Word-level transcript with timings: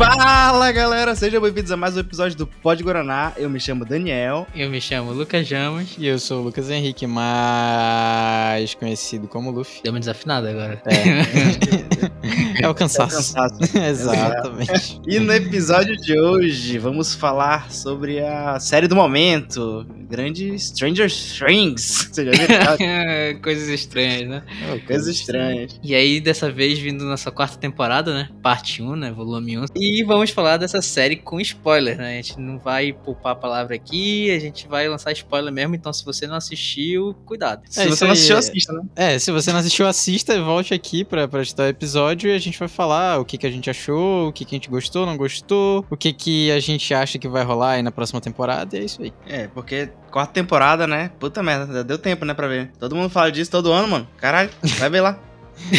Bye. 0.00 0.39
Fala 0.50 0.72
galera, 0.72 1.14
sejam 1.14 1.40
bem-vindos 1.40 1.70
a 1.70 1.76
mais 1.76 1.96
um 1.96 2.00
episódio 2.00 2.36
do 2.36 2.44
Pod 2.44 2.82
Guaraná. 2.82 3.32
Eu 3.36 3.48
me 3.48 3.60
chamo 3.60 3.84
Daniel. 3.84 4.48
Eu 4.52 4.68
me 4.68 4.80
chamo 4.80 5.12
Lucas 5.12 5.46
Jamos. 5.46 5.94
E 5.96 6.04
eu 6.04 6.18
sou 6.18 6.40
o 6.40 6.44
Lucas 6.46 6.68
Henrique, 6.68 7.06
mais 7.06 8.74
conhecido 8.74 9.28
como 9.28 9.52
Luffy. 9.52 9.80
Deu 9.84 9.92
uma 9.92 10.00
desafinada 10.00 10.50
agora. 10.50 10.82
É, 10.86 12.64
é 12.66 12.68
o 12.68 12.74
cansaço. 12.74 13.14
É 13.14 13.46
o 13.46 13.48
cansaço. 13.48 13.78
Exatamente. 13.78 15.00
E 15.06 15.20
no 15.20 15.32
episódio 15.32 15.96
de 15.96 16.18
hoje 16.18 16.78
vamos 16.78 17.14
falar 17.14 17.70
sobre 17.70 18.18
a 18.18 18.58
série 18.58 18.88
do 18.88 18.96
momento, 18.96 19.86
grande 20.10 20.58
Stranger 20.58 21.08
Things. 21.08 22.08
Você 22.10 22.24
já 22.24 22.32
viu? 22.32 23.38
Coisas 23.40 23.68
estranhas, 23.68 24.28
né? 24.28 24.42
Coisas 24.84 25.06
estranhas. 25.06 25.78
E 25.80 25.94
aí, 25.94 26.20
dessa 26.20 26.50
vez, 26.50 26.76
vindo 26.80 27.04
nossa 27.04 27.30
quarta 27.30 27.56
temporada, 27.56 28.12
né? 28.12 28.28
Parte 28.42 28.82
1, 28.82 28.96
né? 28.96 29.12
Volume 29.12 29.56
1. 29.56 29.64
E 29.76 30.02
vamos 30.02 30.30
falar 30.30 30.39
dessa 30.58 30.80
série 30.82 31.16
com 31.16 31.40
spoiler, 31.40 31.96
né? 31.98 32.12
A 32.12 32.22
gente 32.22 32.38
não 32.40 32.58
vai 32.58 32.92
poupar 32.92 33.32
a 33.32 33.36
palavra 33.36 33.74
aqui, 33.74 34.30
a 34.30 34.38
gente 34.38 34.66
vai 34.68 34.88
lançar 34.88 35.12
spoiler 35.12 35.52
mesmo. 35.52 35.74
Então, 35.74 35.92
se 35.92 36.04
você 36.04 36.26
não 36.26 36.36
assistiu, 36.36 37.14
cuidado. 37.24 37.62
Se 37.68 37.80
É, 37.80 37.84
você 37.84 37.90
isso 37.94 38.04
não 38.04 38.12
assistiu, 38.12 38.36
é- 38.36 38.38
assista, 38.38 38.72
né? 38.72 38.82
É, 38.96 39.18
se 39.18 39.30
você 39.32 39.52
não 39.52 39.58
assistiu, 39.60 39.86
assista, 39.86 40.42
volte 40.42 40.74
aqui 40.74 41.04
pra, 41.04 41.26
pra 41.28 41.40
editar 41.40 41.64
o 41.64 41.68
episódio 41.68 42.30
e 42.30 42.34
a 42.34 42.38
gente 42.38 42.58
vai 42.58 42.68
falar 42.68 43.18
o 43.18 43.24
que, 43.24 43.38
que 43.38 43.46
a 43.46 43.50
gente 43.50 43.68
achou, 43.70 44.28
o 44.28 44.32
que, 44.32 44.44
que 44.44 44.54
a 44.54 44.58
gente 44.58 44.68
gostou, 44.70 45.06
não 45.06 45.16
gostou, 45.16 45.84
o 45.90 45.96
que, 45.96 46.12
que 46.12 46.50
a 46.50 46.60
gente 46.60 46.92
acha 46.94 47.18
que 47.18 47.28
vai 47.28 47.42
rolar 47.44 47.72
aí 47.72 47.82
na 47.82 47.90
próxima 47.92 48.20
temporada, 48.20 48.76
e 48.76 48.80
é 48.80 48.84
isso 48.84 49.02
aí. 49.02 49.12
É, 49.26 49.46
porque 49.48 49.90
quarta 50.10 50.32
temporada, 50.32 50.86
né? 50.86 51.10
Puta 51.18 51.42
merda, 51.42 51.72
já 51.72 51.82
deu 51.82 51.98
tempo, 51.98 52.24
né, 52.24 52.34
pra 52.34 52.48
ver. 52.48 52.70
Todo 52.78 52.94
mundo 52.96 53.08
fala 53.10 53.30
disso 53.30 53.50
todo 53.50 53.72
ano, 53.72 53.88
mano. 53.88 54.08
Caralho, 54.16 54.50
vai 54.78 54.90
ver 54.90 55.00
lá. 55.00 55.18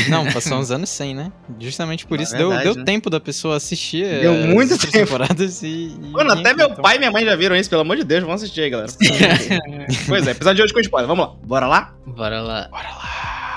Não, 0.10 0.26
passou 0.32 0.58
uns 0.58 0.72
anos 0.72 0.90
sem, 0.90 1.14
né? 1.14 1.32
Justamente 1.60 2.06
por 2.06 2.20
É 2.20 2.24
isso 2.24 2.36
deu, 2.36 2.50
verdade, 2.50 2.70
deu 2.70 2.76
né? 2.76 2.84
tempo 2.84 3.10
da 3.10 3.20
pessoa 3.20 3.58
assistir 3.58 4.06
Deu 4.22 4.34
eh, 4.34 4.48
muito 4.48 4.68
as 4.68 4.72
outras 4.74 4.92
tempo. 4.92 5.06
temporadas 5.06 5.64
e... 5.64 5.68
e 6.02 6.10
Mano, 6.12 6.32
até 6.32 6.54
meu 6.54 6.68
então. 6.70 6.82
pai 6.82 6.96
e 6.96 7.00
minha 7.00 7.12
mãe 7.12 7.26
já 7.26 7.36
viram 7.36 7.56
isso, 7.56 7.70
pelo 7.70 7.82
amor 7.82 7.98
de 7.98 8.04
Deus, 8.04 8.22
vamos 8.24 8.42
assistir 8.42 8.62
aí, 8.62 8.70
galera. 8.70 8.92
pois 10.08 10.26
é, 10.28 10.32
episódio 10.32 10.58
de 10.58 10.64
hoje 10.64 10.74
com 10.74 10.80
spoiler, 10.80 11.08
vamos 11.08 11.26
lá. 11.26 11.34
Bora 11.44 11.68
lá? 11.68 11.94
Bora 12.06 12.42
lá. 12.42 12.68
Bora 12.70 12.90
lá. 12.90 13.51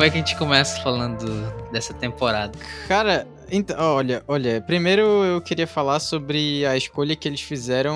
Como 0.00 0.08
é 0.08 0.10
que 0.10 0.16
a 0.16 0.20
gente 0.20 0.36
começa 0.36 0.80
falando 0.80 1.52
dessa 1.70 1.92
temporada? 1.92 2.58
Cara, 2.88 3.26
então, 3.50 3.76
olha, 3.96 4.22
olha, 4.28 4.60
primeiro 4.60 5.02
eu 5.02 5.40
queria 5.40 5.66
falar 5.66 6.00
sobre 6.00 6.64
a 6.66 6.76
escolha 6.76 7.14
que 7.16 7.26
eles 7.28 7.40
fizeram 7.40 7.94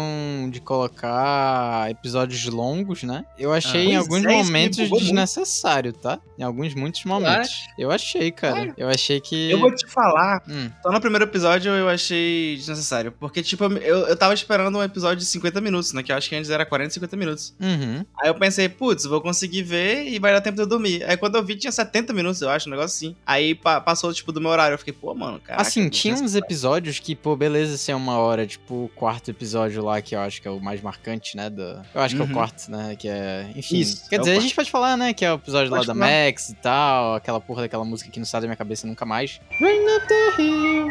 de 0.50 0.60
colocar 0.60 1.90
episódios 1.90 2.44
longos, 2.46 3.02
né? 3.02 3.24
Eu 3.38 3.52
achei 3.52 3.88
Ah, 3.88 3.90
em 3.92 3.96
alguns 3.96 4.24
é, 4.24 4.28
momentos 4.28 4.78
empolgou 4.78 4.98
muito. 5.00 5.04
desnecessário, 5.14 5.92
tá? 5.92 6.18
Em 6.38 6.42
alguns, 6.42 6.74
muitos 6.74 7.04
momentos. 7.04 7.66
Eu 7.78 7.90
achei, 7.90 8.30
cara. 8.30 8.54
Claro. 8.54 8.74
Eu 8.76 8.88
achei 8.88 9.20
que. 9.20 9.50
Eu 9.50 9.58
vou 9.60 9.74
te 9.74 9.86
falar, 9.86 10.42
Hum, 10.48 10.70
só 10.82 10.90
no 10.90 11.00
primeiro 11.00 11.24
episódio 11.24 11.70
eu 11.72 11.88
achei 11.88 12.56
desnecessário. 12.56 13.12
Porque, 13.12 13.42
tipo, 13.42 13.64
eu, 13.64 13.98
eu 14.06 14.16
tava 14.16 14.34
esperando 14.34 14.76
um 14.78 14.82
episódio 14.82 15.18
de 15.18 15.24
50 15.26 15.60
minutos, 15.60 15.92
né? 15.92 16.02
Que 16.02 16.12
eu 16.12 16.16
acho 16.16 16.28
que 16.28 16.34
antes 16.36 16.50
era 16.50 16.64
40, 16.66 16.90
50 16.94 17.16
minutos. 17.16 17.54
uhum. 17.60 18.04
Aí 18.20 18.28
eu 18.28 18.34
pensei, 18.34 18.68
putz, 18.68 19.04
vou 19.04 19.20
conseguir 19.20 19.62
ver 19.62 20.06
e 20.08 20.18
vai 20.18 20.32
dar 20.32 20.40
tempo 20.40 20.56
de 20.56 20.62
eu 20.62 20.66
dormir. 20.66 21.04
Aí 21.04 21.16
quando 21.16 21.36
eu 21.36 21.44
vi, 21.44 21.56
tinha 21.56 21.72
70 21.72 22.12
minutos, 22.12 22.40
eu 22.42 22.48
acho, 22.50 22.68
um 22.68 22.70
negócio 22.70 22.94
assim. 22.96 23.16
Aí 23.26 23.54
pa- 23.54 23.80
passou, 23.80 24.12
tipo, 24.12 24.32
do 24.32 24.40
meu 24.40 24.50
horário. 24.50 24.74
Eu 24.74 24.78
fiquei, 24.78 24.92
pô, 24.92 25.14
mano, 25.14 25.40
cara. 25.44 25.60
assim, 25.60 25.88
tinha 25.88 26.14
uns 26.14 26.34
episódios 26.34 26.98
que, 26.98 27.14
pô, 27.14 27.36
beleza, 27.36 27.76
ser 27.76 27.94
uma 27.94 28.18
hora, 28.18 28.46
tipo, 28.46 28.84
o 28.84 28.88
quarto 28.88 29.30
episódio 29.30 29.82
lá, 29.84 30.00
que 30.02 30.14
eu 30.14 30.20
acho 30.20 30.40
que 30.42 30.48
é 30.48 30.50
o 30.50 30.60
mais 30.60 30.80
marcante, 30.80 31.36
né? 31.36 31.48
Do... 31.50 31.62
Eu 31.94 32.00
acho 32.00 32.16
que 32.16 32.22
é 32.22 32.24
Uhum. 32.24 32.30
o 32.30 32.34
quarto, 32.34 32.70
né? 32.70 32.96
Que 32.96 33.08
é. 33.08 33.50
Enfim. 33.54 33.78
Isso, 33.80 34.08
quer 34.08 34.16
é 34.16 34.18
dizer, 34.18 34.36
a 34.36 34.40
gente 34.40 34.54
pode 34.54 34.70
falar, 34.70 34.96
né? 34.96 35.12
Que 35.12 35.24
é 35.24 35.32
o 35.32 35.36
episódio 35.36 35.70
Pode 35.70 35.86
lá 35.86 35.94
da 35.94 35.98
falar. 36.00 36.24
Max 36.26 36.48
e 36.50 36.54
tal, 36.54 37.14
aquela 37.14 37.40
porra 37.40 37.62
daquela 37.62 37.84
música 37.84 38.10
que 38.10 38.18
não 38.18 38.26
sai 38.26 38.40
da 38.40 38.46
minha 38.46 38.56
cabeça 38.56 38.86
nunca 38.86 39.04
mais. 39.04 39.40
Rain 39.60 39.96
up 39.96 40.06
the 40.08 40.42
hill. 40.42 40.88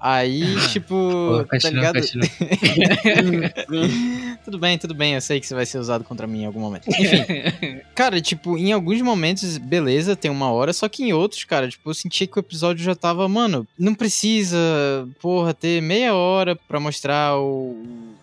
Aí, 0.00 0.56
tipo, 0.72 0.94
Pô, 0.94 1.44
tá 1.44 1.48
continua, 1.50 1.92
ligado? 1.92 2.00
continua. 2.00 2.26
tudo 4.44 4.58
bem, 4.58 4.78
tudo 4.78 4.94
bem, 4.94 5.14
eu 5.14 5.20
sei 5.20 5.38
que 5.40 5.46
isso 5.46 5.54
vai 5.54 5.66
ser 5.66 5.78
usado 5.78 6.04
contra 6.04 6.26
mim 6.26 6.42
em 6.42 6.46
algum 6.46 6.60
momento. 6.60 6.88
Enfim, 6.88 7.80
cara, 7.94 8.20
tipo, 8.20 8.56
em 8.56 8.72
alguns 8.72 9.00
momentos, 9.02 9.58
beleza, 9.58 10.16
tem 10.16 10.30
uma 10.30 10.50
hora, 10.50 10.72
só 10.72 10.88
que 10.88 11.04
em 11.04 11.12
outros, 11.12 11.44
cara, 11.44 11.68
tipo, 11.68 11.90
eu 11.90 11.94
senti 11.94 12.26
que 12.26 12.38
o 12.38 12.40
episódio 12.40 12.84
já 12.84 12.94
tava, 12.94 13.28
mano, 13.28 13.55
não 13.78 13.94
precisa, 13.94 14.58
porra, 15.20 15.54
ter 15.54 15.80
meia 15.80 16.14
hora 16.14 16.56
pra 16.56 16.80
mostrar 16.80 17.38
o, 17.38 17.76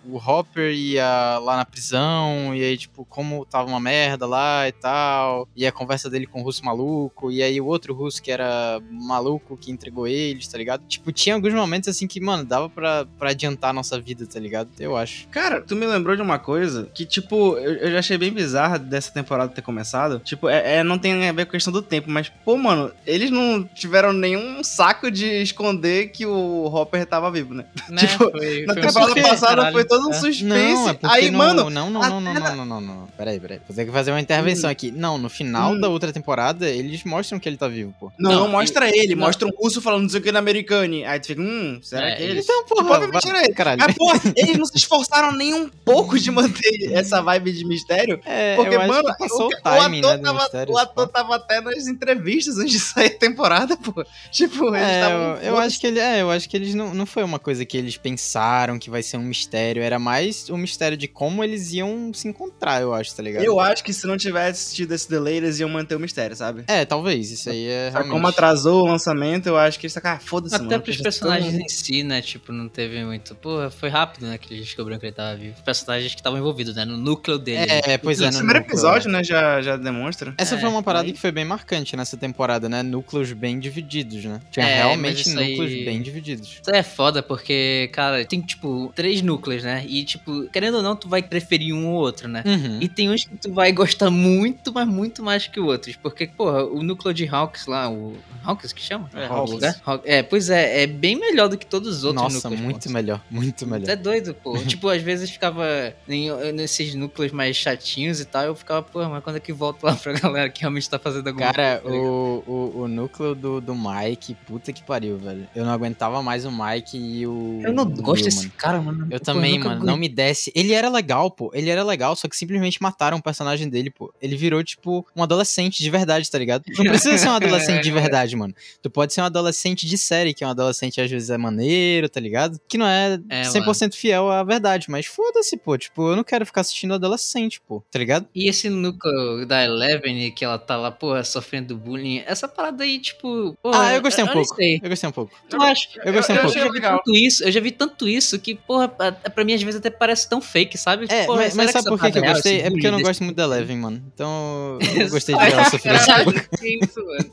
o 0.07 0.17
Hopper 0.17 0.73
e 0.73 0.99
a, 0.99 1.39
lá 1.41 1.57
na 1.57 1.65
prisão, 1.65 2.53
e 2.55 2.63
aí, 2.63 2.77
tipo, 2.77 3.05
como 3.05 3.45
tava 3.45 3.67
uma 3.67 3.79
merda 3.79 4.25
lá 4.25 4.67
e 4.67 4.71
tal, 4.71 5.47
e 5.55 5.65
a 5.65 5.71
conversa 5.71 6.09
dele 6.09 6.25
com 6.27 6.41
o 6.41 6.43
russo 6.43 6.63
maluco, 6.65 7.31
e 7.31 7.41
aí 7.41 7.59
o 7.61 7.65
outro 7.65 7.93
russo 7.93 8.21
que 8.21 8.31
era 8.31 8.79
maluco 8.91 9.57
que 9.57 9.71
entregou 9.71 10.07
eles, 10.07 10.47
tá 10.47 10.57
ligado? 10.57 10.83
Tipo, 10.87 11.11
tinha 11.11 11.35
alguns 11.35 11.53
momentos 11.53 11.89
assim 11.89 12.07
que, 12.07 12.19
mano, 12.19 12.43
dava 12.43 12.69
pra, 12.69 13.05
pra 13.17 13.29
adiantar 13.31 13.69
a 13.69 13.73
nossa 13.73 13.99
vida, 13.99 14.25
tá 14.25 14.39
ligado? 14.39 14.69
Eu 14.79 14.95
acho. 14.97 15.27
Cara, 15.29 15.61
tu 15.61 15.75
me 15.75 15.85
lembrou 15.85 16.15
de 16.15 16.21
uma 16.21 16.39
coisa 16.39 16.89
que, 16.93 17.05
tipo, 17.05 17.57
eu, 17.57 17.73
eu 17.75 17.91
já 17.91 17.99
achei 17.99 18.17
bem 18.17 18.31
bizarra 18.31 18.77
dessa 18.79 19.11
temporada 19.11 19.53
ter 19.53 19.61
começado. 19.61 20.19
Tipo, 20.19 20.49
é, 20.49 20.77
é- 20.77 20.83
não 20.83 20.97
tem 20.97 21.27
a 21.27 21.31
ver 21.31 21.45
com 21.45 21.51
a 21.51 21.53
questão 21.53 21.71
do 21.73 21.81
tempo, 21.81 22.09
mas, 22.09 22.29
pô, 22.43 22.57
mano, 22.57 22.91
eles 23.05 23.31
não 23.31 23.63
tiveram 23.63 24.11
nenhum 24.13 24.63
saco 24.63 25.09
de 25.09 25.25
esconder 25.41 26.09
que 26.09 26.25
o 26.25 26.65
Hopper 26.65 27.05
tava 27.05 27.31
vivo, 27.31 27.53
né? 27.53 27.65
Né? 27.89 28.01
Tipo, 28.13 28.31
Foi- 28.31 28.65
Na 28.65 28.73
foi 28.73 28.81
temporada 28.81 29.21
passada 29.21 29.55
caralho. 29.55 29.73
foi 29.73 29.85
todo 29.97 30.07
um 30.07 30.11
É. 30.11 30.13
suspense. 30.13 30.43
Não, 30.43 30.89
é 30.89 30.93
porque 30.93 31.15
Aí, 31.15 31.31
no, 31.31 31.37
mano, 31.37 31.69
não, 31.69 31.89
não, 31.89 32.01
não, 32.01 32.21
não, 32.21 32.33
não, 32.33 32.55
não, 32.55 32.65
não, 32.65 32.81
não. 32.81 33.07
Peraí, 33.17 33.39
peraí. 33.39 33.59
Vou 33.67 33.75
ter 33.75 33.85
que 33.85 33.91
fazer 33.91 34.11
uma 34.11 34.19
intervenção 34.21 34.69
aqui. 34.69 34.91
Não, 34.91 35.17
no 35.17 35.29
final 35.29 35.73
Hum. 35.73 35.79
da 35.79 35.89
outra 35.89 36.11
temporada, 36.11 36.69
eles 36.69 37.03
mostram 37.03 37.39
que 37.39 37.47
ele 37.47 37.57
tá 37.57 37.67
vivo, 37.67 37.93
pô. 37.99 38.11
Não, 38.17 38.31
não, 38.31 38.47
mostra 38.47 38.89
ele, 38.89 39.15
não. 39.15 39.25
mostra 39.25 39.47
um 39.47 39.51
russo 39.51 39.81
falando 39.81 40.03
não 40.03 40.09
sei 40.09 40.19
o 40.19 40.23
que 40.23 40.31
na 40.31 40.39
Americane. 40.39 41.05
Aí 41.05 41.19
tu 41.19 41.27
fica, 41.27 41.41
hum, 41.41 41.79
será 41.81 42.09
É, 42.09 42.15
que 42.15 42.23
ele? 42.23 42.39
Então, 42.39 42.65
porra, 42.65 42.81
Tipo, 42.83 42.93
obviamente 42.93 43.23
vai- 43.23 43.31
era 43.37 43.45
ele. 43.45 43.53
caralho. 43.53 43.81
Mas, 43.81 43.95
pô, 43.95 44.11
eles 44.35 44.57
não 44.57 44.65
se 44.65 44.77
esforçaram 44.77 45.31
nem 45.31 45.53
um 45.53 45.69
pouco 45.69 46.17
de 46.19 46.31
manter 46.31 46.91
essa 46.93 47.21
vibe 47.21 47.51
de 47.51 47.65
mistério. 47.65 48.19
É, 48.25 48.55
Porque, 48.55 48.75
eu 48.75 48.81
acho 48.81 48.89
mano, 48.89 49.07
que 49.13 49.17
passou 49.19 49.45
o, 49.45 49.47
o, 49.47 49.61
timing, 49.61 49.99
ator, 49.99 50.17
né, 50.17 50.23
tava, 50.23 50.39
mistério. 50.39 50.73
o 50.73 50.77
ator 50.77 51.07
tava 51.07 51.35
até 51.35 51.61
nas 51.61 51.87
entrevistas 51.87 52.57
antes 52.57 52.71
de 52.73 52.79
sair 52.79 53.07
a 53.07 53.17
temporada, 53.19 53.75
pô. 53.77 54.03
Tipo, 54.31 54.69
eles 54.75 54.87
É, 54.87 54.95
estavam. 55.01 55.17
eu, 55.37 55.41
eu 55.43 55.57
acho 55.57 55.79
que 55.79 55.87
ele, 55.87 55.99
é, 55.99 56.21
eu 56.21 56.31
acho 56.31 56.49
que 56.49 56.57
eles 56.57 56.73
não, 56.73 56.93
não 56.93 57.05
foi 57.05 57.23
uma 57.23 57.39
coisa 57.39 57.65
que 57.65 57.77
eles 57.77 57.97
pensaram 57.97 58.79
que 58.79 58.89
vai 58.89 59.03
ser 59.03 59.17
um 59.17 59.23
mistério, 59.23 59.82
era 59.83 59.99
mais 59.99 60.49
um 60.49 60.57
mistério 60.57 60.97
de 60.97 61.07
como 61.07 61.43
eles 61.43 61.71
iam 61.73 62.11
se 62.13 62.27
encontrar, 62.27 62.81
eu 62.81 62.93
acho, 62.93 63.15
tá 63.15 63.21
ligado? 63.23 63.43
Eu 63.43 63.59
acho 63.59 63.83
que 63.83 63.93
se 63.93 64.05
não 64.07 64.17
tivesse 64.17 64.75
tido 64.75 64.91
esse 64.93 65.09
delay, 65.09 65.37
eles 65.37 65.59
iam 65.59 65.69
manter 65.69 65.95
o 65.95 65.99
mistério, 65.99 66.35
sabe? 66.35 66.63
É, 66.67 66.85
talvez, 66.85 67.31
isso 67.31 67.49
aí 67.49 67.67
é 67.67 67.89
realmente... 67.89 68.11
como 68.11 68.27
atrasou 68.27 68.83
o 68.83 68.87
lançamento, 68.87 69.47
eu 69.47 69.57
acho 69.57 69.79
que 69.79 69.85
eles 69.87 69.97
ah, 70.03 70.19
foda-se, 70.19 70.55
Até 70.55 70.63
mano. 70.65 70.81
pros 70.81 70.97
personagens 70.97 71.53
em 71.53 71.67
si, 71.69 72.03
né? 72.03 72.21
Tipo, 72.21 72.51
não 72.51 72.67
teve 72.67 73.03
muito. 73.05 73.35
Porra, 73.35 73.69
foi 73.69 73.89
rápido, 73.89 74.25
né? 74.27 74.37
Que 74.37 74.53
eles 74.53 74.65
descobriram 74.65 74.99
que 74.99 75.05
ele 75.05 75.13
tava 75.13 75.35
vivo. 75.35 75.55
Os 75.55 75.61
personagens 75.61 76.13
que 76.13 76.19
estavam 76.19 76.37
envolvidos, 76.39 76.75
né? 76.75 76.83
No 76.85 76.97
núcleo 76.97 77.37
dele. 77.37 77.71
É, 77.85 77.97
pois 77.97 78.19
é, 78.19 78.25
No 78.25 78.31
no 78.31 78.37
primeiro 78.39 78.59
núcleo, 78.59 78.73
episódio, 78.75 79.09
né, 79.11 79.23
já, 79.23 79.61
já 79.61 79.77
demonstra. 79.77 80.33
Essa 80.37 80.55
É, 80.55 80.59
foi 80.59 80.69
uma 80.69 80.83
parada 80.83 81.05
aí- 81.07 81.13
que 81.13 81.19
foi 81.19 81.31
bem 81.31 81.45
marcante 81.45 81.95
nessa 81.95 82.17
temporada, 82.17 82.67
né? 82.67 82.83
Núcleos 82.83 83.31
bem 83.31 83.59
divididos, 83.59 84.23
né? 84.25 84.39
Tinha 84.51 84.67
É, 84.67 84.75
realmente 84.75 85.29
núcleos 85.29 85.71
aí- 85.71 85.85
bem 85.85 86.01
divididos. 86.01 86.59
Isso 86.61 86.71
é 86.75 86.83
foda 86.83 87.23
porque, 87.23 87.89
cara, 87.93 88.25
tem, 88.25 88.41
tipo, 88.41 88.91
três 88.95 89.21
núcleos, 89.21 89.63
né? 89.63 89.72
E, 89.87 90.03
tipo, 90.03 90.43
querendo 90.49 90.75
ou 90.77 90.83
não, 90.83 90.95
tu 90.95 91.07
vai 91.07 91.23
preferir 91.23 91.73
um 91.73 91.87
ou 91.87 91.93
outro, 92.01 92.27
né? 92.27 92.43
Uhum. 92.45 92.77
E 92.81 92.87
tem 92.87 93.09
uns 93.09 93.23
que 93.23 93.35
tu 93.37 93.51
vai 93.53 93.71
gostar 93.71 94.09
muito, 94.09 94.71
mas 94.73 94.87
muito 94.87 95.23
mais 95.23 95.47
que 95.47 95.59
outros. 95.59 95.95
Porque, 95.95 96.27
porra, 96.27 96.63
o 96.65 96.83
núcleo 96.83 97.13
de 97.13 97.27
Hawks 97.27 97.65
lá, 97.67 97.89
o. 97.89 98.15
Hawks 98.43 98.73
que 98.73 98.81
chama? 98.81 99.09
É, 99.13 99.27
O 99.27 99.33
Hawks. 99.33 99.81
Haw- 99.85 100.01
É, 100.03 100.21
pois 100.21 100.49
é, 100.49 100.83
é 100.83 100.87
bem 100.87 101.15
melhor 101.15 101.47
do 101.47 101.57
que 101.57 101.65
todos 101.65 101.97
os 101.97 102.03
outros 102.03 102.33
Nossa, 102.33 102.49
núcleos. 102.49 102.61
muito 102.65 102.87
pô. 102.87 102.93
melhor, 102.93 103.21
muito 103.31 103.65
melhor. 103.67 103.89
É 103.89 103.95
doido, 103.95 104.33
pô. 104.33 104.57
tipo, 104.67 104.89
às 104.89 105.01
vezes 105.01 105.29
ficava 105.29 105.65
em- 106.07 106.51
nesses 106.53 106.93
núcleos 106.95 107.31
mais 107.31 107.55
chatinhos 107.55 108.19
e 108.19 108.25
tal, 108.25 108.43
eu 108.43 108.55
ficava, 108.55 108.81
pô, 108.83 109.03
mas 109.07 109.23
quando 109.23 109.37
é 109.37 109.39
que 109.39 109.53
volta 109.53 109.87
lá 109.87 109.95
pra 109.95 110.13
galera 110.13 110.49
que 110.49 110.61
realmente 110.61 110.89
tá 110.89 110.99
fazendo 110.99 111.27
alguma 111.27 111.51
Cara, 111.53 111.79
coisa? 111.79 111.83
tá 111.83 111.89
ligado? 112.03 112.11
o, 112.11 112.43
o, 112.77 112.81
o 112.83 112.87
núcleo 112.87 113.33
do, 113.35 113.61
do 113.61 113.73
Mike, 113.75 114.35
puta 114.45 114.73
que 114.73 114.83
pariu, 114.83 115.17
velho. 115.17 115.47
Eu 115.55 115.63
não 115.65 115.71
aguentava 115.71 116.21
mais 116.21 116.45
o 116.45 116.51
Mike 116.51 116.97
e 116.97 117.25
o. 117.25 117.61
Eu 117.63 117.71
não 117.73 117.85
gosto 117.89 118.23
desse 118.25 118.49
cara, 118.49 118.81
mano. 118.81 119.07
Eu 119.09 119.19
Pô, 119.19 119.25
também, 119.25 119.59
mano. 119.63 119.75
gostei. 119.79 119.91
Não 119.93 119.97
me 119.99 120.09
desce. 120.09 120.51
Ele 120.55 120.73
era 120.73 120.89
legal, 120.89 121.29
pô. 121.31 121.51
Ele 121.53 121.69
era 121.69 121.83
legal, 121.83 122.15
só 122.15 122.27
que 122.27 122.35
simplesmente 122.35 122.81
mataram 122.81 123.17
o 123.17 123.21
personagem 123.23 123.69
dele, 123.69 123.89
pô. 123.89 124.13
Ele 124.21 124.35
virou, 124.35 124.63
tipo, 124.63 125.05
um 125.15 125.23
adolescente 125.23 125.81
de 125.83 125.89
verdade, 125.89 126.29
tá 126.29 126.37
ligado? 126.37 126.63
Não 126.77 126.85
precisa 126.85 127.17
ser 127.17 127.27
um 127.29 127.33
adolescente 127.35 127.83
de 127.83 127.91
verdade, 127.91 128.35
mano. 128.35 128.53
Tu 128.81 128.89
pode 128.89 129.13
ser 129.13 129.21
um 129.21 129.25
adolescente 129.25 129.85
de 129.85 129.97
série, 129.97 130.33
que 130.33 130.43
é 130.43 130.47
um 130.47 130.51
adolescente 130.51 130.99
às 131.01 131.09
vezes 131.09 131.29
é 131.29 131.37
maneiro, 131.37 132.07
tá 132.09 132.19
ligado? 132.19 132.59
Que 132.67 132.77
não 132.77 132.87
é, 132.87 133.19
É, 133.29 133.41
100% 133.43 133.93
fiel 133.95 134.29
à 134.31 134.43
verdade, 134.43 134.89
mas 134.89 135.05
foda-se, 135.05 135.57
pô. 135.57 135.77
Tipo, 135.77 136.09
eu 136.11 136.15
não 136.15 136.23
quero 136.23 136.45
ficar 136.45 136.61
assistindo 136.61 136.93
adolescente, 136.93 137.61
pô. 137.67 137.83
Tá 137.91 137.99
ligado? 137.99 138.27
E 138.33 138.49
esse 138.49 138.69
núcleo 138.69 139.45
da 139.45 139.63
Eleven, 139.63 140.31
que 140.31 140.43
ela 140.45 140.57
tá 140.57 140.75
lá, 140.77 140.91
porra, 140.91 141.23
sofrendo 141.23 141.75
bullying, 141.77 142.23
essa 142.25 142.47
parada 142.47 142.83
aí, 142.83 142.99
tipo. 142.99 143.55
porra, 143.61 143.87
Ah, 143.87 143.93
eu 143.93 144.01
gostei 144.01 144.23
um 144.23 144.27
não 144.27 144.33
pouco. 144.33 144.55
sei. 144.55 144.79
Eu 144.81 144.89
gostei 144.89 145.09
um 145.09 145.11
pouco. 145.11 145.31
Tu 145.49 145.61
acha? 145.61 145.89
Eu 146.03 146.13
gostei 146.13 146.35
um 146.35 146.39
eu 146.39 146.43
pouco. 146.43 146.57
achei 146.57 146.61
já 146.61 146.67
vi 146.67 146.73
legal. 146.73 146.97
tanto 146.97 147.15
isso, 147.17 147.43
eu 147.43 147.51
já 147.51 147.59
vi 147.59 147.71
tanto 147.71 148.07
isso 148.07 148.39
que, 148.39 148.55
porra, 148.55 148.87
pra, 148.87 149.11
pra 149.11 149.43
mim 149.53 149.57
às 149.57 149.63
vezes 149.63 149.79
até 149.79 149.89
parece 149.89 150.27
tão 150.27 150.41
fake, 150.41 150.77
sabe? 150.77 151.05
É, 151.09 151.25
Porra, 151.25 151.43
mas, 151.43 151.55
mas 151.55 151.71
sabe 151.71 151.89
por 151.89 151.99
que, 151.99 152.11
que 152.11 152.19
eu 152.19 152.23
gostei? 152.23 152.61
É 152.61 152.69
porque 152.69 152.87
eu 152.87 152.91
não 152.91 153.01
gosto 153.01 153.23
muito 153.23 153.35
da 153.35 153.43
Eleven, 153.43 153.77
mano. 153.77 154.03
Então, 154.13 154.79
eu 154.97 155.09
gostei 155.11 155.35
de 155.35 155.41
ver 155.41 155.53
ela 155.53 155.69
sofrer 155.69 155.93
um 155.93 156.23
pouco. 156.23 156.39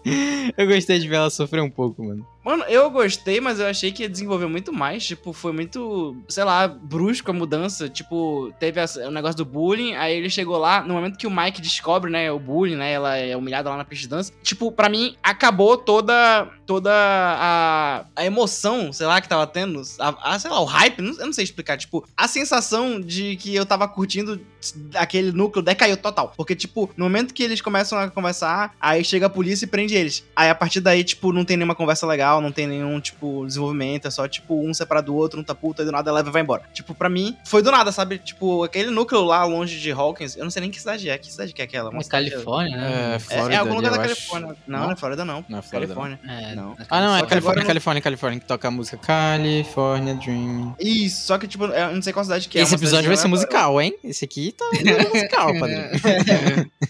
Eu 0.57 0.67
gostei 0.67 0.99
de 0.99 1.09
ver 1.09 1.17
ela 1.17 1.31
sofrer 1.31 1.63
um 1.63 1.71
pouco, 1.71 2.03
mano. 2.05 2.27
Mano, 2.43 2.65
eu 2.65 2.91
gostei, 2.91 3.39
mas 3.41 3.61
eu 3.61 3.67
achei 3.67 3.93
que 3.93 4.03
ia 4.03 4.09
desenvolver 4.09 4.47
muito 4.47 4.73
mais. 4.73 5.07
Tipo, 5.07 5.33
foi 5.33 5.53
muito, 5.53 6.17
sei 6.29 6.43
lá, 6.43 6.67
brusco 6.67 7.31
a 7.31 7.35
mudança. 7.35 7.89
Tipo, 7.89 8.51
teve 8.59 8.81
o 9.07 9.11
negócio 9.11 9.37
do 9.37 9.45
bullying, 9.45 9.95
aí 9.95 10.17
ele 10.17 10.31
chegou 10.31 10.57
lá, 10.57 10.81
no 10.83 10.95
momento 10.95 11.19
que 11.19 11.27
o 11.27 11.31
Mike 11.31 11.61
descobre, 11.61 12.11
né, 12.11 12.33
o 12.33 12.39
bullying, 12.39 12.77
né, 12.77 12.93
ela 12.93 13.15
é 13.17 13.37
humilhada 13.37 13.69
lá 13.69 13.77
na 13.77 13.85
pista 13.85 14.03
de 14.05 14.09
dança. 14.09 14.33
Tipo, 14.43 14.73
pra 14.73 14.89
mim, 14.89 15.15
acabou 15.23 15.77
toda, 15.77 16.49
toda 16.67 16.91
a, 16.93 18.05
a 18.17 18.25
emoção, 18.25 18.91
sei 18.93 19.07
lá, 19.07 19.21
que 19.21 19.29
tava 19.29 19.47
tendo. 19.47 19.83
A, 19.99 20.35
a, 20.35 20.39
sei 20.39 20.51
lá, 20.51 20.61
o 20.61 20.65
hype, 20.65 21.03
não- 21.03 21.19
eu 21.19 21.27
não 21.27 21.33
sei 21.33 21.45
explicar. 21.45 21.77
Tipo, 21.77 22.07
a 22.17 22.27
sensação 22.27 22.99
de 23.01 23.37
que 23.37 23.55
eu 23.55 23.67
tava 23.67 23.87
curtindo 23.87 24.41
aquele 24.95 25.31
núcleo 25.33 25.63
decaiu 25.65 25.97
total. 25.97 26.33
Porque, 26.37 26.55
tipo, 26.57 26.89
no 26.97 27.05
momento 27.05 27.35
que 27.35 27.43
eles 27.43 27.61
começam 27.61 27.99
a 27.99 28.09
conversar, 28.11 28.75
aí 28.81 29.05
chega 29.05 29.27
a 29.27 29.31
polícia 29.31 29.65
e 29.67 29.69
prende 29.69 29.95
eles. 29.95 30.25
Aí, 30.35 30.49
a 30.49 30.55
partir 30.55 30.81
daí, 30.81 31.05
tipo, 31.05 31.33
não 31.33 31.45
tem 31.45 31.57
nenhuma 31.57 31.75
conversa 31.75 32.07
legal, 32.07 32.30
não 32.39 32.53
tem 32.53 32.67
nenhum, 32.67 33.01
tipo, 33.01 33.47
desenvolvimento, 33.47 34.07
é 34.09 34.11
só, 34.11 34.29
tipo, 34.29 34.61
um 34.63 34.75
separado 34.75 35.07
do 35.07 35.15
outro, 35.17 35.41
um 35.41 35.43
tá 35.43 35.55
puto, 35.55 35.81
aí 35.81 35.87
do 35.87 35.93
nada 35.93 36.13
leva 36.13 36.29
e 36.29 36.33
vai 36.33 36.43
embora. 36.43 36.65
Tipo, 36.75 36.95
pra 36.95 37.09
mim, 37.09 37.35
foi 37.47 37.63
do 37.63 37.71
nada, 37.71 37.91
sabe? 37.93 38.19
Tipo, 38.19 38.63
aquele 38.65 38.91
núcleo 38.91 39.25
lá 39.25 39.43
longe 39.45 39.81
de 39.81 39.91
Hawkins, 39.91 40.37
eu 40.37 40.45
não 40.45 40.51
sei 40.51 40.61
nem 40.61 40.71
que 40.71 40.79
cidade 40.79 41.09
é, 41.09 41.17
que 41.17 41.33
cidade 41.33 41.55
que 41.55 41.63
é 41.63 41.65
aquela? 41.65 41.89
Uma 41.89 42.03
É 42.03 42.05
Califórnia, 42.05 42.77
né? 42.77 43.13
É, 43.13 43.15
É, 43.15 43.19
Flórida. 43.19 43.55
é 43.55 43.57
algum 43.57 43.75
lugar 43.77 43.91
da 43.93 43.97
eu 43.97 44.03
acho. 44.03 44.15
Califórnia. 44.15 44.57
Não, 44.67 44.79
Não? 44.79 44.85
não 44.87 44.93
é 44.93 44.97
Flórida, 44.97 45.25
não. 45.25 45.45
Não 45.49 45.59
é 45.59 45.63
Flórida, 45.63 45.95
não. 45.95 46.03
Califórnia. 46.03 46.21
É, 46.51 46.55
Não. 46.55 46.75
na 46.75 46.87
Ah, 46.91 47.01
não, 47.01 47.17
é 47.17 47.27
Califórnia, 47.27 47.65
Califórnia, 47.65 48.03
Califórnia, 48.03 48.41
que 48.41 48.47
toca 48.47 48.69
a 48.69 48.71
música 48.71 48.99
California 48.99 50.15
Dream. 50.17 50.75
Isso, 50.79 51.27
só 51.27 51.39
que, 51.39 51.47
tipo, 51.49 51.65
eu 51.65 51.95
não 51.95 52.03
sei 52.03 52.13
qual 52.13 52.25
cidade 52.25 52.49
que 52.49 52.59
é. 52.59 52.63
Esse 52.63 52.75
episódio 52.75 53.09
vai 53.09 53.17
ser 53.17 53.27
é- 53.27 53.31
musical, 53.31 53.81
hein? 53.81 53.95
Esse 54.05 54.25
aqui 54.27 54.53
tá 54.53 54.65
musical, 55.15 55.49
padrinho. 55.59 56.71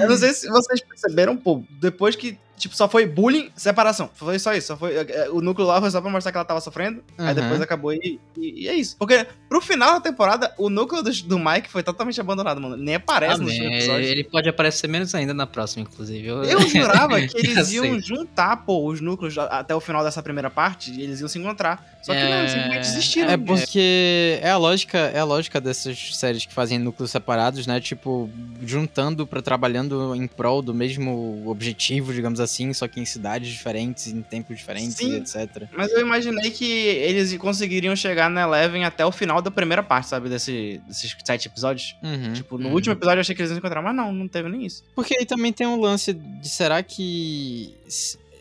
Eu 0.00 0.08
não 0.08 0.16
sei 0.16 0.32
se 0.32 0.48
vocês 0.48 0.80
perceberam, 0.80 1.36
pô, 1.36 1.62
depois 1.80 2.16
que, 2.16 2.38
tipo, 2.58 2.74
só 2.76 2.88
foi 2.88 3.06
bullying, 3.06 3.50
separação. 3.56 4.10
Foi 4.14 4.38
só 4.38 4.52
isso. 4.54 4.66
Só 4.68 4.76
foi, 4.76 4.94
é, 4.96 5.28
o 5.30 5.40
núcleo 5.40 5.66
lá 5.66 5.80
foi 5.80 5.90
só 5.90 6.00
pra 6.00 6.10
mostrar 6.10 6.32
que 6.32 6.38
ela 6.38 6.44
tava 6.44 6.60
sofrendo. 6.60 7.02
Aí 7.16 7.28
Uhum. 7.28 7.34
depois 7.34 7.60
acabou 7.60 7.92
e, 7.92 8.18
e- 8.36 8.64
e 8.64 8.68
é 8.68 8.74
isso. 8.74 8.96
Porque 8.98 9.26
pro 9.48 9.60
final 9.60 9.94
da 9.94 10.00
temporada, 10.00 10.52
o 10.58 10.68
núcleo 10.68 11.02
do, 11.02 11.10
do 11.10 11.38
Mike 11.38 11.70
foi 11.70 11.82
totalmente 11.82 12.20
abandonado, 12.20 12.60
mano. 12.60 12.76
Nem 12.76 12.96
aparece 12.96 13.34
Ah, 13.34 13.38
nos 13.38 13.56
man, 13.58 13.64
episódios. 13.64 14.10
ele 14.10 14.24
pode 14.24 14.48
aparecer 14.48 14.88
menos 14.88 15.14
ainda 15.14 15.32
na 15.32 15.46
próxima, 15.46 15.82
inclusive. 15.82 16.26
Eu, 16.26 16.42
Eu 16.44 16.60
jurava 16.68 17.20
que 17.26 17.36
eles 17.38 17.72
iam 17.72 18.00
juntar, 18.00 18.56
pô, 18.64 18.86
os 18.88 19.00
núcleos 19.00 19.36
até 19.38 19.74
o 19.74 19.80
final 19.80 20.02
dessa 20.04 20.22
primeira 20.22 20.50
parte 20.50 20.90
e 20.92 21.02
eles 21.02 21.20
iam 21.20 21.28
se 21.28 21.38
encontrar. 21.38 21.98
Só 22.02 22.12
que 22.12 22.20
não, 22.20 22.26
É, 22.26 22.40
eles 22.40 22.50
simplesmente 22.52 22.82
desistiram. 22.82 23.30
É 23.30 23.36
porque 23.36 24.38
é 24.42 24.50
a 24.50 24.56
lógica, 24.56 24.98
é 24.98 25.18
a 25.18 25.24
lógica 25.24 25.60
dessas 25.60 26.16
séries 26.16 26.44
que 26.46 26.52
fazem 26.54 26.78
núcleos 26.78 27.10
separados, 27.10 27.66
né? 27.66 27.80
Tipo, 27.80 28.30
juntando 28.64 29.26
pra 29.26 29.42
trabalhando 29.42 30.14
em 30.14 30.26
prol 30.26 30.62
do 30.62 30.74
mesmo 30.74 31.42
objetivo, 31.46 32.12
digamos 32.12 32.40
assim, 32.40 32.47
só 32.74 32.88
que 32.88 32.98
em 33.00 33.04
cidades 33.04 33.48
diferentes, 33.48 34.06
em 34.08 34.22
tempos 34.22 34.56
diferentes, 34.56 34.96
Sim. 34.96 35.12
e 35.12 35.16
etc. 35.16 35.64
Mas 35.76 35.92
eu 35.92 36.00
imaginei 36.00 36.50
que 36.50 36.64
eles 36.64 37.36
conseguiriam 37.36 37.94
chegar 37.94 38.28
na 38.30 38.42
Eleven 38.42 38.84
até 38.84 39.04
o 39.04 39.12
final 39.12 39.40
da 39.42 39.50
primeira 39.50 39.82
parte, 39.82 40.08
sabe? 40.08 40.28
Desse, 40.28 40.80
desses 40.86 41.16
sete 41.24 41.46
episódios. 41.48 41.94
Uhum. 42.02 42.32
Tipo, 42.32 42.58
no 42.58 42.68
Uhum. 42.68 42.74
último 42.74 42.94
episódio 42.94 43.18
eu 43.18 43.20
achei 43.20 43.34
que 43.34 43.42
eles 43.42 43.50
iam 43.50 43.58
encontrar, 43.58 43.82
mas 43.82 43.94
não, 43.94 44.12
não 44.12 44.26
teve 44.28 44.48
nem 44.48 44.64
isso. 44.66 44.82
Porque 44.94 45.16
aí 45.18 45.24
também 45.26 45.52
tem 45.52 45.66
um 45.66 45.80
lance 45.80 46.12
de 46.12 46.48
será 46.48 46.82
que 46.82 47.74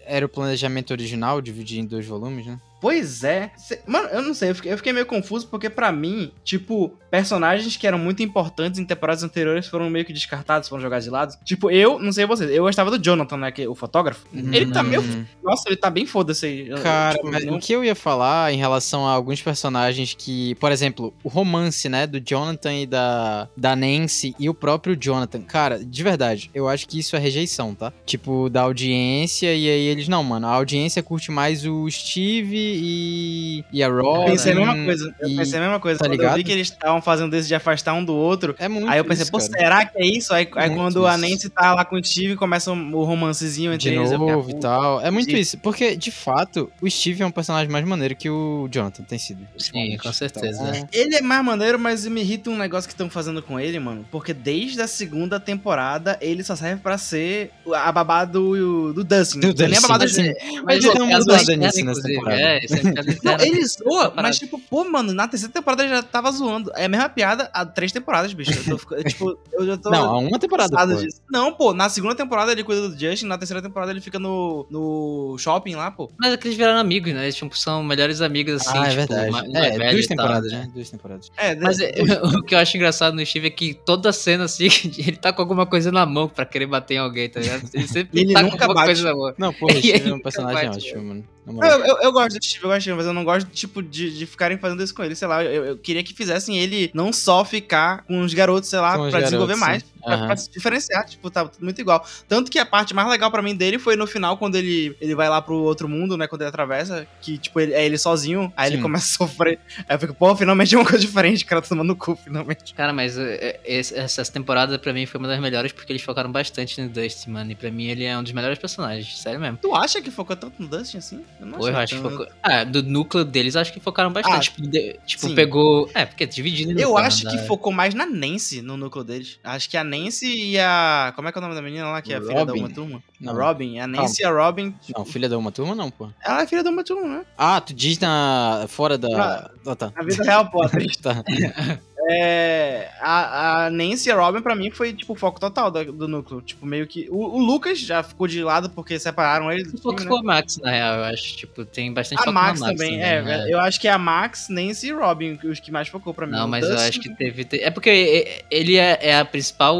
era 0.06 0.26
o 0.26 0.30
planejamento 0.30 0.92
original 0.92 1.42
dividir 1.42 1.80
em 1.80 1.86
dois 1.86 2.06
volumes, 2.06 2.46
né? 2.46 2.58
Pois 2.80 3.24
é. 3.24 3.52
Mano, 3.88 4.08
eu 4.10 4.22
não 4.22 4.34
sei, 4.34 4.52
eu 4.52 4.56
fiquei, 4.56 4.72
eu 4.72 4.78
fiquei 4.78 4.94
meio 4.94 5.06
confuso 5.06 5.48
porque 5.48 5.68
pra 5.70 5.92
mim, 5.92 6.32
tipo, 6.44 6.96
personagens 7.10 7.76
que 7.78 7.88
eram 7.88 7.98
muito 7.98 8.22
importantes 8.24 8.80
em 8.80 8.86
temporadas 8.86 9.24
anteriores 9.24 9.68
foram 9.68 9.90
meio 9.90 10.06
que 10.06 10.14
descartados, 10.14 10.68
foram 10.70 10.82
jogados 10.82 11.06
de 11.06 11.10
lado. 11.12 11.36
Tipo, 11.44 11.70
eu, 11.72 12.00
não 12.00 12.12
sei 12.12 12.26
vocês, 12.26 12.50
eu 12.52 12.64
gostava 12.64 12.92
do 12.92 13.04
Jonathan, 13.04 13.38
né, 13.38 13.52
que 13.52 13.62
é 13.64 13.68
o 13.68 13.76
fotógrafo. 13.76 14.26
Ele 14.34 14.72
tá 14.72 14.84
meio, 14.84 15.02
Hum. 15.02 15.26
nossa, 15.44 15.64
ele 15.70 15.78
tá 15.78 15.90
bem 15.90 16.06
foda-se 16.06 16.46
aí. 16.46 16.68
Eu- 16.70 16.78
Cara, 16.82 17.16
tipo, 17.16 17.32
mas 17.32 17.46
não- 17.46 17.56
o 17.56 17.60
que 17.60 17.72
eu 17.74 17.84
ia 17.84 17.96
falar 17.96 18.52
em 18.54 18.58
relação 18.58 19.08
a 19.08 19.12
alguns 19.12 19.42
personagens 19.42 20.14
que, 20.18 20.56
por 20.56 20.72
exemplo, 20.72 21.14
o 21.24 21.30
romance, 21.30 21.88
né, 21.90 22.06
do 22.08 22.20
Jonathan 22.20 22.74
e 22.74 22.86
da, 22.86 23.48
da 23.56 23.76
Nancy 23.76 24.36
e 24.40 24.50
o 24.50 24.54
próprio 24.54 24.96
Jonathan, 25.00 25.42
cara, 25.42 25.84
de 25.84 26.04
verdade, 26.04 26.50
eu 26.54 26.68
acho 26.68 26.88
que 26.88 27.00
isso 27.00 27.16
é 27.16 27.20
rejeição, 27.20 27.74
tá? 27.74 27.94
Tipo, 28.06 28.50
da 28.50 28.62
audiência, 28.62 29.48
e 29.54 29.70
aí 29.70 29.88
eles, 29.88 30.08
não, 30.08 30.24
mano, 30.24 30.48
a 30.48 30.52
audiência 30.52 31.02
curte 31.04 31.32
mais 31.32 31.66
o 31.66 31.90
Steve 31.90 32.56
e, 32.58 33.64
e 33.72 33.84
a 33.84 33.88
Eu 33.88 34.02
Robin. 34.02 34.32
pensei 34.32 34.52
a 34.54 34.56
mesma 34.56 34.76
coisa. 34.86 35.16
Eu 35.20 35.30
e- 35.30 35.36
pensei 35.36 35.60
a 35.60 35.62
mesma 35.62 35.80
coisa. 35.80 36.00
tá 36.00 36.06
Quando 36.06 36.14
eu 36.14 36.18
ligado? 36.18 36.36
vi 36.38 36.44
que 36.44 36.52
eles 36.52 36.68
estavam 36.70 37.02
fazendo 37.08 37.32
desse 37.32 37.48
de 37.48 37.56
afastar 37.56 37.94
um 37.94 38.04
do 38.04 38.14
outro. 38.14 38.54
É 38.60 38.68
muito 38.68 38.90
Aí 38.90 38.98
eu 38.98 39.06
pensei, 39.06 39.24
isso, 39.24 39.32
pô, 39.32 39.38
cara. 39.38 39.50
será 39.52 39.86
que 39.86 39.98
é 39.98 40.06
isso? 40.06 40.34
Aí, 40.34 40.46
aí 40.56 40.70
quando 40.76 41.08
a 41.08 41.12
isso. 41.18 41.22
Nancy 41.22 41.50
tá 41.50 41.74
lá 41.74 41.86
com 41.86 41.96
o 41.96 42.04
Steve, 42.04 42.36
começa 42.36 42.70
o 42.72 43.04
romancezinho 43.06 43.72
entre 43.72 43.90
de 43.92 43.96
eles. 43.96 44.12
novo 44.12 44.50
e 44.50 44.54
"Pô, 44.54 44.60
tal. 44.60 45.00
É 45.02 45.10
muito 45.10 45.24
Steve." 45.28 45.40
isso. 45.40 45.58
Porque, 45.60 45.96
de 45.96 46.12
fato, 46.12 46.70
o 46.82 46.90
Steve 46.90 47.24
é 47.24 47.26
um 47.26 47.32
personagem 47.32 47.72
mais 47.72 47.86
maneiro 47.86 48.14
que 48.14 48.30
o 48.30 48.68
Jonathan 48.70 49.04
tem 49.04 49.18
sido. 49.18 49.48
Sim, 49.58 49.96
com 49.98 50.12
certeza. 50.12 50.62
Então, 50.76 50.88
Ele 50.92 51.16
é 51.16 51.22
mais 51.22 51.44
maneiro, 51.46 51.80
mas 51.80 52.06
me 52.06 52.20
irrita 52.20 52.50
um 52.50 52.58
negócio 52.58 52.88
que 52.90 52.94
estão 52.94 53.10
fazendo 53.10 53.42
com 53.42 53.58
ele, 53.58 53.80
mano. 53.80 54.06
Porque 54.12 54.34
desde 54.34 54.82
a 54.82 54.88
segunda 54.88 55.40
temporada, 55.40 56.18
ele 56.20 56.44
só 56.44 56.56
serve 56.58 56.82
pra 56.82 56.98
ser 56.98 57.52
a 57.74 57.92
babá 57.92 58.26
do, 58.26 58.92
do 58.94 59.04
Dustin. 59.04 59.40
Do 59.40 59.48
é 59.48 59.68
nem 59.68 59.78
a 59.78 59.80
Dustin, 59.80 59.88
babá 59.88 59.98
do 59.98 60.10
sim. 60.10 60.34
Mas 60.66 60.84
ele 60.84 60.94
deu 60.94 61.04
uma 61.06 61.14
é 61.14 61.18
mudada 61.20 61.38
nisso 61.40 61.58
nessa 61.58 61.80
inclusive, 61.80 62.08
temporada. 62.14 62.42
É, 62.42 62.58
é 62.58 62.64
interna. 62.66 63.46
ele 63.46 63.66
zoa, 63.68 64.14
mas 64.16 64.38
tipo, 64.40 64.60
pô, 64.70 64.84
mano, 64.84 65.14
na 65.14 65.28
terceira 65.28 65.54
temporada 65.54 65.84
ele 65.84 65.94
já 65.94 66.04
tava 66.04 66.32
zoando. 66.32 66.72
É 66.76 66.87
a 66.88 66.90
mesma 66.90 67.10
piada 67.10 67.50
há 67.54 67.66
três 67.66 67.92
temporadas, 67.92 68.34
bicho. 68.34 68.52
Eu 68.70 68.78
tô, 68.78 68.96
tipo, 69.04 69.38
eu 69.54 69.66
já 69.66 69.78
tô. 69.78 69.90
Não, 69.90 70.04
há 70.10 70.18
uma 70.18 70.40
temporada, 70.40 70.76
pô. 70.76 71.02
Não, 71.32 71.54
pô, 71.54 71.74
na 71.74 71.88
segunda 71.90 72.16
temporada 72.16 72.52
ele 72.52 72.64
cuida 72.64 72.90
do 72.90 73.00
Justin, 73.00 73.26
na 73.28 73.38
terceira 73.38 73.62
temporada 73.62 73.92
ele 73.92 74.02
fica 74.02 74.18
no, 74.20 74.66
no 74.70 75.36
shopping 75.38 75.76
lá, 75.76 75.92
pô. 75.92 76.10
Mas 76.20 76.34
é 76.34 76.38
que 76.38 76.48
eles 76.48 76.58
viraram 76.58 76.80
amigos, 76.80 77.14
né? 77.14 77.24
Eles 77.24 77.36
tipo, 77.36 77.58
são 77.58 77.84
melhores 77.84 78.22
amigos, 78.22 78.56
assim. 78.68 78.78
ah, 78.78 78.86
é 78.88 78.90
tipo, 78.90 78.96
verdade. 79.14 79.32
ma- 79.32 79.44
mais 79.48 79.54
É, 79.76 79.92
duas 79.92 80.08
tal, 80.08 80.18
temporadas, 80.18 80.52
né? 80.52 80.68
Duas 80.74 80.90
temporadas. 80.90 81.32
É, 81.38 81.56
Mas 81.56 81.80
é, 81.80 81.92
o 82.38 82.44
que 82.44 82.56
eu 82.56 82.60
acho 82.60 82.76
engraçado 82.78 83.14
no 83.16 83.26
Steve 83.26 83.48
é 83.48 83.52
que 83.52 83.74
toda 83.74 84.12
cena, 84.12 84.46
assim, 84.46 84.68
ele 84.98 85.18
tá 85.18 85.32
com 85.34 85.42
alguma 85.42 85.66
coisa 85.66 85.92
na 85.92 86.06
mão 86.06 86.28
pra 86.28 86.46
querer 86.46 86.66
bater 86.68 86.96
em 86.96 86.98
alguém, 87.00 87.30
tá 87.30 87.40
ligado? 87.40 87.70
Ele 87.74 87.88
sempre 87.88 88.22
Ele 88.22 88.34
tá 88.34 88.42
nunca 88.42 88.58
com 88.58 88.64
alguma 88.64 88.82
bate. 88.86 88.88
coisa 88.88 89.04
na 89.04 89.16
mão. 89.16 89.34
Não, 89.38 89.54
porra, 89.54 89.74
o 89.76 89.82
Steve 89.82 90.10
é 90.10 90.14
um 90.14 90.20
personagem 90.20 90.70
bate, 90.70 90.78
ótimo, 90.78 91.04
mano. 91.04 91.24
Eu, 91.48 91.86
eu, 91.86 91.98
eu 92.02 92.12
gosto 92.12 92.38
do 92.38 92.44
Steve, 92.44 92.64
eu 92.64 92.70
gosto 92.70 92.96
mas 92.96 93.06
eu 93.06 93.14
não 93.14 93.24
gosto, 93.24 93.50
tipo, 93.50 93.82
de, 93.82 94.18
de 94.18 94.26
ficarem 94.26 94.58
fazendo 94.58 94.84
isso 94.84 94.94
com 94.94 95.04
ele, 95.04 95.16
sei 95.16 95.28
lá. 95.28 95.44
Eu, 95.44 95.64
eu 95.66 95.78
queria 95.78 96.04
que 96.04 96.14
fizessem 96.14 96.58
ele 96.58 96.92
não 96.94 97.14
só 97.14 97.46
ficar 97.46 98.04
com 98.06 98.22
os 98.22 98.34
garotos, 98.34 98.70
sei 98.70 98.80
lá, 98.80 98.98
Com 98.98 99.10
pra 99.10 99.22
desenvolver 99.22 99.58
garotos, 99.58 99.68
mais. 99.68 99.86
Pra, 100.04 100.14
Aham. 100.16 100.26
pra 100.28 100.38
se 100.38 100.50
diferenciar, 100.52 101.06
tipo, 101.06 101.30
tá 101.30 101.46
tudo 101.46 101.64
muito 101.64 101.80
igual. 101.82 102.06
Tanto 102.28 102.50
que 102.52 102.60
a 102.60 102.66
parte 102.66 102.94
mais 102.94 103.08
legal 103.10 103.30
pra 103.32 103.42
mim 103.42 103.56
dele 103.56 103.78
foi 103.80 103.96
no 103.96 104.06
final, 104.08 104.38
quando 104.38 104.56
ele, 104.56 104.96
ele 105.02 105.16
vai 105.16 105.30
lá 105.30 105.42
pro 105.42 105.56
outro 105.56 105.88
mundo, 105.90 106.16
né? 106.18 106.28
Quando 106.28 106.42
ele 106.42 106.50
atravessa, 106.50 107.08
que, 107.22 107.38
tipo, 107.38 107.60
ele, 107.60 107.74
é 107.74 107.86
ele 107.86 107.98
sozinho, 107.98 108.52
aí 108.56 108.70
ele 108.70 108.78
Sim. 108.78 108.82
começa 108.82 109.06
a 109.06 109.28
sofrer. 109.28 109.60
Aí 109.88 109.96
eu 109.96 110.00
fico, 110.00 110.14
pô, 110.14 110.36
finalmente 110.36 110.76
é 110.76 110.78
uma 110.78 110.86
coisa 110.86 111.00
diferente, 111.06 111.44
o 111.44 111.48
cara 111.48 111.62
tá 111.62 111.68
tomando 111.70 111.96
cu, 111.96 112.16
finalmente. 112.16 112.74
Cara, 112.74 112.94
mas 112.94 113.18
é, 113.18 113.60
é, 113.66 113.78
essas 113.80 114.30
temporadas 114.30 114.78
pra 114.78 114.94
mim 114.94 115.06
foi 115.06 115.20
uma 115.20 115.28
das 115.28 115.40
melhores 115.40 115.72
porque 115.72 115.92
eles 115.92 116.02
focaram 116.02 116.32
bastante 116.32 116.80
no 116.82 116.90
Dusty, 116.90 117.30
mano. 117.30 117.52
E 117.52 117.56
pra 117.56 117.72
mim 117.72 117.86
ele 117.88 118.04
é 118.04 118.18
um 118.18 118.24
dos 118.24 118.32
melhores 118.32 118.58
personagens, 118.60 119.18
sério 119.20 119.40
mesmo. 119.40 119.58
Tu 119.62 119.74
acha 119.76 120.02
que 120.02 120.12
focou 120.12 120.36
tanto 120.36 120.62
no 120.62 120.68
Dustin 120.68 120.98
assim? 120.98 121.24
Eu 121.40 121.46
não 121.46 121.58
Pô, 121.60 121.68
eu 121.68 121.78
acho 121.78 121.96
que 121.96 122.02
tanto. 122.02 122.18
focou. 122.18 122.28
Ah, 122.44 122.64
do 122.64 122.84
núcleo 122.84 123.26
deles, 123.26 123.56
acho 123.56 123.74
que 123.74 123.80
focaram 123.80 124.12
bastante. 124.12 124.36
Ah, 124.36 124.40
tipo, 124.40 125.06
tipo, 125.06 125.34
pegou. 125.36 125.90
É, 125.94 126.06
porque 126.06 126.26
dividido. 126.26 126.74
no 126.74 126.80
Eu 126.80 126.98
acho 126.98 127.28
que 127.30 127.36
da- 127.38 127.44
focou 127.44 127.72
mais 127.72 127.94
na 127.94 128.06
Nancy 128.06 128.62
no 128.62 128.78
núcleo 128.78 129.04
deles. 129.04 129.40
Acho 129.44 129.70
que 129.70 129.78
a 129.78 129.84
Nancy 129.88 130.52
e 130.52 130.60
a. 130.60 131.12
Como 131.16 131.28
é 131.28 131.32
que 131.32 131.38
é 131.38 131.40
o 131.40 131.42
nome 131.42 131.56
da 131.56 131.62
menina 131.62 131.90
lá, 131.90 132.02
que 132.02 132.14
é 132.14 132.18
a 132.18 132.22
filha 132.22 132.46
da. 132.46 132.54
Uma 132.54 132.70
Turma? 132.70 133.04
Não. 133.20 133.34
A 133.34 133.48
Robin. 133.48 133.80
A 133.80 133.88
Nancy 133.88 134.22
e 134.22 134.26
a 134.26 134.32
Robin. 134.32 134.76
Não, 134.96 135.06
filha 135.06 135.28
da 135.28 135.38
uma 135.38 135.52
turma 135.52 135.74
não, 135.74 135.90
pô. 135.90 136.10
Ela 136.24 136.44
é 136.44 136.48
filha 136.48 136.64
da 136.64 136.70
Uma 136.70 136.84
Turma, 136.84 137.08
né? 137.08 137.26
Ah, 137.38 137.60
tu 137.60 137.74
diz 137.74 137.98
na... 138.00 138.66
fora 138.68 138.98
da... 138.98 139.50
Ah, 139.66 139.76
tá. 139.76 139.92
Na 139.96 140.04
vida 140.04 140.24
real, 140.24 140.50
pô, 140.52 140.62
atriz. 140.64 140.98
Tá. 140.98 141.24
é, 142.10 142.90
a, 143.02 143.66
a 143.66 143.70
Nancy 143.70 144.10
e 144.10 144.12
a 144.12 144.16
Robin, 144.16 144.42
pra 144.42 144.56
mim, 144.56 144.72
foi, 144.72 144.94
tipo, 144.94 145.14
o 145.14 145.16
foco 145.16 145.40
total 145.40 145.70
do, 145.70 145.92
do 145.92 146.08
núcleo. 146.08 146.42
Tipo, 146.42 146.66
meio 146.66 146.88
que. 146.88 147.08
O, 147.10 147.38
o 147.38 147.40
Lucas 147.40 147.80
já 147.80 148.02
ficou 148.04 148.28
de 148.28 148.44
lado 148.44 148.70
porque 148.70 148.98
separaram 149.00 149.52
eles. 149.52 149.74
Um 149.74 149.78
pouco 149.78 150.00
né? 150.00 150.04
ficou 150.04 150.20
a 150.20 150.24
Max, 150.24 150.58
na 150.58 150.72
real, 150.72 150.96
eu 150.98 151.04
acho. 151.06 151.36
Tipo, 151.38 151.66
tem 151.66 151.92
bastante 151.94 152.20
A 152.20 152.24
foco 152.24 152.34
Max, 152.34 152.60
na 152.60 152.68
Max 152.68 152.80
também, 152.80 152.94
também, 153.00 153.10
é, 153.12 153.22
né? 153.22 153.46
Eu 153.50 153.60
acho 153.60 153.80
que 153.80 153.88
é 153.88 153.92
a 153.92 153.98
Max, 153.98 154.48
Nancy 154.50 154.88
e 154.88 154.92
Robin 154.92 155.38
os 155.44 155.60
que 155.60 155.72
mais 155.72 155.88
focou 155.88 156.14
pra 156.14 156.26
mim. 156.26 156.34
Não, 156.34 156.46
O 156.46 156.50
mas 156.50 156.64
eu 156.64 156.72
Dustin- 156.72 156.88
acho 156.90 157.00
que 157.02 157.16
teve. 157.16 157.44
te- 157.44 157.62
É 157.62 157.70
porque 157.72 158.44
ele 158.50 158.78
é, 158.78 158.98
é 159.02 159.18
a 159.18 159.26
principal. 159.26 159.78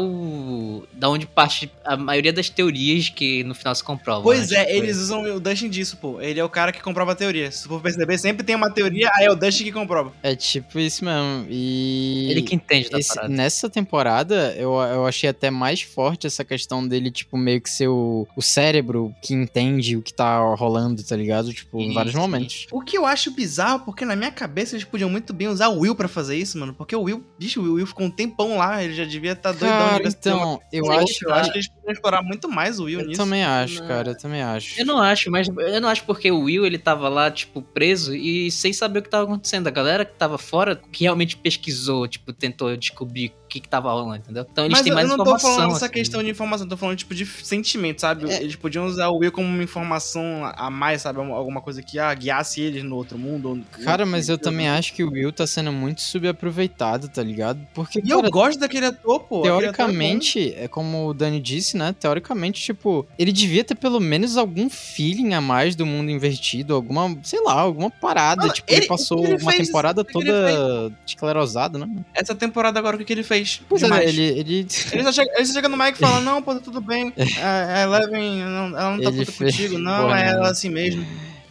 Da 0.98 1.08
onde 1.08 1.26
parte 1.26 1.70
a 1.84 1.96
maioria 1.96 2.32
das 2.32 2.50
teorias 2.50 3.08
que 3.08 3.44
no 3.44 3.54
final 3.54 3.74
se 3.74 3.84
comprovam. 3.84 4.22
Pois 4.24 4.50
né? 4.50 4.58
é, 4.58 4.64
Tipo, 4.64 4.76
eles 4.78 4.96
usam 4.98 5.22
o 5.36 5.40
Dustin 5.40 5.70
disso, 5.70 5.96
pô. 5.96 6.20
Ele 6.20 6.40
é 6.40 6.44
o 6.44 6.48
cara 6.48 6.72
que 6.72 6.82
comprova 6.82 7.12
a 7.12 7.14
teoria. 7.14 7.50
Se 7.52 7.62
tu 7.62 7.68
for 7.68 7.80
perceber, 7.80 8.18
sempre 8.18 8.44
tem 8.44 8.56
uma 8.56 8.70
teoria, 8.70 9.08
aí 9.14 9.26
é 9.26 9.30
o 9.30 9.36
Dustin 9.36 9.64
que 9.64 9.72
comprova. 9.72 10.12
É 10.22 10.34
tipo 10.34 10.78
isso 10.78 11.04
mesmo. 11.04 11.46
E. 11.48 12.28
Ele 12.30 12.42
que 12.42 12.54
entende 12.54 12.90
da 12.90 12.98
Esse- 12.98 13.14
parada. 13.14 13.32
nessa 13.32 13.70
temporada, 13.70 14.54
eu, 14.56 14.72
eu 14.74 15.06
achei 15.06 15.28
até 15.30 15.50
mais 15.50 15.80
forte 15.82 16.26
essa 16.26 16.44
questão 16.44 16.86
dele, 16.86 17.10
tipo, 17.10 17.36
meio 17.36 17.60
que 17.60 17.70
ser 17.70 17.88
o, 17.88 18.26
o 18.36 18.42
cérebro 18.42 19.14
que 19.22 19.34
entende 19.34 19.96
o 19.96 20.02
que 20.02 20.12
tá 20.12 20.38
rolando, 20.54 21.02
tá 21.02 21.14
ligado? 21.16 21.52
Tipo, 21.52 21.80
em 21.80 21.94
vários 21.94 22.12
Isso, 22.14 22.20
momentos. 22.20 22.66
O 22.72 22.80
que 22.80 22.98
eu 22.98 23.06
acho 23.06 23.30
bizarro, 23.30 23.80
porque 23.84 24.04
na 24.04 24.16
minha 24.16 24.30
cabeça 24.32 24.74
eles 24.74 24.84
podiam 24.84 25.08
muito 25.08 25.32
bem 25.32 25.48
usar 25.48 25.68
o 25.68 25.80
Will 25.80 25.94
pra 25.94 26.08
fazer 26.08 26.36
isso, 26.36 26.58
mano. 26.58 26.74
Porque 26.74 26.94
o 26.96 27.02
Will, 27.02 27.24
bicho, 27.38 27.60
o 27.60 27.74
Will 27.74 27.86
ficou 27.86 28.06
um 28.06 28.10
tempão 28.10 28.58
lá, 28.58 28.82
ele 28.82 28.94
já 28.94 29.04
devia 29.04 29.32
estar 29.32 29.52
tá 29.52 29.58
doidão. 29.58 29.78
Cara, 29.78 30.08
então, 30.08 30.60
eu 30.72 30.87
Sim, 30.94 31.02
acho. 31.04 31.24
Eu 31.24 31.34
acho 31.34 31.50
que 31.52 31.56
eles 31.58 31.68
podiam 31.68 31.92
explorar 31.92 32.22
muito 32.22 32.48
mais 32.48 32.78
o 32.80 32.84
Will 32.84 33.00
Eu 33.00 33.06
nisso. 33.06 33.20
também 33.20 33.44
acho, 33.44 33.80
Não. 33.80 33.88
cara, 33.88 34.10
eu 34.10 34.18
também 34.18 34.42
acho. 34.42 34.80
Eu 34.80 34.86
não 34.86 34.98
acho, 34.98 35.30
mas 35.30 35.48
eu 35.48 35.80
não 35.80 35.88
acho 35.88 36.04
porque 36.04 36.30
o 36.30 36.40
Will, 36.42 36.64
ele 36.66 36.78
tava 36.78 37.08
lá, 37.08 37.30
tipo, 37.30 37.60
preso 37.62 38.14
e 38.14 38.50
sem 38.50 38.72
saber 38.72 39.00
o 39.00 39.02
que 39.02 39.08
tava 39.10 39.24
acontecendo. 39.24 39.66
A 39.66 39.70
galera 39.70 40.04
que 40.04 40.14
tava 40.14 40.38
fora, 40.38 40.76
que 40.76 41.04
realmente 41.04 41.36
pesquisou, 41.36 42.06
tipo, 42.08 42.32
tentou 42.32 42.76
descobrir 42.76 43.32
que 43.48 43.60
que 43.60 43.68
tava 43.68 43.90
rolando, 43.90 44.16
entendeu? 44.16 44.46
Então 44.50 44.64
eles 44.64 44.72
Mas 44.76 44.82
têm 44.82 44.90
eu, 44.90 44.94
mais 44.94 45.08
eu 45.10 45.16
não 45.16 45.24
tô 45.24 45.30
informação. 45.30 45.54
falando 45.54 45.72
dessa 45.72 45.84
assim. 45.86 45.94
questão 45.94 46.22
de 46.22 46.30
informação, 46.30 46.68
tô 46.68 46.76
falando 46.76 46.96
tipo 46.96 47.14
de 47.14 47.24
sentimento, 47.26 48.00
sabe? 48.00 48.30
É. 48.30 48.42
Eles 48.42 48.56
podiam 48.56 48.84
usar 48.86 49.08
o 49.08 49.18
Will 49.18 49.32
como 49.32 49.48
uma 49.48 49.62
informação 49.62 50.44
a 50.54 50.70
mais, 50.70 51.02
sabe? 51.02 51.18
Alguma 51.20 51.60
coisa 51.60 51.82
que 51.82 51.98
ah, 51.98 52.12
guiasse 52.14 52.60
eles 52.60 52.82
no 52.84 52.94
outro 52.96 53.18
mundo. 53.18 53.48
ou- 53.50 53.82
Cara, 53.84 54.04
mas 54.06 54.28
eu 54.28 54.34
ou- 54.34 54.38
também 54.38 54.68
acho 54.68 54.92
que 54.92 55.02
o 55.02 55.10
Will 55.10 55.32
tá 55.32 55.46
sendo 55.46 55.72
muito 55.72 56.00
subaproveitado, 56.02 57.08
tá 57.08 57.22
ligado? 57.22 57.60
Porque, 57.74 58.00
E 58.04 58.10
eu 58.10 58.18
cara, 58.18 58.30
gosto 58.30 58.58
daquele 58.58 58.86
ator, 58.86 59.20
pô. 59.20 59.38
aquele 59.40 59.48
ator 59.54 59.62
é. 59.62 59.72
Teoricamente, 59.72 60.54
é 60.54 60.68
como 60.68 61.08
o 61.08 61.14
Dani 61.14 61.40
disse, 61.40 61.76
né? 61.76 61.94
Teoricamente, 61.98 62.60
tipo, 62.60 63.06
ele 63.18 63.32
devia 63.32 63.64
ter 63.64 63.74
pelo 63.74 64.00
menos 64.00 64.36
algum 64.36 64.68
feeling 64.68 65.34
a 65.34 65.40
mais 65.40 65.74
do 65.76 65.86
mundo 65.86 66.10
invertido, 66.10 66.74
alguma, 66.74 67.16
sei 67.22 67.40
lá, 67.42 67.54
alguma 67.60 67.90
parada. 67.90 68.42
Mano, 68.42 68.52
tipo, 68.52 68.70
ele, 68.70 68.80
ele- 68.80 68.86
passou 68.88 69.24
ele 69.24 69.36
uma 69.42 69.52
temporada 69.52 70.04
toda 70.04 70.92
esclerosada, 71.06 71.78
né? 71.78 71.88
Essa 72.14 72.34
temporada 72.34 72.78
agora, 72.78 72.96
o 72.96 72.98
que, 72.98 73.04
que 73.04 73.12
ele 73.12 73.22
fez? 73.22 73.37
Pois 73.68 73.82
é, 73.82 73.86
Demais. 73.86 74.08
ele. 74.08 74.22
ele... 74.40 74.66
Ele 74.92 75.02
só, 75.04 75.12
chega, 75.12 75.30
ele 75.36 75.46
só 75.46 75.52
chega 75.52 75.68
no 75.68 75.76
Mike 75.76 75.92
e 75.98 76.00
fala, 76.00 76.20
não, 76.20 76.42
pô, 76.42 76.54
tá 76.54 76.60
tudo 76.60 76.80
bem. 76.80 77.12
A, 77.42 77.82
Eleven, 77.82 78.36
não- 78.44 78.78
ela 78.78 78.90
não 78.96 79.02
tá 79.02 79.10
puta 79.12 79.32
fez- 79.32 79.56
contigo. 79.56 79.78
Não, 79.78 80.14
é 80.14 80.28
ela 80.30 80.50
assim 80.50 80.68
mesmo. 80.68 81.06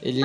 Ele, 0.07 0.21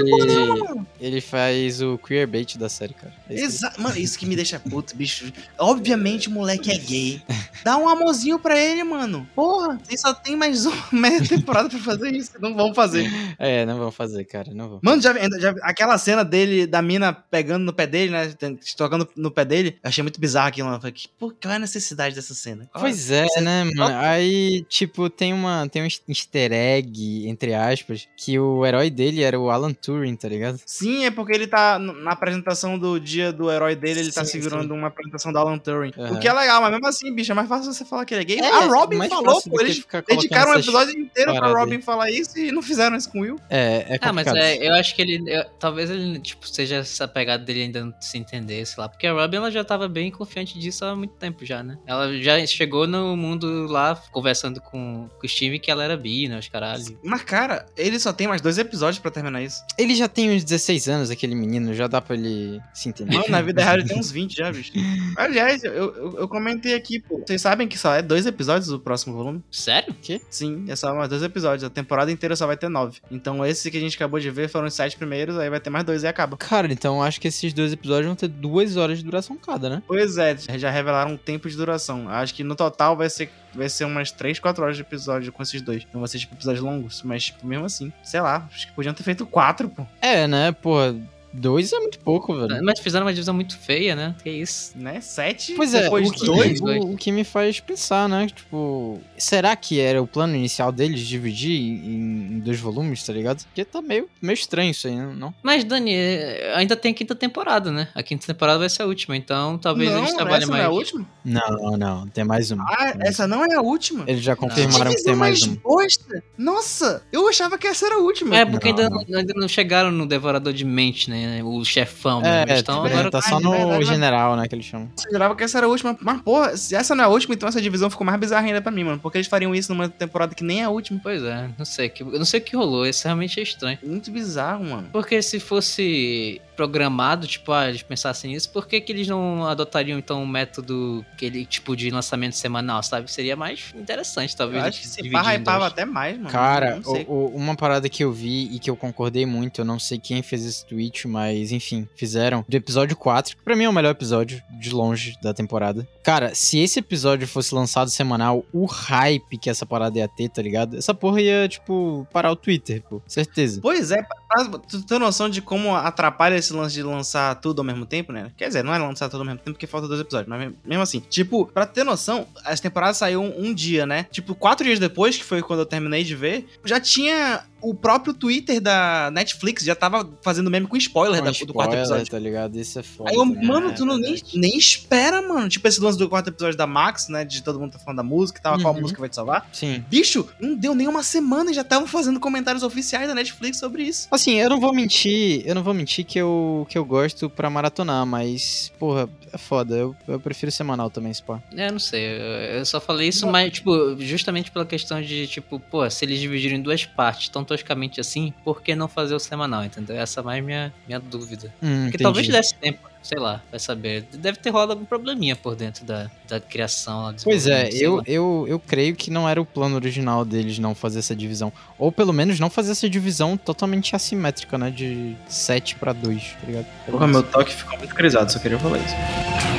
ele 1.01 1.21
faz 1.21 1.83
o 1.83 1.99
queerbait 1.99 2.57
da 2.57 2.69
série, 2.69 2.95
cara. 2.95 3.13
É 3.29 3.35
isso 3.35 3.45
Exa 3.67 3.73
Mano, 3.79 3.97
isso 3.99 4.19
que 4.19 4.27
me 4.27 4.37
deixa 4.37 4.61
puto, 4.61 4.95
bicho. 4.97 5.33
Obviamente 5.59 6.29
o 6.29 6.31
moleque 6.31 6.71
é 6.71 6.79
gay. 6.79 7.23
Dá 7.65 7.77
um 7.77 7.89
amorzinho 7.89 8.39
pra 8.39 8.59
ele, 8.59 8.85
mano. 8.85 9.27
Porra, 9.35 9.79
vocês 9.83 10.01
só 10.01 10.13
tem 10.15 10.37
mais 10.37 10.65
uma 10.67 10.77
meia 10.93 11.23
temporada 11.27 11.69
pra 11.69 11.79
fazer 11.79 12.15
isso. 12.15 12.33
Não 12.41 12.55
vão 12.55 12.75
fazer. 12.75 13.09
que- 13.11 13.35
É, 13.39 13.67
não 13.67 13.79
vão 13.79 13.91
fazer, 13.91 14.25
cara, 14.25 14.53
não 14.55 14.69
vão. 14.69 14.81
Mano, 14.83 15.03
já, 15.03 15.13
já- 15.39 15.55
aquela 15.63 15.99
cena 15.99 16.25
dele, 16.25 16.67
da 16.67 16.81
mina 16.83 17.13
pegando 17.13 17.65
no 17.65 17.73
pé 17.73 17.87
dele, 17.87 18.13
né? 18.13 18.33
Tocando 18.77 19.09
no 19.17 19.31
pé 19.31 19.45
dele. 19.45 19.79
Eu 19.83 19.89
achei 19.89 20.03
muito 20.03 20.21
bizarro 20.21 20.49
aquilo. 20.49 20.69
Eu 20.69 20.77
falei, 20.79 20.93
que- 20.93 21.09
pô, 21.19 21.33
qual 21.41 21.53
é 21.53 21.57
a 21.57 21.61
necessidade 21.61 22.15
dessa 22.15 22.35
cena? 22.35 22.69
Qual- 22.73 22.83
Pois 22.83 23.11
é, 23.11 23.25
Você- 23.25 23.41
né, 23.41 23.65
mano? 23.65 23.97
Aí, 23.99 24.65
tipo, 24.69 25.09
tem 25.11 25.33
uma 25.33 25.69
tem 25.69 25.83
um 25.83 25.89
easter 26.09 26.53
egg, 26.53 27.29
entre 27.29 27.55
aspas, 27.55 28.07
que 28.17 28.39
o 28.39 28.65
herói 28.67 28.91
dele 28.91 29.23
era 29.23 29.39
o 29.39 29.51
Alan 29.51 29.72
Turing, 29.75 30.17
tá 30.17 30.29
ligado? 30.29 30.61
Sim, 30.67 31.05
é 31.07 31.11
porque 31.11 31.33
ele 31.33 31.47
tá 31.47 31.79
na 31.79 32.13
apresentação 32.13 32.79
do 32.79 32.99
dia 32.99 33.33
do 33.33 33.51
herói 33.51 33.75
dele, 33.75 34.01
ele 34.01 34.13
tá 34.13 34.25
Sim, 34.25 34.33
segurando 34.33 34.73
uma 34.75 34.89
apresentação 34.89 35.33
da 35.33 35.41
Alan 35.41 35.59
Turing. 35.59 35.93
Aham. 35.99 36.17
O 36.17 36.21
que 36.21 36.29
é 36.29 36.33
legal, 36.33 36.61
mas 36.61 36.71
mesmo 36.71 36.87
assim, 36.87 37.15
bicho, 37.15 37.33
é 37.33 37.35
mais 37.35 37.49
fácil 37.49 37.73
você 37.73 37.85
falar 37.85 38.05
que 38.05 38.15
ele 38.15 38.23
é 38.23 38.25
gay. 38.25 38.39
É, 38.41 38.49
a 38.51 38.67
Robin 38.67 38.97
mais 38.97 39.11
falou, 39.11 39.35
fácil 39.35 39.51
do 39.51 39.57
pô, 39.57 39.63
eles 39.63 39.85
dedicaram 40.09 40.53
um 40.53 40.59
episódio 40.59 40.99
inteiro 40.99 41.35
pra. 41.35 41.49
Robin 41.53 41.81
falar 41.81 42.11
isso 42.11 42.39
e 42.39 42.51
não 42.53 42.63
fizeram 42.63 42.97
isso 42.97 43.11
com 43.11 43.19
o 43.19 43.23
Will. 43.23 43.37
É, 43.51 43.87
é 43.95 43.99
Ah, 44.01 44.13
mas 44.13 44.27
complicado. 44.27 44.37
é, 44.39 44.57
eu 44.69 44.75
acho 44.75 44.95
que 44.95 45.03
ele. 45.03 45.23
eu- 45.27 45.45
talvez 45.59 45.91
ele, 45.91 46.19
tipo, 46.21 46.47
seja 46.49 46.77
essa 46.77 47.07
pegada 47.07 47.45
dele 47.45 47.63
ainda 47.63 47.85
não 47.85 47.95
se 48.01 48.17
entender, 48.19 48.65
sei 48.67 48.81
lá. 48.81 48.89
Porque 48.89 49.07
a 49.07 49.13
Robin 49.13 49.37
ela 49.37 49.51
já 49.51 49.63
tava 49.65 49.89
bem 49.89 50.11
confiante 50.11 50.59
disso 50.59 50.85
há 50.85 50.95
muito 50.97 51.15
tempo 51.15 51.45
já, 51.45 51.63
né? 51.63 51.79
Ela 51.87 52.13
já 52.21 52.45
chegou 52.47 52.87
no 52.87 53.17
mundo 53.17 53.67
lá 53.67 53.95
conversando 54.11 54.61
com, 54.61 55.09
com 55.19 55.27
o 55.27 55.29
Steve 55.29 55.59
que 55.59 55.71
ela 55.71 55.85
era 55.85 55.97
bi, 55.97 56.29
né? 56.29 56.39
Os 56.39 56.49
caralho. 56.49 56.99
Mas, 57.03 57.23
cara, 57.23 57.67
ele 57.77 57.99
só 57.99 58.13
tem 58.13 58.27
mais 58.27 58.41
dois 58.41 58.59
episódios 58.59 58.99
pra 58.99 59.11
terminar 59.11 59.43
isso. 59.43 59.52
Ele 59.79 59.95
já 59.95 60.09
tem 60.09 60.35
uns 60.35 60.45
16 60.45 60.89
anos, 60.89 61.11
aquele 61.11 61.35
menino, 61.35 61.75
já 61.75 61.87
dá 61.87 62.01
pra 62.01 62.15
ele 62.15 62.61
se 62.73 62.89
entender. 62.89 63.17
Mano, 63.17 63.29
na 63.29 63.43
vida 63.43 63.63
real 63.63 63.77
ele 63.77 63.89
tem 63.89 63.99
uns 63.99 64.11
20 64.11 64.37
já, 64.37 64.53
bicho. 64.53 64.73
Aliás, 65.17 65.65
eu, 65.65 65.73
eu, 65.73 66.19
eu 66.19 66.29
comentei 66.29 66.75
aqui, 66.75 67.01
pô. 67.01 67.23
Vocês 67.25 67.41
sabem 67.41 67.69
que 67.69 67.79
só 67.79 67.95
é 67.95 68.03
dois 68.03 68.27
episódios 68.27 68.69
do 68.69 68.79
próximo 68.79 69.15
volume? 69.15 69.43
Sério? 69.51 69.95
Sim, 70.31 70.65
é 70.69 70.77
só 70.77 70.95
mais 70.95 71.09
dois 71.09 71.23
episódios. 71.23 71.65
A 71.65 71.71
temporada 71.71 72.11
inteira 72.11 72.37
só 72.37 72.47
vai 72.47 72.57
ter 72.57 72.69
nove. 72.69 73.01
Então 73.11 73.45
esse 73.45 73.71
que 73.71 73.77
a 73.77 73.81
gente 73.81 73.97
acabou 73.97 74.21
de 74.21 74.31
ver 74.31 74.49
foram 74.49 74.67
os 74.67 74.75
sete 74.75 74.97
primeiros, 74.97 75.39
aí 75.39 75.49
vai 75.51 75.61
ter 75.61 75.71
mais 75.71 75.85
dois 75.85 76.03
e 76.03 76.07
acaba. 76.07 76.37
Cara, 76.37 76.73
então 76.73 77.03
acho 77.03 77.21
que 77.21 77.29
esses 77.29 77.53
dois 77.53 77.73
episódios 77.73 78.07
vão 78.07 78.17
ter 78.17 78.29
duas 78.29 78.77
horas 78.77 78.99
de 78.99 79.05
duração 79.05 79.37
cada, 79.37 79.69
né? 79.69 79.83
Pois 79.87 80.19
é, 80.19 80.37
já 80.37 80.71
revelaram 80.71 81.13
um 81.13 81.17
tempo 81.17 81.49
de 81.49 81.57
duração. 81.57 82.09
Acho 82.09 82.35
que 82.35 82.45
no 82.45 82.55
total 82.55 82.97
vai 82.97 83.09
ser, 83.11 83.31
vai 83.55 83.69
ser 83.69 83.85
umas 83.85 84.11
3, 84.11 84.39
4 84.39 84.63
horas 84.63 84.77
de 84.77 84.83
episódio 84.83 85.33
com 85.33 85.43
esses 85.43 85.61
dois. 85.63 85.87
Não 85.93 86.01
vai 86.01 86.09
ser 86.09 86.19
tipo 86.19 86.35
episódios 86.35 86.63
longos, 86.63 87.03
mas 87.03 87.25
tipo, 87.25 87.47
mesmo 87.47 87.65
assim, 87.65 87.93
sei 88.03 88.21
lá, 88.21 88.47
acho 88.53 88.67
que 88.67 88.73
podiam 88.73 88.95
ter 88.95 89.03
feito 89.03 89.27
quatro, 89.27 89.69
pô. 89.69 89.87
É, 90.01 90.27
né? 90.27 90.53
Porra, 90.53 90.95
dois 91.33 91.73
é 91.73 91.79
muito 91.79 91.99
pouco, 91.99 92.35
velho. 92.35 92.63
Mas 92.63 92.81
fizeram 92.81 93.05
uma 93.05 93.13
divisão 93.13 93.35
muito 93.35 93.59
feia, 93.59 93.97
né? 93.97 94.15
Que 94.23 94.31
isso. 94.31 94.73
Né? 94.77 95.01
Sete 95.01 95.55
Pois 95.55 95.75
é, 95.75 95.89
o 95.89 96.11
que, 96.11 96.25
dois. 96.25 96.61
o, 96.61 96.93
o 96.93 96.97
que 96.97 97.11
me 97.11 97.25
faz 97.25 97.61
pensar, 97.61 98.09
né? 98.09 98.27
Tipo, 98.27 99.01
será 99.19 99.55
que 99.57 99.81
era 99.81 100.01
o 100.01 100.07
plano 100.07 100.35
inicial 100.37 100.71
deles 100.71 101.01
dividir 101.01 101.59
em, 101.59 102.35
em 102.35 102.39
dois 102.39 102.61
volumes, 102.61 103.05
tá 103.05 103.13
ligado? 103.13 103.45
Porque 103.45 103.65
tá 103.65 103.83
meio, 103.83 104.09
meio 104.21 104.35
estranho 104.35 104.71
isso 104.71 104.87
aí, 104.87 104.95
né? 104.95 105.13
não? 105.17 105.35
Mas, 105.43 105.65
Dani, 105.65 105.93
é, 105.95 106.55
ainda 106.57 106.77
tem 106.77 106.93
a 106.93 106.95
quinta 106.95 107.15
temporada, 107.15 107.71
né? 107.71 107.89
A 107.95 108.03
quinta 108.03 108.27
temporada 108.27 108.59
vai 108.59 108.69
ser 108.71 108.83
a 108.83 108.87
última, 108.87 109.17
então 109.17 109.59
talvez 109.59 109.91
não, 109.91 109.99
eles 109.99 110.15
trabalhem 110.15 110.43
essa 110.43 110.51
mais. 110.51 110.63
não 110.63 110.71
é 110.71 110.75
a 110.75 110.77
última? 110.77 111.07
Não, 111.25 111.77
não, 111.77 112.07
tem 112.09 112.25
mais 112.25 112.51
uma. 112.51 112.65
Ah, 112.65 112.95
essa 113.01 113.27
não 113.27 113.45
é 113.45 113.55
a 113.55 113.61
última? 113.61 114.05
Eles 114.07 114.23
já 114.23 114.37
confirmaram 114.37 114.95
que 114.95 115.03
tem 115.03 115.17
mais 115.17 115.33
mais 115.33 115.43
uma. 115.43 115.57
bosta. 115.63 116.25
Nossa, 116.37 117.03
eu 117.13 117.29
achava 117.29 117.59
que 117.59 117.67
essa 117.67 117.87
era 117.87 117.97
a 117.97 117.99
última. 117.99 118.37
É, 118.37 118.45
porque 118.45 118.73
Não, 118.73 118.99
ainda, 118.99 119.19
ainda 119.19 119.35
não 119.37 119.49
chegaram 119.49 119.91
no 119.91 120.07
Devorador 120.07 120.53
de 120.53 120.65
Mente, 120.65 121.09
né? 121.11 121.22
O 121.45 121.65
chefão 121.65 122.21
É, 122.25 122.45
mesmo. 122.47 122.59
Estão 122.59 122.87
é, 122.87 122.91
agora. 122.93 123.11
tá 123.11 123.21
só 123.23 123.41
no 123.41 123.51
verdade, 123.51 123.85
general, 123.85 124.37
né, 124.37 124.47
que 124.49 124.55
eles 124.55 124.65
chamam. 124.67 124.91
Eu 125.07 125.13
jurava 125.13 125.35
que 125.37 125.43
essa 125.45 125.59
era 125.59 125.67
a 125.67 125.71
última. 125.71 125.97
Mas, 126.01 126.21
porra, 126.23 126.57
se 126.57 126.75
essa 126.75 126.95
não 126.95 127.05
é 127.05 127.07
a 127.07 127.11
última, 127.11 127.35
então 127.35 127.49
essa 127.49 127.61
divisão 127.61 127.91
ficou 127.91 128.05
mais 128.07 128.19
bizarra 128.19 128.47
ainda 128.47 128.61
pra 128.61 128.71
mim, 128.73 128.85
mano. 128.85 128.99
Porque 128.99 129.19
eles 129.19 129.27
fariam 129.29 129.55
isso 129.55 129.73
numa 129.73 129.89
temporada 129.89 130.35
que 130.35 130.45
nem 130.45 130.61
é 130.61 130.65
a 130.65 130.71
última. 130.71 131.01
Pois 131.03 131.23
é, 131.23 131.49
não 131.59 131.65
sei. 131.65 131.89
que- 131.89 132.03
Eu 132.03 132.19
não 132.19 132.25
sei 132.25 132.41
o 132.41 132.43
que 132.43 132.57
rolou. 132.57 132.87
Isso 132.87 133.05
realmente 133.05 133.39
é 133.41 133.43
estranho. 133.43 133.79
Muito 133.83 134.11
bizarro, 134.11 134.65
mano. 134.65 134.89
Porque 134.93 135.21
se 135.23 135.39
fosse 135.41 136.41
programado, 136.67 137.27
tipo, 137.27 137.51
ah, 137.53 137.69
eles 137.69 137.83
pensassem 137.83 138.31
nisso, 138.33 138.49
por 138.51 138.69
que, 138.69 138.81
que 138.81 138.93
eles 138.93 139.09
não 139.09 139.45
adotariam 139.47 139.99
então 139.99 140.23
um 140.23 140.27
método, 140.27 141.05
aquele 141.13 141.45
tipo 141.45 141.75
de 141.77 141.91
lançamento 141.91 142.35
semanal, 142.37 142.81
sabe? 142.85 143.11
Seria 143.11 143.35
mais 143.35 143.75
interessante, 143.75 144.31
Eu 144.33 144.39
talvez. 144.39 144.63
acho 144.65 144.81
que 144.81 144.87
se 144.89 145.01
hypava 145.03 145.67
até 145.67 145.85
mais, 145.85 146.17
mano. 146.17 146.31
Cara, 146.31 146.81
o- 146.85 147.13
o- 147.13 147.37
uma 147.37 147.57
parada 147.57 147.89
que 147.89 148.05
eu 148.05 148.13
vi 148.13 148.45
e 148.55 148.61
que 148.61 148.71
eu 148.71 148.77
concordei 148.77 149.27
muito, 149.27 149.61
eu 149.61 149.65
não 149.65 149.79
sei 149.81 149.99
quem 149.99 150.23
fez 150.23 150.45
esse 150.47 150.65
tweet, 150.65 151.09
mas 151.09 151.51
enfim, 151.51 151.89
fizeram, 151.97 152.45
do 152.49 152.57
episódio 152.57 152.97
4, 152.97 153.37
que 153.37 153.43
pra 153.43 153.57
mim 153.57 153.65
é 153.65 153.69
o 153.69 153.73
melhor 153.73 153.91
episódio, 153.91 154.41
de 154.61 154.71
longe, 154.71 155.17
da 155.21 155.35
temporada. 155.35 155.87
Cara, 156.05 156.33
se 156.35 156.59
esse 156.61 156.79
episódio 156.79 157.27
fosse 157.27 157.53
lançado 157.55 157.91
semanal, 157.91 158.45
o 158.53 158.67
hype 158.67 159.37
que 159.39 159.51
essa 159.51 159.67
parada 159.67 159.99
ia 159.99 160.07
ter, 160.09 160.29
tá 160.29 160.41
ligado? 160.41 160.77
Essa 160.77 160.95
porra 160.95 161.21
ia, 161.21 161.49
tipo, 161.49 162.07
parar 162.13 162.31
o 162.31 162.37
Twitter, 162.37 162.83
pô, 162.89 163.03
certeza. 163.07 163.61
Pois 163.61 163.91
é, 163.91 164.03
pra, 164.03 164.45
pra 164.49 164.59
tu 164.61 164.83
ter 164.85 164.99
noção 164.99 165.29
de 165.29 165.41
como 165.43 165.75
atrapalha 165.75 166.37
esse 166.37 166.52
lance 166.57 166.75
de 166.75 166.83
lançar 166.83 167.35
tudo 167.37 167.61
ao 167.61 167.65
mesmo 167.65 167.87
tempo, 167.87 168.13
né? 168.13 168.31
Quer 168.37 168.49
dizer, 168.49 168.63
não 168.63 168.75
é 168.75 168.79
lançar 168.79 169.09
tudo 169.09 169.21
ao 169.21 169.27
mesmo 169.27 169.39
tempo 169.39 169.53
porque 169.53 169.67
falta 169.67 169.89
dois 169.89 170.01
episódios, 170.01 170.29
mas 170.29 170.53
mesmo 170.65 170.83
assim. 170.83 171.01
Tipo, 171.01 171.47
pra 171.47 171.67
ter 171.67 171.85
noção, 171.85 172.27
as 172.45 172.61
temporadas 172.61 172.97
saíram 172.97 173.25
um, 173.25 173.47
um 173.47 173.55
dia, 173.55 173.87
né? 173.87 174.07
Tipo, 174.11 174.35
quatro 174.35 174.65
dias 174.65 174.79
depois, 174.79 175.17
que 175.17 175.25
foi 175.25 175.43
quando 175.43 175.61
eu 175.61 175.67
terminei 175.67 176.05
de 176.05 176.15
ver, 176.15 176.47
já 176.65 176.81
tinha 176.81 177.45
o 177.63 177.75
próprio 177.75 178.13
Twitter 178.13 178.61
da 178.61 179.11
Netflix 179.13 179.65
já 179.65 179.75
tava 179.75 180.09
fazendo 180.23 180.51
meme 180.51 180.67
com 180.67 180.77
spoiler, 180.77 181.21
Com 181.21 181.25
da- 181.27 181.31
do 181.31 181.37
quarto 181.55 181.71
spoiler, 181.71 181.79
episódio. 181.79 182.11
tá 182.11 182.19
ligado? 182.19 182.59
Isso 182.59 182.79
é 182.79 182.83
foda. 182.83 183.11
Aí 183.11 183.17
eu, 183.17 183.23
também. 183.25 183.47
mano, 183.47 183.71
É, 183.71 183.73
tu 183.73 183.85
não, 183.85 183.97
nem, 183.97 184.13
verdade. 184.15 184.39
nem 184.39 184.57
espera, 184.59 185.23
mano. 185.23 185.49
Tipo 185.49 185.67
esse 185.69 185.81
lance 185.81 185.97
do 185.99 186.09
quarto 186.09 186.29
episódio 186.29 186.57
da 186.59 186.67
Max, 186.67 187.09
né? 187.09 187.25
De 187.25 187.43
todo 187.43 187.59
mundo 187.61 187.73
tá 187.73 187.79
falando 187.79 187.97
da 187.99 188.03
música 188.03 188.39
e 188.39 188.43
tal, 188.43 188.61
qual 188.61 188.75
Uhum. 188.75 188.81
música 188.81 189.01
vai 189.01 189.09
te 189.09 189.15
salvar. 189.17 189.49
Sim. 189.53 189.85
Bicho, 189.89 190.29
não 190.41 190.55
deu 190.57 190.75
nem 190.75 190.89
uma 190.89 191.03
semana 191.03 191.51
e 191.51 191.55
já 191.55 191.63
estavam 191.63 191.87
fazendo 191.87 192.19
comentários 192.21 192.63
oficiais 192.63 193.07
da 193.09 193.15
Netflix 193.15 193.59
sobre 193.59 193.85
isso. 193.85 194.09
Assim, 194.11 194.33
eu 194.39 194.51
não 194.51 194.61
vou 194.61 194.73
mentir, 194.75 195.43
eu 195.47 195.55
não 195.55 195.63
vou 195.63 195.73
mentir 195.75 196.05
que 196.05 196.19
eu, 196.19 196.67
que 196.69 196.77
eu 196.77 196.85
gosto 196.85 197.31
pra 197.31 197.49
maratonar, 197.49 198.05
mas, 198.07 198.73
porra, 198.79 199.09
é 199.33 199.39
foda. 199.39 199.77
Eu, 199.77 199.97
eu 200.09 200.19
prefiro 200.21 200.51
semanal 200.53 200.91
também, 200.91 201.13
se 201.15 201.23
pá. 201.23 201.41
É, 201.57 201.71
não 201.71 201.79
sei. 201.79 202.03
Eu 202.05 202.63
eu 202.63 202.67
só 202.67 202.81
falei 202.81 203.09
isso, 203.09 203.27
mas, 203.27 203.53
tipo, 203.53 203.97
justamente 204.01 204.51
pela 204.51 204.65
questão 204.67 205.01
de, 205.01 205.27
tipo, 205.27 205.59
pô, 205.59 205.89
se 205.91 206.05
eles 206.05 206.21
dividirem 206.21 206.59
em 206.59 206.63
duas 206.63 206.85
partes 206.85 207.29
tão 207.29 207.45
toscamente 207.53 208.01
assim, 208.01 208.33
por 208.45 208.63
que 208.63 208.75
não 208.75 208.89
fazer 208.89 209.15
o 209.15 209.19
semanal, 209.21 209.65
entendeu? 209.65 209.97
Essa 209.97 210.21
é 210.21 210.23
mais 210.23 210.43
minha, 210.45 210.73
minha 210.87 210.99
dúvida. 210.99 211.53
Hum, 211.63 211.83
Porque 211.85 211.89
entendi. 211.97 212.03
talvez 212.03 212.29
desse 212.29 212.55
tempo, 212.55 212.89
sei 213.03 213.19
lá, 213.19 213.43
vai 213.51 213.61
saber. 213.61 214.07
Deve 214.13 214.39
ter 214.39 214.51
rolado 214.51 214.73
algum 214.73 214.85
probleminha 214.85 215.37
por 215.37 215.55
dentro 215.55 215.85
da, 215.85 216.11
da 216.29 216.41
criação 216.41 217.03
lá 217.03 217.15
Pois 217.23 217.47
é, 217.47 217.69
eu, 217.73 217.97
lá. 217.97 218.03
eu, 218.07 218.47
eu 218.49 218.59
creio 218.59 218.97
que 218.97 219.11
não 219.11 219.29
era 219.29 219.41
o 219.41 219.45
plano 219.45 219.75
original 219.75 220.25
deles 220.25 220.59
não 220.59 220.75
fazer 220.75 221.01
essa 221.01 221.15
divisão. 221.15 221.53
Ou 221.79 221.93
pelo 221.93 222.13
menos 222.13 222.41
não 222.41 222.49
fazer 222.49 222.73
essa 222.73 222.89
divisão 222.89 223.37
totalmente 223.37 223.95
assimétrica, 223.95 224.57
né? 224.57 224.71
De 224.71 225.15
7 225.29 225.77
pra 225.77 225.93
2, 225.93 226.23
tá 226.41 226.47
ligado? 226.47 226.67
Porra, 226.91 227.07
meu 227.07 227.23
toque 227.23 227.53
ficou 227.53 227.77
muito 227.79 227.95
crisado, 227.95 228.33
só 228.33 228.39
queria 228.39 228.59
falar 228.59 228.79
isso. 228.79 229.52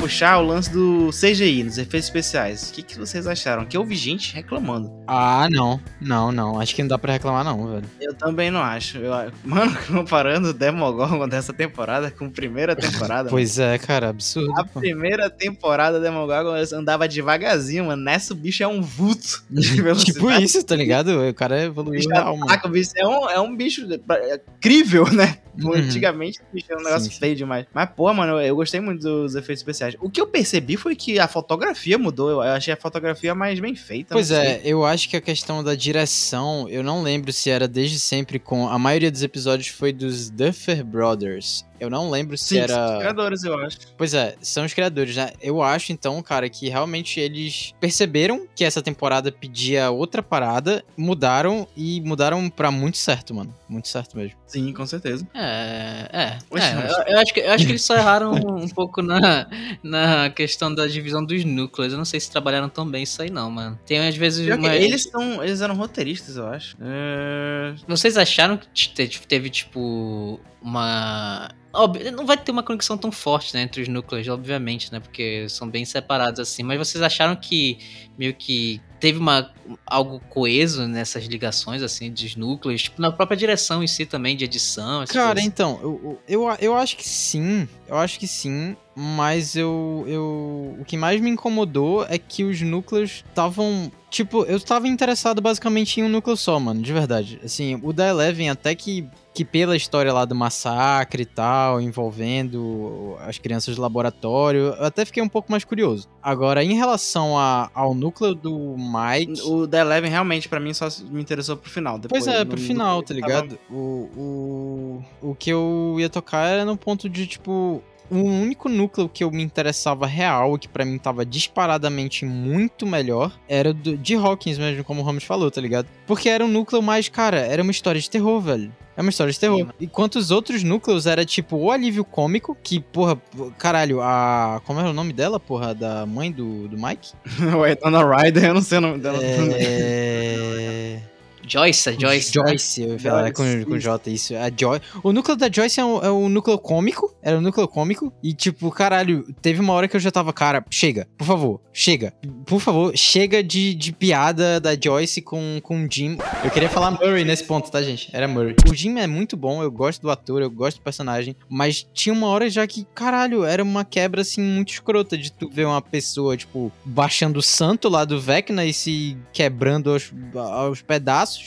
Puxar 0.00 0.38
o 0.38 0.46
lance 0.46 0.70
do 0.70 1.10
CGI, 1.10 1.62
nos 1.62 1.76
efeitos 1.76 2.06
especiais. 2.08 2.70
O 2.70 2.72
que, 2.72 2.82
que 2.82 2.98
vocês 2.98 3.26
acharam? 3.26 3.66
Que 3.66 3.76
eu 3.76 3.84
vi 3.84 3.94
gente 3.94 4.34
reclamando. 4.34 4.90
Ah, 5.06 5.46
não. 5.50 5.78
Não, 6.00 6.32
não. 6.32 6.58
Acho 6.58 6.74
que 6.74 6.82
não 6.82 6.88
dá 6.88 6.98
pra 6.98 7.12
reclamar, 7.12 7.44
não, 7.44 7.66
velho. 7.66 7.84
Eu 8.00 8.14
também 8.14 8.50
não 8.50 8.62
acho. 8.62 8.96
Eu- 8.96 9.30
mano, 9.44 9.76
comparando 9.86 10.48
o 10.48 10.52
Demogorgon 10.54 11.28
dessa 11.28 11.52
temporada 11.52 12.10
com 12.10 12.24
a 12.24 12.30
primeira 12.30 12.74
temporada. 12.74 13.28
Pois 13.30 13.58
é, 13.58 13.76
cara, 13.78 14.08
absurdo. 14.08 14.52
A 14.58 14.64
pô. 14.64 14.80
primeira 14.80 15.28
temporada 15.28 15.98
do 15.98 16.02
Demogorgon 16.02 16.54
andava 16.74 17.06
devagarzinho, 17.06 17.84
mano. 17.86 18.02
Nessa 18.02 18.32
o 18.32 18.36
bicho 18.36 18.62
é 18.62 18.66
um 18.66 18.80
vulto. 18.80 19.44
de 19.50 19.62
tipo 19.62 19.82
velocidade. 19.82 20.44
isso, 20.44 20.64
tá 20.64 20.74
ligado? 20.74 21.28
O 21.28 21.34
cara 21.34 21.62
evoluiu 21.64 22.08
real, 22.08 22.36
mano. 22.36 22.50
ataca, 22.50 22.66
o 22.66 22.70
bicho 22.70 22.92
é 22.96 23.06
um, 23.06 23.30
é 23.30 23.40
um 23.40 23.54
bicho 23.54 23.86
é, 23.92 24.40
crível, 24.60 25.04
né? 25.12 25.36
Uhum. 25.58 25.74
Antigamente 25.74 26.38
o 26.40 26.54
bicho 26.54 26.66
era 26.70 26.80
um 26.80 26.84
negócio 26.84 27.04
Sim, 27.06 27.10
sim. 27.10 27.20
feio 27.20 27.36
demais. 27.36 27.66
Mas, 27.74 27.90
pô, 27.90 28.12
mano, 28.14 28.34
eu, 28.34 28.40
eu 28.40 28.56
gostei 28.56 28.80
muito 28.80 29.02
dos 29.02 29.34
efeitos 29.34 29.60
especiais. 29.60 29.89
O 30.00 30.10
que 30.10 30.20
eu 30.20 30.26
percebi 30.26 30.76
foi 30.76 30.94
que 30.94 31.18
a 31.18 31.26
fotografia 31.26 31.98
mudou. 31.98 32.30
Eu, 32.30 32.40
achei 32.40 32.72
a 32.72 32.76
fotografia 32.76 33.34
mais 33.34 33.58
bem 33.58 33.74
feita. 33.74 34.14
Pois 34.14 34.28
sei. 34.28 34.36
é, 34.36 34.60
eu 34.64 34.84
acho 34.84 35.08
que 35.08 35.16
a 35.16 35.20
questão 35.20 35.64
da 35.64 35.74
direção, 35.74 36.68
eu 36.68 36.82
não 36.82 37.02
lembro 37.02 37.32
se 37.32 37.50
era 37.50 37.66
desde 37.66 37.98
sempre 37.98 38.38
com. 38.38 38.68
A 38.68 38.78
maioria 38.78 39.10
dos 39.10 39.22
episódios 39.22 39.68
foi 39.68 39.92
dos 39.92 40.30
Duffer 40.30 40.84
Brothers. 40.84 41.64
Eu 41.80 41.88
não 41.90 42.10
lembro 42.10 42.36
se 42.36 42.44
Sim, 42.44 42.54
são 42.56 42.64
os 42.64 42.70
era. 42.90 42.98
criadores, 42.98 43.42
eu 43.44 43.58
acho. 43.58 43.78
Pois 43.96 44.12
é, 44.14 44.36
são 44.42 44.64
os 44.64 44.74
criadores, 44.74 45.16
né? 45.16 45.30
Eu 45.40 45.62
acho, 45.62 45.92
então, 45.92 46.22
cara, 46.22 46.48
que 46.48 46.68
realmente 46.68 47.18
eles 47.18 47.72
perceberam 47.80 48.46
que 48.54 48.64
essa 48.64 48.82
temporada 48.82 49.32
pedia 49.32 49.90
outra 49.90 50.22
parada, 50.22 50.84
mudaram 50.96 51.66
e 51.76 52.00
mudaram 52.02 52.48
pra 52.50 52.70
muito 52.70 52.98
certo, 52.98 53.34
mano. 53.34 53.54
Muito 53.68 53.88
certo 53.88 54.16
mesmo. 54.16 54.36
Sim, 54.46 54.72
com 54.72 54.84
certeza. 54.84 55.26
É, 55.34 56.08
é. 56.12 56.38
Oxe, 56.50 56.66
é, 56.66 56.74
mas- 56.74 56.90
eu, 56.98 57.04
eu 57.14 57.18
acho 57.20 57.34
que, 57.34 57.40
eu 57.40 57.52
acho 57.52 57.64
que 57.64 57.72
eles 57.72 57.84
só 57.84 57.96
erraram 57.96 58.32
um 58.32 58.68
pouco 58.68 59.00
na, 59.00 59.46
na 59.82 60.30
questão 60.30 60.74
da 60.74 60.86
divisão 60.86 61.24
dos 61.24 61.44
núcleos. 61.44 61.92
Eu 61.92 61.98
não 61.98 62.04
sei 62.04 62.20
se 62.20 62.30
trabalharam 62.30 62.68
tão 62.68 62.86
bem 62.86 63.04
isso 63.04 63.22
aí, 63.22 63.30
não, 63.30 63.50
mano. 63.50 63.78
Tem 63.86 63.98
às 64.06 64.16
vezes 64.16 64.46
uma. 64.54 64.74
eles, 64.74 65.04
são, 65.04 65.42
eles 65.42 65.60
eram 65.60 65.74
roteiristas, 65.76 66.36
eu 66.36 66.46
acho. 66.48 66.76
É... 66.80 67.74
Vocês 67.86 68.16
acharam 68.16 68.56
que 68.56 68.68
te- 68.68 69.20
teve, 69.26 69.48
tipo, 69.50 70.40
uma. 70.62 71.50
Óbvio, 71.72 72.10
não 72.10 72.26
vai 72.26 72.36
ter 72.36 72.50
uma 72.50 72.64
conexão 72.64 72.98
tão 72.98 73.12
forte, 73.12 73.54
né, 73.54 73.62
entre 73.62 73.80
os 73.80 73.86
núcleos, 73.86 74.26
obviamente, 74.26 74.90
né, 74.92 74.98
porque 74.98 75.48
são 75.48 75.68
bem 75.70 75.84
separados 75.84 76.40
assim, 76.40 76.64
mas 76.64 76.76
vocês 76.78 77.00
acharam 77.00 77.36
que 77.36 77.78
meio 78.18 78.34
que 78.34 78.80
teve 78.98 79.18
uma 79.20 79.52
algo 79.86 80.18
coeso 80.28 80.88
nessas 80.88 81.26
ligações, 81.26 81.80
assim, 81.80 82.10
dos 82.10 82.34
núcleos, 82.34 82.82
tipo, 82.82 83.00
na 83.00 83.12
própria 83.12 83.36
direção 83.36 83.84
em 83.84 83.86
si 83.86 84.04
também, 84.04 84.36
de 84.36 84.44
edição, 84.46 85.04
Cara, 85.06 85.34
coisas? 85.34 85.44
então, 85.44 85.78
eu, 85.80 86.20
eu- 86.28 86.56
eu 86.60 86.74
acho 86.74 86.96
que 86.96 87.08
sim. 87.08 87.68
Eu 87.86 87.96
acho 87.96 88.18
que 88.18 88.26
sim. 88.26 88.76
Mas 89.02 89.56
eu, 89.56 90.04
eu. 90.06 90.76
O 90.78 90.84
que 90.84 90.94
mais 90.94 91.22
me 91.22 91.30
incomodou 91.30 92.04
é 92.06 92.18
que 92.18 92.44
os 92.44 92.60
núcleos 92.60 93.24
estavam. 93.26 93.90
Tipo, 94.10 94.44
eu 94.44 94.60
tava 94.60 94.88
interessado 94.88 95.40
basicamente 95.40 96.00
em 96.00 96.04
um 96.04 96.08
núcleo 96.08 96.36
só, 96.36 96.60
mano, 96.60 96.82
de 96.82 96.92
verdade. 96.92 97.40
Assim, 97.42 97.80
o 97.82 97.92
da 97.94 98.08
Eleven, 98.08 98.50
até 98.50 98.74
que, 98.74 99.06
que 99.32 99.42
pela 99.44 99.74
história 99.76 100.12
lá 100.12 100.24
do 100.26 100.34
massacre 100.34 101.22
e 101.22 101.26
tal, 101.26 101.80
envolvendo 101.80 103.16
as 103.20 103.38
crianças 103.38 103.76
do 103.76 103.80
laboratório, 103.82 104.74
eu 104.78 104.84
até 104.84 105.04
fiquei 105.04 105.22
um 105.22 105.28
pouco 105.28 105.50
mais 105.50 105.64
curioso. 105.64 106.06
Agora, 106.22 106.62
em 106.62 106.74
relação 106.74 107.38
a- 107.38 107.70
ao 107.72 107.94
núcleo 107.94 108.34
do 108.34 108.76
Mike. 108.76 109.40
O 109.42 109.66
The 109.66 109.80
Eleven 109.80 110.10
realmente, 110.10 110.48
pra 110.48 110.60
mim, 110.60 110.74
só 110.74 110.88
me 111.10 111.20
interessou 111.22 111.56
pro 111.56 111.70
final. 111.70 111.98
Depois, 111.98 112.24
Pois 112.24 112.36
é, 112.36 112.44
pro 112.44 112.58
final, 112.58 113.02
tá 113.02 113.14
tava- 113.14 113.20
ligado? 113.20 113.58
O, 113.70 115.00
o, 115.22 115.30
o 115.30 115.34
que 115.34 115.50
eu 115.50 115.96
ia 115.98 116.10
tocar 116.10 116.46
era 116.48 116.64
no 116.64 116.76
ponto 116.76 117.08
de, 117.08 117.26
tipo, 117.26 117.82
o 118.10 118.16
único 118.16 118.68
núcleo 118.68 119.08
que 119.08 119.22
eu 119.22 119.30
me 119.30 119.42
interessava 119.42 120.06
real, 120.06 120.58
que 120.58 120.68
pra 120.68 120.84
mim 120.84 120.98
tava 120.98 121.24
disparadamente 121.24 122.24
muito 122.24 122.86
melhor, 122.86 123.32
era 123.48 123.70
o 123.70 123.74
do, 123.74 123.96
de 123.96 124.14
Hawkins 124.14 124.58
mesmo, 124.58 124.84
como 124.84 125.00
o 125.00 125.04
Ramos 125.04 125.24
falou, 125.24 125.50
tá 125.50 125.60
ligado? 125.60 125.86
Porque 126.06 126.28
era 126.28 126.44
um 126.44 126.48
núcleo 126.48 126.82
mais, 126.82 127.08
cara, 127.08 127.38
era 127.38 127.62
uma 127.62 127.70
história 127.70 128.00
de 128.00 128.10
terror, 128.10 128.40
velho. 128.40 128.72
É 128.96 129.00
uma 129.00 129.08
história 129.08 129.32
de 129.32 129.40
terror. 129.40 129.66
Enquanto 129.80 130.16
os 130.16 130.30
outros 130.30 130.62
núcleos 130.62 131.06
era 131.06 131.24
tipo 131.24 131.56
o 131.56 131.70
alívio 131.70 132.04
cômico, 132.04 132.54
que, 132.62 132.80
porra, 132.80 133.16
caralho, 133.56 134.02
a. 134.02 134.60
Como 134.66 134.78
era 134.78 134.90
o 134.90 134.92
nome 134.92 135.14
dela, 135.14 135.40
porra? 135.40 135.74
Da 135.74 136.04
mãe 136.04 136.30
do, 136.30 136.68
do 136.68 136.76
Mike? 136.76 137.12
Ué, 137.56 137.76
Dona 137.76 138.04
Ryder, 138.04 138.44
eu 138.44 138.54
não 138.54 138.60
sei 138.60 138.76
o 138.76 138.80
nome 138.82 138.98
dela. 138.98 139.18
É. 139.22 141.00
Joyce, 141.50 141.88
a 141.88 141.92
Joyce. 141.92 142.38
né? 142.38 142.48
Joyce, 142.48 142.82
eu 142.82 142.92
ia 142.92 142.98
falar 142.98 143.34
Joyce, 143.34 143.64
com, 143.64 143.70
com. 143.72 143.78
J, 143.78 144.10
isso. 144.10 144.34
A 144.36 144.50
Joy... 144.56 144.80
O 145.02 145.12
núcleo 145.12 145.36
da 145.36 145.50
Joyce 145.50 145.80
é 145.80 145.84
o, 145.84 146.00
é 146.00 146.10
o 146.10 146.28
núcleo 146.28 146.58
cômico, 146.58 147.14
era 147.22 147.38
o 147.38 147.40
núcleo 147.40 147.66
cômico, 147.66 148.12
e 148.22 148.32
tipo, 148.32 148.70
caralho, 148.70 149.26
teve 149.42 149.60
uma 149.60 149.72
hora 149.72 149.88
que 149.88 149.96
eu 149.96 150.00
já 150.00 150.10
tava, 150.10 150.32
cara, 150.32 150.64
chega, 150.70 151.08
por 151.18 151.26
favor, 151.26 151.60
chega, 151.72 152.12
por 152.46 152.60
favor, 152.60 152.96
chega 152.96 153.42
de, 153.42 153.74
de 153.74 153.92
piada 153.92 154.60
da 154.60 154.76
Joyce 154.80 155.20
com, 155.20 155.58
com 155.62 155.84
o 155.84 155.88
Jim. 155.90 156.18
Eu 156.44 156.50
queria 156.50 156.68
falar 156.68 156.92
Murray 156.92 157.24
nesse 157.24 157.44
ponto, 157.44 157.70
tá, 157.70 157.82
gente? 157.82 158.08
Era 158.12 158.28
Murray. 158.28 158.54
O 158.70 158.74
Jim 158.74 158.98
é 158.98 159.06
muito 159.06 159.36
bom, 159.36 159.62
eu 159.62 159.70
gosto 159.70 160.02
do 160.02 160.10
ator, 160.10 160.42
eu 160.42 160.50
gosto 160.50 160.78
do 160.78 160.82
personagem, 160.82 161.34
mas 161.48 161.86
tinha 161.92 162.12
uma 162.12 162.28
hora 162.28 162.48
já 162.48 162.66
que, 162.66 162.86
caralho, 162.94 163.44
era 163.44 163.62
uma 163.62 163.84
quebra, 163.84 164.20
assim, 164.20 164.40
muito 164.40 164.72
escrota 164.72 165.16
de 165.18 165.32
tu 165.32 165.48
ver 165.50 165.66
uma 165.66 165.82
pessoa, 165.82 166.36
tipo, 166.36 166.70
baixando 166.84 167.38
o 167.38 167.42
santo 167.42 167.88
lá 167.88 168.04
do 168.04 168.20
Vecna 168.20 168.64
e 168.64 168.72
se 168.72 169.16
quebrando 169.32 169.90
aos, 169.90 170.12
aos 170.34 170.82
pedaços, 170.82 171.39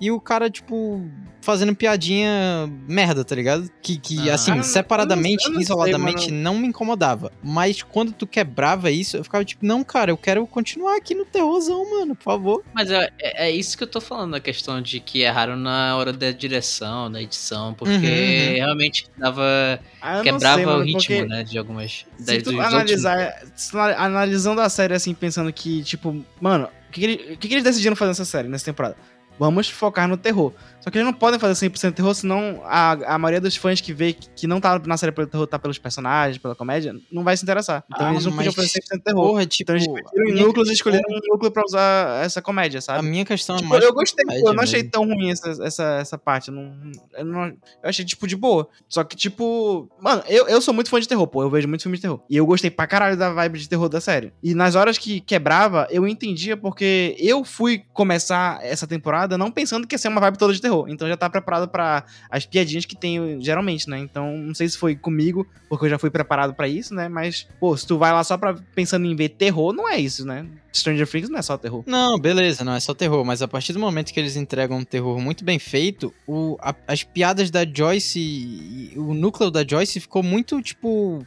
e 0.00 0.10
o 0.10 0.18
cara, 0.18 0.48
tipo, 0.48 1.06
fazendo 1.42 1.74
piadinha 1.76 2.66
merda, 2.88 3.22
tá 3.22 3.34
ligado? 3.34 3.70
Que, 3.82 3.98
que 3.98 4.30
Ah, 4.30 4.34
assim, 4.34 4.56
eu 4.56 4.62
separadamente, 4.62 5.44
eu 5.44 5.50
não 5.50 5.56
sei, 5.56 5.62
isoladamente, 5.64 6.30
não 6.30 6.56
me 6.58 6.66
incomodava. 6.68 7.30
Mas 7.42 7.82
quando 7.82 8.10
tu 8.12 8.26
quebrava 8.26 8.90
isso, 8.90 9.18
eu 9.18 9.24
ficava 9.24 9.44
tipo, 9.44 9.64
não, 9.66 9.84
cara, 9.84 10.10
eu 10.10 10.16
quero 10.16 10.46
continuar 10.46 10.96
aqui 10.96 11.14
no 11.14 11.26
terrorzão, 11.26 11.84
mano, 11.90 12.16
por 12.16 12.22
favor. 12.24 12.64
Mas 12.74 12.90
é, 12.90 13.10
é 13.20 13.48
é 13.48 13.50
isso 13.50 13.76
que 13.76 13.84
eu 13.84 13.88
tô 13.88 14.00
falando, 14.00 14.34
a 14.34 14.40
questão 14.40 14.80
de 14.80 15.00
que 15.00 15.20
erraram 15.20 15.56
na 15.56 15.94
hora 15.96 16.12
da 16.14 16.30
direção, 16.30 17.10
da 17.10 17.20
edição, 17.20 17.74
porque 17.74 17.90
Uhum, 17.94 18.02
uhum. 18.48 18.54
realmente 18.54 19.04
dava, 19.18 19.80
Ah, 20.00 20.22
quebrava 20.22 20.56
sei, 20.56 20.64
mano, 20.66 20.80
o 20.80 20.84
ritmo, 20.84 21.24
né, 21.26 21.42
de 21.44 21.58
algumas... 21.58 22.06
Se 22.18 22.24
das- 22.24 22.42
tu 22.42 22.58
analisar, 22.60 23.42
se 23.54 23.70
tu 23.70 23.78
analisando 23.78 24.60
a 24.62 24.68
série 24.70 24.94
assim, 24.94 25.12
pensando 25.12 25.52
que, 25.52 25.82
tipo, 25.84 26.24
mano, 26.40 26.68
o 26.88 26.92
que, 26.92 27.00
que, 27.00 27.06
ele- 27.06 27.36
que, 27.36 27.48
que 27.48 27.54
eles 27.54 27.64
decidiram 27.64 27.94
fazer 27.96 28.08
nessa 28.10 28.24
série, 28.24 28.48
nessa 28.48 28.64
temporada? 28.64 28.96
Vamos 29.38 29.70
focar 29.70 30.08
no 30.08 30.16
terror. 30.16 30.52
Só 30.80 30.90
que 30.90 30.96
eles 30.98 31.04
não 31.06 31.12
podem 31.12 31.38
fazer 31.38 31.68
100% 31.68 31.92
terror, 31.92 32.14
senão 32.14 32.62
a, 32.64 32.92
a 33.14 33.18
maioria 33.18 33.40
dos 33.40 33.54
fãs 33.56 33.80
que 33.80 33.92
vê 33.92 34.12
que, 34.14 34.28
que 34.30 34.46
não 34.46 34.60
tá 34.60 34.78
na 34.86 34.96
série 34.96 35.12
pelo 35.12 35.26
terror, 35.26 35.46
tá 35.46 35.58
pelos 35.58 35.78
personagens, 35.78 36.38
pela 36.38 36.54
comédia, 36.54 36.94
não 37.12 37.22
vai 37.22 37.36
se 37.36 37.42
interessar. 37.42 37.84
Então 37.92 38.06
Ah, 38.06 38.12
eles 38.12 38.24
não 38.24 38.32
podiam 38.32 38.52
fazer 38.52 38.68
100% 38.68 39.02
terror. 39.04 39.26
Porra, 39.28 39.46
tipo. 39.46 39.70
Então 39.72 39.76
eles 39.76 40.38
a 40.40 40.42
núcleos 40.46 40.68
e 40.68 40.72
escolheram 40.72 41.04
um 41.10 41.20
núcleo 41.32 41.50
pra 41.50 41.62
usar 41.66 42.24
essa 42.24 42.40
comédia, 42.40 42.78
A 42.78 42.82
sabe? 42.82 43.06
minha 43.08 43.24
questão 43.24 43.56
é 43.56 43.58
Tipo, 43.58 43.70
mais. 43.70 43.84
eu 43.84 43.92
gostei, 43.92 44.24
eu 44.38 44.54
não 44.54 44.62
achei 44.62 44.78
mesmo. 44.80 44.90
tão 44.90 45.04
ruim 45.04 45.30
essa, 45.30 45.50
essa, 45.62 45.84
essa 46.00 46.18
parte. 46.18 46.48
Eu, 46.48 46.54
não, 46.54 46.72
eu, 47.18 47.24
não- 47.24 47.46
eu 47.46 47.54
achei, 47.84 48.04
tipo, 48.04 48.26
de 48.26 48.34
boa. 48.36 48.66
Só 48.88 49.04
que, 49.04 49.14
tipo. 49.16 49.88
Mano, 50.00 50.22
eu, 50.28 50.48
eu 50.48 50.60
sou 50.62 50.72
muito 50.72 50.88
fã 50.88 50.98
de 50.98 51.06
terror, 51.06 51.26
pô. 51.26 51.42
Eu 51.42 51.50
vejo 51.50 51.68
muito 51.68 51.82
filme 51.82 51.96
de 51.96 52.02
terror. 52.02 52.20
E 52.30 52.36
eu 52.36 52.46
gostei 52.46 52.70
pra 52.70 52.86
caralho 52.86 53.16
da 53.18 53.30
vibe 53.30 53.58
de 53.58 53.68
terror 53.68 53.88
da 53.88 54.00
série. 54.00 54.32
E 54.42 54.54
nas 54.54 54.74
horas 54.74 54.96
que 54.96 55.20
quebrava, 55.20 55.86
eu 55.90 56.08
entendia 56.08 56.56
porque 56.56 57.14
eu 57.18 57.44
fui 57.44 57.82
começar 57.92 58.58
essa 58.64 58.86
temporada 58.86 59.36
não 59.36 59.50
pensando 59.50 59.86
que 59.86 59.94
ia 59.94 59.98
ser 59.98 60.08
uma 60.08 60.20
vibe 60.22 60.38
toda 60.38 60.54
de 60.54 60.60
terror. 60.60 60.69
Então 60.88 61.08
já 61.08 61.16
tá 61.16 61.28
preparado 61.28 61.68
pra 61.68 62.04
as 62.30 62.46
piadinhas 62.46 62.84
que 62.84 62.96
tem 62.96 63.40
geralmente, 63.40 63.88
né? 63.88 63.98
Então 63.98 64.36
não 64.36 64.54
sei 64.54 64.68
se 64.68 64.76
foi 64.78 64.94
comigo, 64.96 65.46
porque 65.68 65.86
eu 65.86 65.90
já 65.90 65.98
fui 65.98 66.10
preparado 66.10 66.54
pra 66.54 66.68
isso, 66.68 66.94
né? 66.94 67.08
Mas, 67.08 67.46
pô, 67.58 67.76
se 67.76 67.86
tu 67.86 67.98
vai 67.98 68.12
lá 68.12 68.22
só 68.24 68.36
pra, 68.36 68.54
pensando 68.74 69.06
em 69.06 69.14
ver 69.16 69.30
terror, 69.30 69.72
não 69.72 69.88
é 69.88 69.98
isso, 69.98 70.26
né? 70.26 70.46
Stranger 70.72 71.06
Things 71.08 71.28
não 71.28 71.38
é 71.38 71.42
só 71.42 71.56
terror. 71.56 71.82
Não, 71.86 72.18
beleza, 72.18 72.64
não 72.64 72.74
é 72.74 72.80
só 72.80 72.94
terror, 72.94 73.24
mas 73.24 73.42
a 73.42 73.48
partir 73.48 73.72
do 73.72 73.78
momento 73.80 74.12
que 74.12 74.20
eles 74.20 74.36
entregam 74.36 74.78
um 74.78 74.84
terror 74.84 75.18
muito 75.20 75.44
bem 75.44 75.58
feito, 75.58 76.12
o, 76.26 76.56
a- 76.60 76.74
as 76.86 77.02
piadas 77.02 77.50
da 77.50 77.64
Joyce, 77.64 78.18
e- 78.20 78.92
o 78.96 79.14
núcleo 79.14 79.50
da 79.50 79.64
Joyce 79.66 80.00
ficou 80.00 80.22
muito, 80.22 80.60
tipo, 80.62 81.24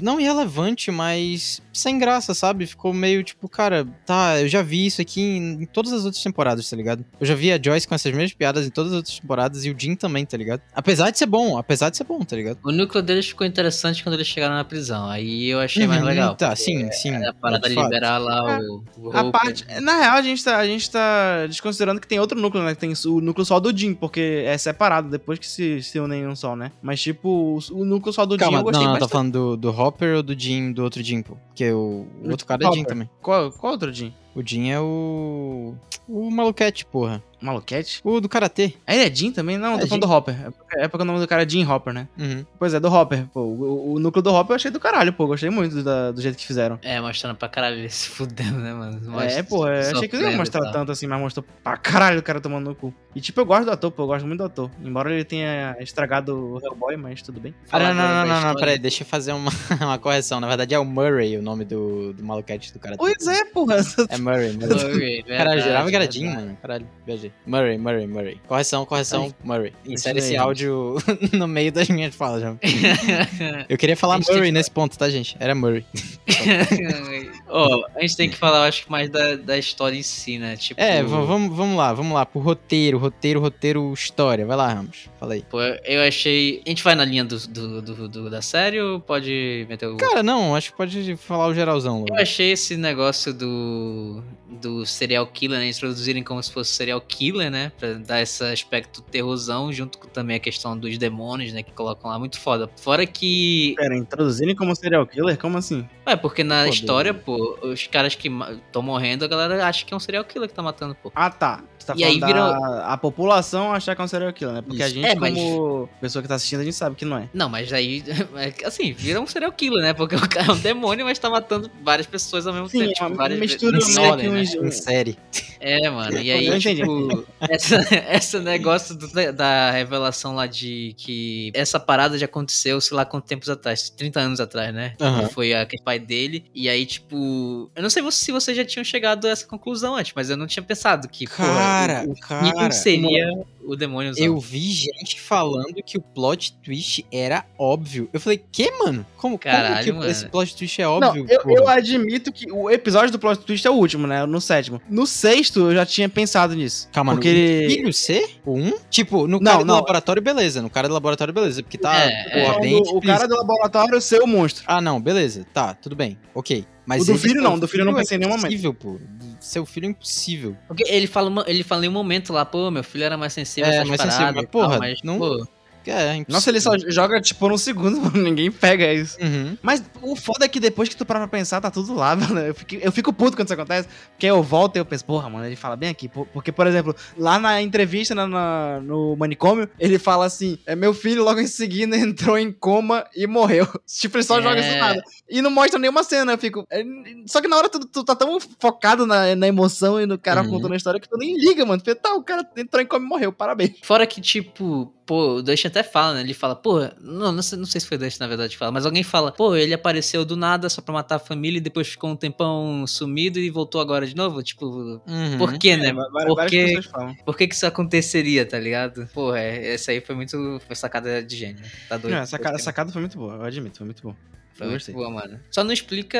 não 0.00 0.18
irrelevante, 0.18 0.90
mas 0.90 1.60
sem 1.72 1.98
graça, 1.98 2.32
sabe? 2.34 2.66
Ficou 2.66 2.94
meio 2.94 3.22
tipo, 3.22 3.46
cara, 3.48 3.86
tá, 4.06 4.40
eu 4.40 4.48
já 4.48 4.62
vi 4.62 4.86
isso 4.86 5.02
aqui 5.02 5.20
em, 5.20 5.62
em 5.62 5.66
todas 5.66 5.92
as 5.92 6.04
outras 6.04 6.22
temporadas, 6.22 6.68
tá 6.70 6.76
ligado? 6.76 7.04
Eu 7.20 7.26
já 7.26 7.34
vi 7.34 7.52
a 7.52 7.60
Joyce 7.62 7.86
com 7.86 7.94
essas 7.94 8.10
mesmas 8.12 8.32
piadas 8.32 8.66
em 8.66 8.70
todas 8.70 8.92
as 8.92 8.96
outras 8.98 9.18
temporadas 9.18 9.64
e 9.66 9.70
o 9.70 9.76
Jim 9.78 9.94
também, 9.94 10.24
tá 10.24 10.36
ligado? 10.36 10.62
Apesar 10.74 11.10
de 11.10 11.18
ser 11.18 11.26
bom, 11.26 11.58
apesar 11.58 11.90
de 11.90 11.96
ser 11.98 12.04
bom, 12.04 12.20
tá 12.20 12.36
ligado? 12.36 12.58
O 12.64 12.72
núcleo 12.72 13.02
deles 13.02 13.26
ficou 13.28 13.46
interessante 13.46 14.02
quando 14.02 14.14
eles 14.14 14.26
chegaram 14.28 14.54
na 14.54 14.64
prisão. 14.64 15.08
Aí 15.10 15.48
eu 15.48 15.60
achei 15.60 15.86
mais 15.86 16.00
Uhum, 16.00 16.08
legal. 16.08 16.36
Tá, 16.36 16.56
sim, 16.56 16.90
sim. 16.92 17.14
A 17.14 17.32
parada 17.34 17.68
de 17.68 17.74
liberar 17.74 18.18
lá 18.18 18.58
o, 18.60 18.69
A 19.12 19.30
parte. 19.30 19.64
Na 19.80 19.96
real, 19.98 20.16
a 20.16 20.22
gente, 20.22 20.44
tá, 20.44 20.58
a 20.58 20.66
gente 20.66 20.90
tá 20.90 21.46
desconsiderando 21.46 22.00
que 22.00 22.06
tem 22.06 22.18
outro 22.20 22.38
núcleo, 22.40 22.62
né? 22.62 22.74
Que 22.74 22.80
tem 22.80 22.92
o 23.06 23.20
núcleo 23.20 23.44
só 23.44 23.58
do 23.60 23.76
Jim, 23.76 23.94
porque 23.94 24.44
é 24.46 24.56
separado 24.58 25.08
depois 25.08 25.38
que 25.38 25.46
se, 25.46 25.82
se 25.82 25.98
unem 25.98 26.22
em 26.22 26.26
um 26.26 26.36
só, 26.36 26.54
né? 26.54 26.72
Mas, 26.82 27.00
tipo, 27.00 27.58
o, 27.70 27.84
núcleo 27.84 28.12
só 28.12 28.26
do 28.26 28.34
Jim 28.34 28.40
Calma, 28.40 28.58
eu 28.58 28.62
gostei 28.64 28.80
não, 28.80 28.92
não, 28.92 29.00
bastante. 29.00 29.12
falando 29.12 29.32
do, 29.32 29.56
do 29.56 29.70
Hopper 29.70 30.16
ou 30.16 30.22
do 30.22 30.38
Jim, 30.38 30.72
do 30.72 30.82
outro 30.82 31.02
Jim, 31.02 31.22
pô? 31.22 31.36
Porque 31.48 31.70
o, 31.70 32.06
o 32.22 32.30
outro 32.30 32.46
cara 32.46 32.62
é 32.66 32.72
Jim 32.72 32.80
Hopper. 32.80 32.86
também. 32.86 33.10
Qual, 33.20 33.50
qual 33.52 33.72
outro 33.72 33.92
Jim? 33.92 34.12
O 34.34 34.42
Jim 34.46 34.70
é 34.70 34.78
o. 34.80 35.74
O 36.08 36.30
maluquete, 36.30 36.84
porra. 36.84 37.22
Maluquete? 37.40 38.00
O 38.04 38.20
do 38.20 38.28
Karatê. 38.28 38.74
Ah, 38.86 38.94
ele 38.94 39.04
é 39.04 39.14
Jim 39.14 39.32
também? 39.32 39.56
Não, 39.56 39.74
É 39.76 39.78
tô 39.78 39.86
falando 39.86 40.06
do 40.06 40.12
Hopper. 40.12 40.34
É 40.46 40.50
porque, 40.50 40.78
é 40.78 40.88
porque 40.88 41.02
o 41.02 41.06
nome 41.06 41.20
do 41.20 41.26
cara 41.26 41.42
é 41.44 41.48
Jim 41.48 41.64
Hopper, 41.64 41.94
né? 41.94 42.06
Uhum. 42.18 42.44
Pois 42.58 42.74
é, 42.74 42.80
do 42.80 42.92
Hopper. 42.92 43.26
Pô, 43.32 43.40
o, 43.40 43.94
o 43.94 43.98
núcleo 43.98 44.22
do 44.22 44.30
Hopper 44.34 44.52
eu 44.52 44.56
achei 44.56 44.70
do 44.70 44.78
caralho, 44.78 45.12
pô. 45.12 45.26
Gostei 45.26 45.48
muito 45.48 45.82
da- 45.82 46.10
do 46.12 46.20
jeito 46.20 46.36
que 46.36 46.46
fizeram. 46.46 46.78
É, 46.82 47.00
mostrando 47.00 47.36
pra 47.36 47.48
caralho 47.48 47.76
ele 47.78 47.88
se 47.88 48.08
fudendo, 48.10 48.58
né, 48.58 48.74
mano? 48.74 49.00
Mostra- 49.10 49.32
é, 49.32 49.42
pô, 49.42 49.66
eu 49.66 49.90
achei 49.96 50.06
que 50.08 50.16
não 50.18 50.30
ia 50.30 50.36
mostrar 50.36 50.70
tanto 50.70 50.92
assim, 50.92 51.06
mas 51.06 51.18
mostrou 51.18 51.44
pra 51.64 51.76
caralho 51.78 52.18
o 52.18 52.22
cara 52.22 52.40
tomando 52.40 52.68
no 52.68 52.74
cu. 52.74 52.92
E 53.14 53.20
tipo, 53.20 53.40
eu 53.40 53.46
gosto 53.46 53.64
do 53.64 53.70
ator, 53.72 53.90
pô, 53.90 54.02
eu 54.02 54.06
gosto 54.08 54.26
muito 54.26 54.38
do 54.40 54.44
ator. 54.44 54.70
Embora 54.84 55.10
ele 55.12 55.24
tenha 55.24 55.76
estragado 55.80 56.36
o 56.36 56.60
Hellboy, 56.62 56.96
mas 56.96 57.22
tudo 57.22 57.40
bem. 57.40 57.54
Ah, 57.64 57.68
Fala 57.70 57.94
não, 57.94 58.06
não, 58.06 58.26
não, 58.26 58.48
não, 58.48 58.54
peraí, 58.54 58.78
deixa 58.78 59.02
eu 59.02 59.06
fazer 59.06 59.32
uma, 59.32 59.50
uma 59.80 59.98
correção. 59.98 60.40
Na 60.40 60.46
verdade 60.48 60.74
é 60.74 60.78
o 60.78 60.84
Murray 60.84 61.38
o 61.38 61.42
nome 61.42 61.64
do, 61.64 62.12
do 62.12 62.22
maluquete 62.22 62.70
do 62.72 62.78
Karatê. 62.78 62.98
Pois 62.98 63.26
é, 63.26 63.44
porra. 63.46 63.76
É 64.10 64.18
Murray, 64.20 64.52
Murray. 64.52 64.68
Murray, 64.68 65.22
Caralho, 65.22 65.26
verdade, 65.26 65.62
gerava 65.62 65.90
que 65.90 65.96
era 65.96 66.10
Jim, 66.12 66.26
mano. 66.26 66.58
Caralho, 66.62 66.86
viajei. 67.06 67.32
Murray, 67.46 67.78
Murray, 67.78 68.06
Murray. 68.06 68.40
Correção, 68.46 68.84
correção, 68.86 69.34
Murray. 69.42 69.72
Insere 69.86 70.18
esse 70.18 70.30
aí, 70.32 70.36
áudio 70.36 70.96
no 71.32 71.48
meio 71.48 71.72
das 71.72 71.88
minhas 71.88 72.14
falas, 72.14 72.42
já. 72.42 72.54
Eu 73.68 73.76
queria 73.78 73.96
falar 73.96 74.18
Murray 74.18 74.46
que- 74.46 74.52
nesse 74.52 74.70
ponto, 74.70 74.96
tá, 74.98 75.08
gente? 75.10 75.36
Era 75.40 75.54
Murray. 75.54 75.84
Ó, 77.48 77.84
a 77.96 78.00
gente 78.00 78.16
tem 78.16 78.30
que 78.30 78.36
falar, 78.36 78.58
eu 78.58 78.62
acho 78.64 78.84
que 78.84 78.90
mais 78.90 79.10
da, 79.10 79.34
da 79.36 79.58
história 79.58 79.96
em 79.96 80.02
si, 80.02 80.38
né? 80.38 80.56
Tipo, 80.56 80.80
É, 80.80 81.02
vamos, 81.02 81.54
vamos 81.56 81.76
lá, 81.76 81.92
vamos 81.92 82.12
lá. 82.14 82.24
Pro 82.24 82.40
roteiro, 82.40 82.98
roteiro, 82.98 83.40
roteiro, 83.40 83.92
história. 83.92 84.46
Vai 84.46 84.56
lá, 84.56 84.72
Ramos. 84.72 85.08
Fala 85.18 85.34
aí. 85.34 85.44
Pô, 85.50 85.60
eu 85.60 86.02
achei. 86.02 86.62
A 86.64 86.68
gente 86.70 86.82
vai 86.84 86.94
na 86.94 87.04
linha 87.04 87.24
do, 87.24 87.36
do, 87.48 87.82
do- 87.82 88.08
do- 88.08 88.30
da 88.30 88.40
série 88.40 88.80
ou 88.80 89.00
pode 89.00 89.66
meter 89.68 89.86
o. 89.86 89.96
Cara, 89.96 90.22
não, 90.22 90.54
acho 90.54 90.70
que 90.70 90.76
pode 90.76 91.16
falar 91.16 91.48
o 91.48 91.54
geralzão 91.54 92.00
logo. 92.00 92.14
Eu 92.14 92.22
achei 92.22 92.52
esse 92.52 92.76
negócio 92.76 93.34
do, 93.34 94.09
do 94.48 94.84
serial 94.84 95.26
killer, 95.26 95.58
né? 95.58 95.68
Introduzirem 95.68 96.22
como 96.22 96.42
se 96.42 96.52
fosse 96.52 96.72
serial 96.72 97.00
killer, 97.00 97.50
né? 97.50 97.72
Pra 97.78 97.94
dar 97.94 98.20
esse 98.20 98.42
aspecto 98.44 99.00
terrorzão, 99.02 99.72
junto 99.72 99.98
com 99.98 100.08
também 100.08 100.36
a 100.36 100.40
questão 100.40 100.76
dos 100.76 100.96
demônios, 100.98 101.52
né? 101.52 101.62
Que 101.62 101.72
colocam 101.72 102.10
lá 102.10 102.18
muito 102.18 102.38
foda. 102.38 102.68
Fora 102.80 103.06
que. 103.06 103.74
Pera, 103.76 103.96
introduzirem 103.96 104.54
como 104.54 104.74
serial 104.74 105.06
killer? 105.06 105.38
Como 105.38 105.56
assim? 105.58 105.88
É, 106.06 106.16
porque 106.16 106.42
na 106.42 106.64
Pô, 106.64 106.70
história, 106.70 107.14
pô, 107.14 107.58
os 107.62 107.86
caras 107.86 108.14
que 108.14 108.28
estão 108.66 108.82
morrendo, 108.82 109.24
a 109.24 109.28
galera 109.28 109.64
acha 109.66 109.84
que 109.84 109.94
é 109.94 109.96
um 109.96 110.00
serial 110.00 110.24
killer 110.24 110.48
que 110.48 110.54
tá 110.54 110.62
matando, 110.62 110.94
pô. 111.00 111.12
Ah, 111.14 111.30
tá. 111.30 111.62
Você 111.78 111.86
tá 111.86 111.94
E 111.96 112.04
aí 112.04 112.20
da 112.20 112.84
a 112.92 112.96
população 112.98 113.72
achar 113.72 113.94
que 113.94 114.02
é 114.02 114.04
um 114.04 114.08
serial 114.08 114.32
killer, 114.32 114.54
né? 114.56 114.62
Porque 114.62 114.82
a 114.82 114.86
Isso. 114.86 114.94
gente, 114.96 115.06
É, 115.06 115.14
mas- 115.14 115.34
como 115.34 115.88
pessoa 116.00 116.20
que 116.22 116.28
tá 116.28 116.34
assistindo, 116.34 116.60
a 116.60 116.64
gente 116.64 116.74
sabe 116.76 116.94
que 116.96 117.04
não 117.04 117.16
é. 117.16 117.28
Não, 117.32 117.48
mas 117.48 117.72
aí, 117.72 118.02
é, 118.36 118.66
assim, 118.66 118.92
vira 118.92 119.20
um 119.20 119.26
serial 119.26 119.52
killer, 119.52 119.82
né? 119.82 119.92
Porque 119.94 120.14
o 120.16 120.28
cara 120.28 120.48
é 120.48 120.52
um 120.52 120.58
demônio, 120.58 121.04
mas 121.06 121.18
tá 121.18 121.30
matando 121.30 121.70
várias 121.82 122.06
pessoas 122.06 122.46
ao 122.46 122.52
mesmo 122.52 122.68
Sim, 122.68 122.80
tempo. 122.80 122.90
é 122.90 122.94
Tipo, 123.04 123.14
várias 123.16 123.38
mistura 123.40 123.78
Ordem, 124.00 124.26
que 124.28 124.56
né? 124.58 124.66
Em 124.68 124.70
série. 124.70 125.18
É, 125.60 125.90
mano. 125.90 126.18
E 126.18 126.32
aí, 126.32 126.58
tipo, 126.58 127.24
essa, 127.40 127.76
essa 128.08 128.40
negócio 128.40 128.94
do- 128.94 129.32
da 129.32 129.70
revelação 129.70 130.34
lá 130.34 130.46
de 130.46 130.94
que 130.96 131.50
essa 131.54 131.78
parada 131.78 132.18
já 132.18 132.24
aconteceu, 132.24 132.80
sei 132.80 132.96
lá 132.96 133.04
quantos 133.04 133.28
tempos 133.28 133.48
atrás, 133.50 133.90
30 133.90 134.20
anos 134.20 134.40
atrás, 134.40 134.72
né? 134.74 134.94
Que 135.26 135.34
Foi 135.34 135.52
a 135.52 135.66
que 135.66 135.80
pai 135.82 135.98
dele. 135.98 136.44
E 136.54 136.68
aí, 136.68 136.86
tipo, 136.86 137.70
eu 137.74 137.82
não 137.82 137.90
sei 137.90 138.02
se 138.10 138.32
vocês 138.32 138.56
já 138.56 138.64
tinham 138.64 138.84
chegado 138.84 139.26
a 139.26 139.30
essa 139.30 139.46
conclusão 139.46 139.96
antes, 139.96 140.12
mas 140.16 140.30
eu 140.30 140.36
não 140.36 140.46
tinha 140.46 140.62
pensado 140.62 141.06
que, 141.08 141.26
Cara, 141.26 142.04
porra, 142.04 142.08
o, 142.08 142.12
o 142.12 142.20
cara. 142.54 142.70
Seria 142.72 143.26
o 143.64 143.76
demônio 143.76 144.12
Eu 144.16 144.38
vi 144.38 144.60
gente 144.72 145.20
falando 145.20 145.74
que 145.84 145.96
o 145.98 146.00
plot 146.00 146.54
twist 146.62 147.04
era 147.12 147.44
óbvio. 147.58 148.08
Eu 148.12 148.20
falei, 148.20 148.42
que, 148.50 148.70
mano? 148.72 149.04
Como, 149.16 149.38
como 149.38 149.38
Caralho, 149.38 149.84
que 149.84 149.92
mano. 149.92 150.10
esse 150.10 150.26
plot 150.28 150.56
twist 150.56 150.80
é 150.80 150.84
Não, 150.84 150.92
óbvio? 150.92 151.26
eu, 151.28 151.40
porra? 151.42 151.54
eu 151.54 151.68
admito 151.68 152.32
que 152.32 152.50
o 152.50 152.70
episódio 152.70 153.10
do 153.12 153.18
plot 153.18 153.40
twist 153.44 153.66
é 153.66 153.70
o 153.70 153.74
último, 153.74 154.06
né? 154.06 154.24
No 154.26 154.40
sétimo. 154.40 154.80
No 154.88 155.06
sexto, 155.06 155.60
eu 155.70 155.74
já 155.74 155.84
tinha 155.86 156.08
pensado 156.08 156.54
nisso. 156.54 156.88
Calma, 156.92 157.12
porque 157.12 157.62
no 157.64 157.70
filho 157.70 157.92
C? 157.92 158.30
O 158.44 158.54
1? 158.56 158.72
Tipo, 158.90 159.26
no 159.26 159.38
Não, 159.38 159.44
cara 159.44 159.58
do 159.58 159.64
não. 159.66 159.74
laboratório, 159.76 160.22
beleza. 160.22 160.60
No 160.62 160.70
cara 160.70 160.88
do 160.88 160.94
laboratório, 160.94 161.32
beleza. 161.34 161.62
Porque 161.62 161.78
tá 161.78 161.94
É, 162.00 162.58
bem 162.60 162.82
do- 162.82 162.96
o 162.96 163.00
cara 163.00 163.26
do 163.28 163.36
laboratório 163.36 164.00
ser 164.00 164.20
o 164.22 164.26
monstro. 164.26 164.64
Ah, 164.66 164.80
não, 164.80 165.00
beleza. 165.00 165.46
Tá, 165.52 165.74
tudo 165.74 165.94
bem. 165.94 166.18
Ok. 166.34 166.64
Mas 166.86 167.02
O 167.08 167.12
do 167.12 167.18
filho 167.18 167.40
não, 167.40 167.56
do 167.58 167.68
filho 167.68 167.82
eu 167.82 167.84
não 167.84 167.92
é 167.92 167.96
pensei 168.00 168.16
em 168.16 168.20
nenhum 168.20 168.30
momento. 168.32 168.46
impossível, 168.46 168.74
pô. 168.74 168.98
Seu 169.40 169.64
filho 169.66 169.86
é 169.86 169.88
impossível. 169.88 170.56
Porque 170.68 170.84
ele 170.86 171.06
fala, 171.06 171.44
ele 171.48 171.64
fala 171.64 171.84
em 171.86 171.88
um 171.88 171.92
momento 171.92 172.32
lá, 172.32 172.44
pô, 172.44 172.70
meu 172.70 172.84
filho 172.84 173.04
era 173.04 173.16
mais 173.16 173.32
sensível 173.32 173.70
É, 173.70 173.84
mais 173.84 174.00
sensível, 174.00 174.16
paradas. 174.18 174.34
mas, 174.34 174.44
e 174.44 174.46
tal, 174.46 174.62
porra, 174.68 174.78
mas, 174.78 175.02
não- 175.02 175.18
pô, 175.18 175.46
É, 175.86 176.14
impossível. 176.16 176.26
Nossa, 176.28 176.50
ele 176.50 176.60
só 176.60 176.72
joga, 176.88 177.20
tipo, 177.20 177.48
num 177.48 177.56
segundo, 177.58 178.00
mano. 178.02 178.22
Ninguém 178.22 178.50
pega 178.50 178.92
isso. 178.92 179.16
Uhum. 179.20 179.56
Mas 179.62 179.82
o 180.02 180.14
foda 180.16 180.44
é 180.44 180.48
que 180.48 180.60
depois 180.60 180.88
que 180.88 180.96
tu 180.96 181.04
para 181.06 181.18
pra 181.20 181.28
pensar, 181.28 181.60
tá 181.60 181.70
tudo 181.70 181.94
lá, 181.94 182.14
mano. 182.16 182.38
Eu 182.40 182.54
fico, 182.54 182.74
eu 182.74 182.92
fico 182.92 183.12
puto 183.12 183.36
quando 183.36 183.46
isso 183.46 183.54
acontece. 183.54 183.88
Porque 184.12 184.26
eu 184.26 184.42
volto 184.42 184.76
e 184.76 184.78
eu 184.78 184.84
penso, 184.84 185.04
porra, 185.04 185.28
mano, 185.28 185.46
ele 185.46 185.56
fala 185.56 185.76
bem 185.76 185.88
aqui. 185.88 186.08
Por- 186.08 186.26
Porque, 186.26 186.52
por 186.52 186.66
exemplo, 186.66 186.94
lá 187.16 187.38
na 187.38 187.60
entrevista 187.62 188.14
na- 188.14 188.26
na- 188.26 188.80
no 188.80 189.16
manicômio, 189.16 189.68
ele 189.78 189.98
fala 189.98 190.26
assim: 190.26 190.58
é 190.66 190.74
meu 190.76 190.92
filho 190.92 191.24
logo 191.24 191.40
em 191.40 191.46
seguida 191.46 191.96
entrou 191.96 192.38
em 192.38 192.52
coma 192.52 193.06
e 193.16 193.26
morreu. 193.26 193.66
Tipo, 193.86 194.16
ele 194.18 194.24
só 194.24 194.38
É. 194.38 194.42
joga 194.42 194.60
isso 194.60 194.78
nada. 194.78 195.02
E 195.28 195.40
não 195.42 195.50
mostra 195.50 195.78
nenhuma 195.78 196.02
cena. 196.04 196.32
Eu 196.32 196.38
fico. 196.38 196.66
é, 196.70 196.82
Só 197.26 197.40
que 197.40 197.48
na 197.48 197.56
hora 197.56 197.68
tu, 197.68 197.80
tu 197.80 198.04
tá 198.04 198.14
tão 198.14 198.38
focado 198.58 199.06
na, 199.06 199.34
na 199.34 199.46
emoção 199.48 200.00
e 200.00 200.06
no 200.06 200.18
cara 200.18 200.42
Uhum. 200.42 200.50
contando 200.50 200.72
a 200.74 200.76
história 200.76 201.00
que 201.00 201.08
tu 201.08 201.16
nem 201.16 201.36
liga, 201.38 201.64
mano. 201.64 201.80
Tu 201.80 201.84
pensa, 201.84 201.98
tá, 202.02 202.14
o 202.14 202.22
cara 202.22 202.46
entrou 202.56 202.82
em 202.82 202.86
coma 202.86 203.04
e 203.04 203.08
morreu, 203.08 203.32
parabéns. 203.32 203.72
Fora 203.82 204.06
que, 204.06 204.20
tipo, 204.20 204.92
pô, 205.06 205.40
Dustin 205.42 205.69
até 205.70 205.82
fala, 205.82 206.14
né? 206.14 206.20
Ele 206.20 206.34
fala, 206.34 206.54
pô, 206.54 206.80
não, 207.00 207.32
não 207.32 207.42
sei, 207.42 207.58
não 207.58 207.64
sei 207.64 207.80
se 207.80 207.86
foi 207.86 207.96
Dustin, 207.96 208.20
na 208.20 208.26
verdade, 208.26 208.50
que 208.52 208.58
fala, 208.58 208.70
mas 208.72 208.84
alguém 208.84 209.02
fala, 209.02 209.32
pô, 209.32 209.56
ele 209.56 209.72
apareceu 209.72 210.24
do 210.24 210.36
nada 210.36 210.68
só 210.68 210.82
pra 210.82 210.92
matar 210.92 211.16
a 211.16 211.18
família 211.18 211.58
e 211.58 211.60
depois 211.60 211.88
ficou 211.88 212.10
um 212.10 212.16
tempão 212.16 212.86
sumido 212.86 213.38
e 213.38 213.48
voltou 213.50 213.80
agora 213.80 214.06
de 214.06 214.14
novo. 214.14 214.42
Tipo, 214.42 215.00
Uhum. 215.06 215.38
por 215.38 215.58
quê, 215.58 215.76
né? 215.76 215.88
É, 215.88 215.92
várias, 215.92 216.26
Por 216.34 216.46
que, 216.46 216.80
por 217.24 217.36
que 217.36 217.48
que 217.48 217.54
isso 217.54 217.66
aconteceria, 217.66 218.44
tá 218.44 218.58
ligado? 218.58 219.08
Pô, 219.14 219.34
é, 219.34 219.72
essa 219.74 219.90
aí 219.92 220.00
foi 220.00 220.14
muito. 220.14 220.60
Foi 220.66 220.76
sacada 220.76 221.22
de 221.22 221.36
gênio. 221.36 221.62
Tá 221.88 221.96
doido. 221.96 222.14
Não, 222.14 222.26
sacada, 222.26 222.50
a 222.50 222.52
Gostei 222.52 222.64
sacada 222.64 222.92
foi 222.92 223.00
muito 223.00 223.16
boa, 223.18 223.34
eu 223.36 223.42
admito, 223.42 223.78
foi 223.78 223.86
muito 223.86 224.02
boa. 224.02 224.16
Foi 224.52 224.66
muito 224.68 224.92
boa, 224.92 225.08
mano. 225.08 225.40
Só 225.50 225.64
não 225.64 225.72
explica, 225.72 226.18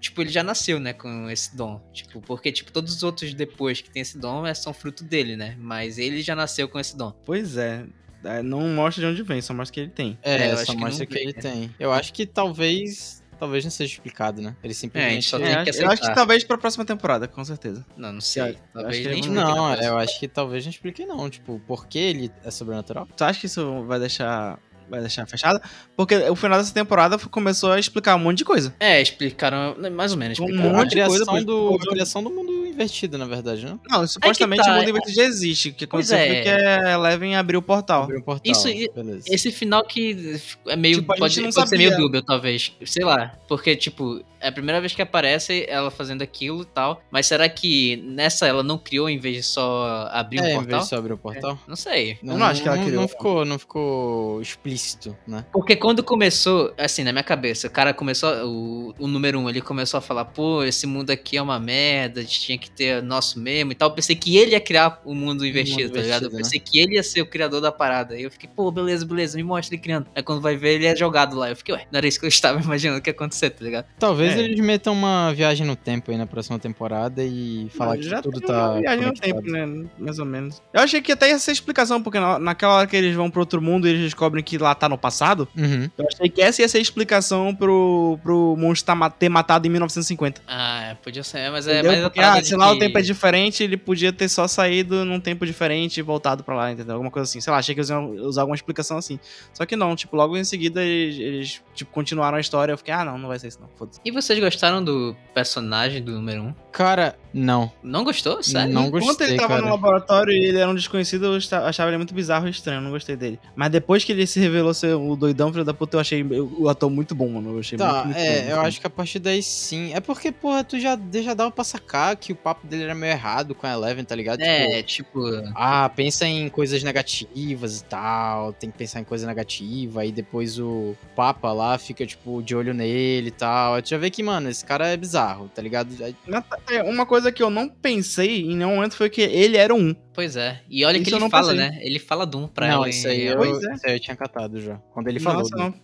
tipo, 0.00 0.22
ele 0.22 0.30
já 0.30 0.42
nasceu, 0.42 0.80
né, 0.80 0.94
com 0.94 1.28
esse 1.28 1.54
dom. 1.54 1.78
Tipo, 1.92 2.22
porque, 2.22 2.50
tipo, 2.50 2.72
todos 2.72 2.94
os 2.96 3.02
outros 3.02 3.34
depois 3.34 3.82
que 3.82 3.90
tem 3.90 4.00
esse 4.00 4.16
dom 4.18 4.46
é, 4.46 4.54
são 4.54 4.72
fruto 4.72 5.04
dele, 5.04 5.36
né? 5.36 5.56
Mas 5.58 5.98
ele 5.98 6.22
já 6.22 6.34
nasceu 6.34 6.66
com 6.68 6.78
esse 6.80 6.96
dom. 6.96 7.12
Pois 7.26 7.56
é. 7.58 7.84
É, 8.24 8.42
Não 8.42 8.60
mostra 8.68 9.02
de 9.04 9.10
onde 9.12 9.22
vem, 9.22 9.40
só 9.40 9.52
mostra 9.54 9.74
que 9.74 9.80
ele 9.80 9.90
tem. 9.90 10.18
É, 10.22 10.46
É, 10.48 10.56
só 10.56 10.72
que 10.72 10.78
mostra 10.78 11.04
que, 11.06 11.14
vem, 11.14 11.22
ele 11.24 11.32
né? 11.34 11.40
tem. 11.42 11.74
Eu 11.78 11.92
acho 11.92 12.12
que 12.12 12.26
talvez. 12.26 13.20
Talvez 13.38 13.64
não 13.64 13.72
seja 13.72 13.92
explicado, 13.94 14.40
né? 14.40 14.54
Ele 14.62 14.72
simplesmente. 14.72 15.28
só 15.28 15.36
É, 15.36 15.40
tem 15.56 15.64
que 15.64 15.70
acho- 15.70 15.82
eu 15.82 15.90
acho 15.90 16.02
que 16.02 16.14
talvez 16.14 16.44
pra 16.44 16.56
próxima 16.56 16.84
temporada, 16.84 17.26
com 17.26 17.44
certeza. 17.44 17.84
Não, 17.96 18.10
não 18.10 18.18
Eu 18.18 18.20
sei. 18.20 18.42
acho 18.42 18.58
Talvez 18.72 18.96
que 18.98 19.08
nem 19.08 19.18
explique 19.18 19.34
Não, 19.34 19.70
depois. 19.70 19.86
eu 19.86 19.98
acho 19.98 20.20
que 20.20 20.28
talvez 20.28 20.64
não 20.64 20.70
explique, 20.70 21.04
não. 21.04 21.28
Tipo, 21.28 21.60
por 21.66 21.88
que 21.88 21.98
ele 21.98 22.30
é 22.44 22.52
sobrenatural? 22.52 23.08
Tu 23.16 23.24
acha 23.24 23.40
que 23.40 23.46
isso 23.46 23.82
vai 23.84 23.98
deixar, 23.98 24.60
vai 24.88 25.00
deixar 25.00 25.26
fechado? 25.26 25.60
Porque 25.96 26.14
o 26.28 26.36
final 26.36 26.58
dessa 26.58 26.72
temporada 26.74 27.18
começou 27.18 27.72
a 27.72 27.78
explicar 27.78 28.16
um 28.16 28.18
monte 28.18 28.38
de 28.38 28.44
coisa. 28.44 28.74
É, 28.80 29.00
explicaram, 29.00 29.76
mais 29.92 30.12
ou 30.12 30.18
menos. 30.18 30.38
Um 30.38 30.44
Explicaram. 30.44 30.76
monte 30.76 30.90
de 30.90 31.00
a, 31.00 31.06
coisa, 31.06 31.24
do, 31.44 31.74
a 31.76 31.90
criação 31.90 32.22
do 32.22 32.30
mundo 32.30 32.66
invertido, 32.66 33.18
na 33.18 33.26
verdade, 33.26 33.64
né? 33.64 33.78
Não, 33.88 34.06
supostamente 34.06 34.62
tá, 34.62 34.72
o 34.72 34.74
mundo 34.76 34.86
é- 34.86 34.90
invertido 34.90 35.14
já 35.16 35.24
existe. 35.24 35.68
O 35.70 35.74
que 35.74 35.86
Pois 35.86 36.10
aconteceu 36.10 36.34
é. 36.34 36.34
foi 36.34 36.42
que 36.42 36.64
a 36.88 36.92
Eleven 36.92 37.36
abriu 37.36 37.60
o 37.60 37.62
portal. 37.62 38.04
Abriu 38.04 38.18
um 38.20 38.22
portal. 38.22 38.50
Isso 38.50 38.68
e- 38.68 38.90
Beleza. 38.94 39.24
Esse 39.28 39.52
final 39.52 39.84
que 39.84 40.40
é 40.66 40.76
meio. 40.76 40.96
Tipo, 40.96 41.16
pode 41.16 41.40
não 41.40 41.50
pode 41.50 41.68
ser 41.68 41.76
meio 41.76 41.96
dúbio, 41.96 42.22
talvez. 42.22 42.72
Sei 42.86 43.04
lá. 43.04 43.34
Porque, 43.46 43.76
tipo, 43.76 44.22
É 44.42 44.48
a 44.48 44.52
primeira 44.52 44.80
vez 44.80 44.94
que 44.94 45.00
aparece 45.00 45.64
ela 45.68 45.90
fazendo 45.90 46.22
aquilo 46.22 46.62
e 46.62 46.66
tal. 46.66 47.02
Mas 47.10 47.26
será 47.26 47.48
que 47.48 47.96
nessa 48.04 48.46
ela 48.46 48.62
não 48.62 48.76
criou 48.76 49.08
em 49.08 49.18
vez 49.18 49.36
de 49.36 49.42
só 49.42 50.08
abrir 50.10 50.40
um 50.40 50.44
é, 50.44 50.50
em 50.50 50.54
portal? 50.54 50.70
vez 50.70 50.82
de 50.82 50.88
só 50.88 50.96
abrir 50.96 51.12
o 51.12 51.18
portal? 51.18 51.58
Não 51.66 51.76
sei. 51.76 52.18
Eu 52.22 52.36
não 52.36 52.46
acho 52.46 52.62
que 52.62 52.68
ela 52.68 52.78
criou. 52.78 53.00
Não 53.00 53.08
ficou, 53.08 53.44
não 53.44 53.58
ficou 53.58 54.40
explícito, 54.40 55.16
né? 55.26 55.44
Porque 55.52 55.76
quando 55.76 56.02
começou, 56.02 56.74
assim, 56.76 57.04
na 57.04 57.12
minha 57.12 57.22
cabeça, 57.22 57.68
o 57.68 57.70
cara 57.70 57.94
começou, 57.94 58.30
o, 58.46 58.94
o 58.98 59.06
número 59.06 59.38
um, 59.38 59.48
ele 59.48 59.60
começou 59.60 59.98
a 59.98 60.00
falar, 60.00 60.24
pô, 60.24 60.64
esse 60.64 60.86
mundo 60.86 61.10
aqui 61.10 61.36
é 61.36 61.42
uma 61.42 61.58
merda, 61.60 62.20
a 62.20 62.22
gente 62.22 62.40
tinha 62.40 62.58
que 62.58 62.70
ter 62.70 63.02
nosso 63.02 63.38
mesmo 63.38 63.72
e 63.72 63.74
tal. 63.74 63.90
Eu 63.90 63.94
pensei 63.94 64.16
que 64.16 64.36
ele 64.36 64.52
ia 64.52 64.60
criar 64.60 65.00
o 65.04 65.14
mundo 65.14 65.46
invertido, 65.46 65.92
tá 65.92 66.00
ligado? 66.00 66.24
Eu 66.24 66.30
né? 66.30 66.38
pensei 66.38 66.58
que 66.58 66.78
ele 66.78 66.94
ia 66.94 67.02
ser 67.02 67.20
o 67.20 67.26
criador 67.26 67.60
da 67.60 67.70
parada. 67.70 68.18
E 68.18 68.22
eu 68.24 68.30
fiquei, 68.30 68.48
pô, 68.54 68.70
beleza, 68.70 69.06
beleza, 69.06 69.36
me 69.36 69.44
mostra 69.44 69.74
ele 69.74 69.82
criando. 69.82 70.06
Aí 70.14 70.22
quando 70.22 70.40
vai 70.40 70.56
ver, 70.56 70.74
ele 70.74 70.86
é 70.86 70.96
jogado 70.96 71.36
lá. 71.36 71.50
Eu 71.50 71.56
fiquei, 71.56 71.74
ué, 71.74 71.86
não 71.90 71.98
era 71.98 72.08
isso 72.08 72.18
que 72.18 72.26
eu 72.26 72.28
estava 72.28 72.58
imaginando 72.62 73.00
que 73.00 73.08
ia 73.08 73.12
acontecer, 73.14 73.50
tá 73.50 73.64
ligado? 73.64 73.86
Talvez 73.98 74.31
É. 74.38 74.44
eles 74.44 74.60
metam 74.60 74.92
uma 74.92 75.32
viagem 75.32 75.66
no 75.66 75.74
tempo 75.76 76.10
aí 76.10 76.16
na 76.16 76.26
próxima 76.26 76.58
temporada 76.58 77.22
e 77.24 77.68
falar 77.76 77.96
que 77.98 78.08
tudo 78.22 78.40
tá. 78.40 78.74
viagem 78.80 79.06
no 79.06 79.12
tempo, 79.14 79.42
né? 79.42 79.86
Mais 79.98 80.18
ou 80.18 80.24
menos. 80.26 80.62
Eu 80.72 80.80
achei 80.82 81.00
que 81.00 81.12
até 81.12 81.28
ia 81.30 81.38
ser 81.38 81.52
explicação, 81.52 82.02
porque 82.02 82.18
na- 82.20 82.38
naquela 82.38 82.76
hora 82.78 82.86
que 82.86 82.96
eles 82.96 83.14
vão 83.14 83.30
pro 83.30 83.40
outro 83.40 83.60
mundo 83.62 83.86
e 83.86 83.90
eles 83.90 84.02
descobrem 84.02 84.42
que 84.42 84.58
lá 84.58 84.74
tá 84.74 84.88
no 84.88 84.98
passado, 84.98 85.48
Uhum. 85.56 85.88
eu 85.98 86.06
achei 86.12 86.28
que 86.28 86.40
essa 86.42 86.62
ia 86.62 86.68
ser 86.68 86.78
a 86.78 86.80
explicação 86.80 87.54
pro, 87.54 88.18
pro 88.22 88.56
monstro 88.58 88.94
tá 88.96 89.10
ter 89.10 89.28
matado 89.28 89.66
em 89.66 89.70
1950. 89.70 90.42
Ah, 90.46 90.90
é, 90.90 90.94
podia 90.94 91.22
ser, 91.22 91.50
mas 91.50 91.66
é 91.66 91.82
mais 91.82 92.00
Porque, 92.02 92.20
ah, 92.20 92.42
se 92.42 92.54
lá 92.56 92.70
o 92.72 92.78
tempo 92.78 92.98
é 92.98 93.02
diferente, 93.02 93.62
ele 93.62 93.76
podia 93.76 94.12
ter 94.12 94.28
só 94.28 94.46
saído 94.48 95.04
num 95.04 95.20
tempo 95.20 95.44
diferente 95.46 95.98
e 95.98 96.02
voltado 96.02 96.42
pra 96.44 96.54
lá, 96.54 96.72
entendeu? 96.72 96.94
Alguma 96.94 97.10
coisa 97.10 97.28
assim. 97.28 97.40
Sei 97.40 97.50
lá, 97.52 97.58
achei 97.58 97.74
que 97.74 97.80
eles 97.80 97.90
iam 97.90 98.10
usar 98.26 98.42
alguma 98.42 98.54
explicação 98.56 98.96
assim. 98.98 99.18
Só 99.52 99.64
que 99.66 99.76
não, 99.76 99.94
tipo, 99.96 100.16
logo 100.16 100.36
em 100.36 100.44
seguida 100.44 100.82
eles, 100.82 101.18
eles, 101.18 101.62
tipo, 101.74 101.90
continuaram 101.90 102.36
a 102.36 102.40
história. 102.40 102.72
Eu 102.72 102.78
fiquei, 102.78 102.92
ah, 102.94 103.04
não, 103.04 103.18
não 103.18 103.28
vai 103.28 103.38
ser 103.38 103.48
isso 103.48 103.58
não, 103.60 103.68
foda-se. 103.76 104.00
E 104.04 104.10
vocês 104.22 104.38
gostaram 104.38 104.82
do 104.82 105.16
personagem 105.34 106.02
do 106.02 106.12
número 106.12 106.42
um? 106.42 106.54
Cara, 106.70 107.16
não. 107.34 107.70
Não 107.82 108.02
gostou? 108.04 108.42
Sério? 108.42 108.72
Não 108.72 108.86
Enquanto 108.86 109.04
gostei, 109.04 109.28
ele 109.28 109.36
tava 109.36 109.48
cara. 109.54 109.62
no 109.62 109.68
laboratório 109.70 110.32
e 110.32 110.44
ele 110.44 110.58
era 110.58 110.70
um 110.70 110.74
desconhecido, 110.74 111.26
eu 111.26 111.38
achava 111.66 111.90
ele 111.90 111.98
muito 111.98 112.14
bizarro 112.14 112.46
e 112.46 112.50
estranho, 112.50 112.78
eu 112.78 112.82
não 112.82 112.90
gostei 112.90 113.14
dele. 113.16 113.38
Mas 113.54 113.70
depois 113.70 114.04
que 114.04 114.12
ele 114.12 114.26
se 114.26 114.40
revelou 114.40 114.72
ser 114.72 114.94
o 114.94 115.14
doidão, 115.16 115.52
filho 115.52 115.64
da 115.64 115.74
puta, 115.74 115.96
eu 115.96 116.00
achei 116.00 116.22
o 116.22 116.68
ator 116.68 116.88
muito 116.90 117.14
bom, 117.14 117.28
mano. 117.28 117.54
Eu 117.54 117.60
achei 117.60 117.76
Tá, 117.78 118.04
muito, 118.04 118.06
muito 118.06 118.18
é, 118.18 118.42
bom. 118.42 118.48
eu 118.52 118.60
acho 118.62 118.80
que 118.80 118.86
a 118.86 118.90
partir 118.90 119.18
daí 119.18 119.42
sim. 119.42 119.92
É 119.94 120.00
porque, 120.00 120.32
porra, 120.32 120.64
tu 120.64 120.78
já, 120.80 120.98
já 121.22 121.34
dava 121.34 121.50
pra 121.50 121.64
sacar 121.64 122.16
que 122.16 122.32
o 122.32 122.36
papo 122.36 122.66
dele 122.66 122.84
era 122.84 122.94
meio 122.94 123.12
errado 123.12 123.54
com 123.54 123.66
a 123.66 123.72
Eleven, 123.72 124.04
tá 124.04 124.14
ligado? 124.14 124.38
Tipo, 124.38 124.50
É, 124.50 124.82
tipo, 124.82 125.20
ah, 125.54 125.90
pensa 125.94 126.26
em 126.26 126.48
coisas 126.48 126.82
negativas 126.82 127.80
e 127.80 127.84
tal, 127.84 128.52
tem 128.54 128.70
que 128.70 128.78
pensar 128.78 129.00
em 129.00 129.04
coisa 129.04 129.26
negativa, 129.26 130.00
aí 130.02 130.12
depois 130.12 130.58
o 130.58 130.94
Papa 131.14 131.52
lá 131.52 131.76
fica, 131.78 132.06
tipo, 132.06 132.42
de 132.42 132.54
olho 132.56 132.72
nele 132.72 133.28
e 133.28 133.32
tal. 133.32 133.80
Tu 133.82 133.90
já 133.90 133.98
vê 133.98 134.08
que, 134.12 134.22
mano, 134.22 134.48
esse 134.48 134.64
cara 134.64 134.86
é 134.86 134.96
bizarro, 134.96 135.50
tá 135.54 135.60
ligado? 135.60 135.88
Na- 136.26 136.44
é, 136.70 136.82
Uma 136.84 137.04
coisa 137.04 137.32
que 137.32 137.42
eu 137.42 137.50
não 137.50 137.68
pensei 137.68 138.42
em 138.42 138.56
nenhum 138.56 138.76
momento 138.76 138.94
foi 138.94 139.10
que 139.10 139.20
ele 139.22 139.56
era 139.56 139.74
um. 139.74 139.94
pois 140.14 140.36
é. 140.36 140.60
E 140.70 140.84
olha 140.84 140.98
Isso 140.98 141.04
que 141.10 141.14
ele 141.16 141.28
fala, 141.30 141.52
pensei. 141.52 141.68
né? 141.70 141.78
Ele 141.82 141.98
fala 141.98 142.24
Doom 142.26 142.46
pra 142.46 142.66
não, 142.68 142.74
ela. 142.74 142.88
isso 142.88 143.08
aí, 143.08 143.22
eu, 143.26 143.36
Pois 143.38 143.64
é. 143.64 143.74
isso 143.74 143.86
aí 143.86 143.94
eu 143.94 144.00
tinha 144.00 144.14
catado 144.16 144.60
já, 144.60 144.76
quando 144.92 145.08
ele 145.08 145.18
falou. 145.18 145.40
Nossa, 145.42 145.56
não, 145.56 145.74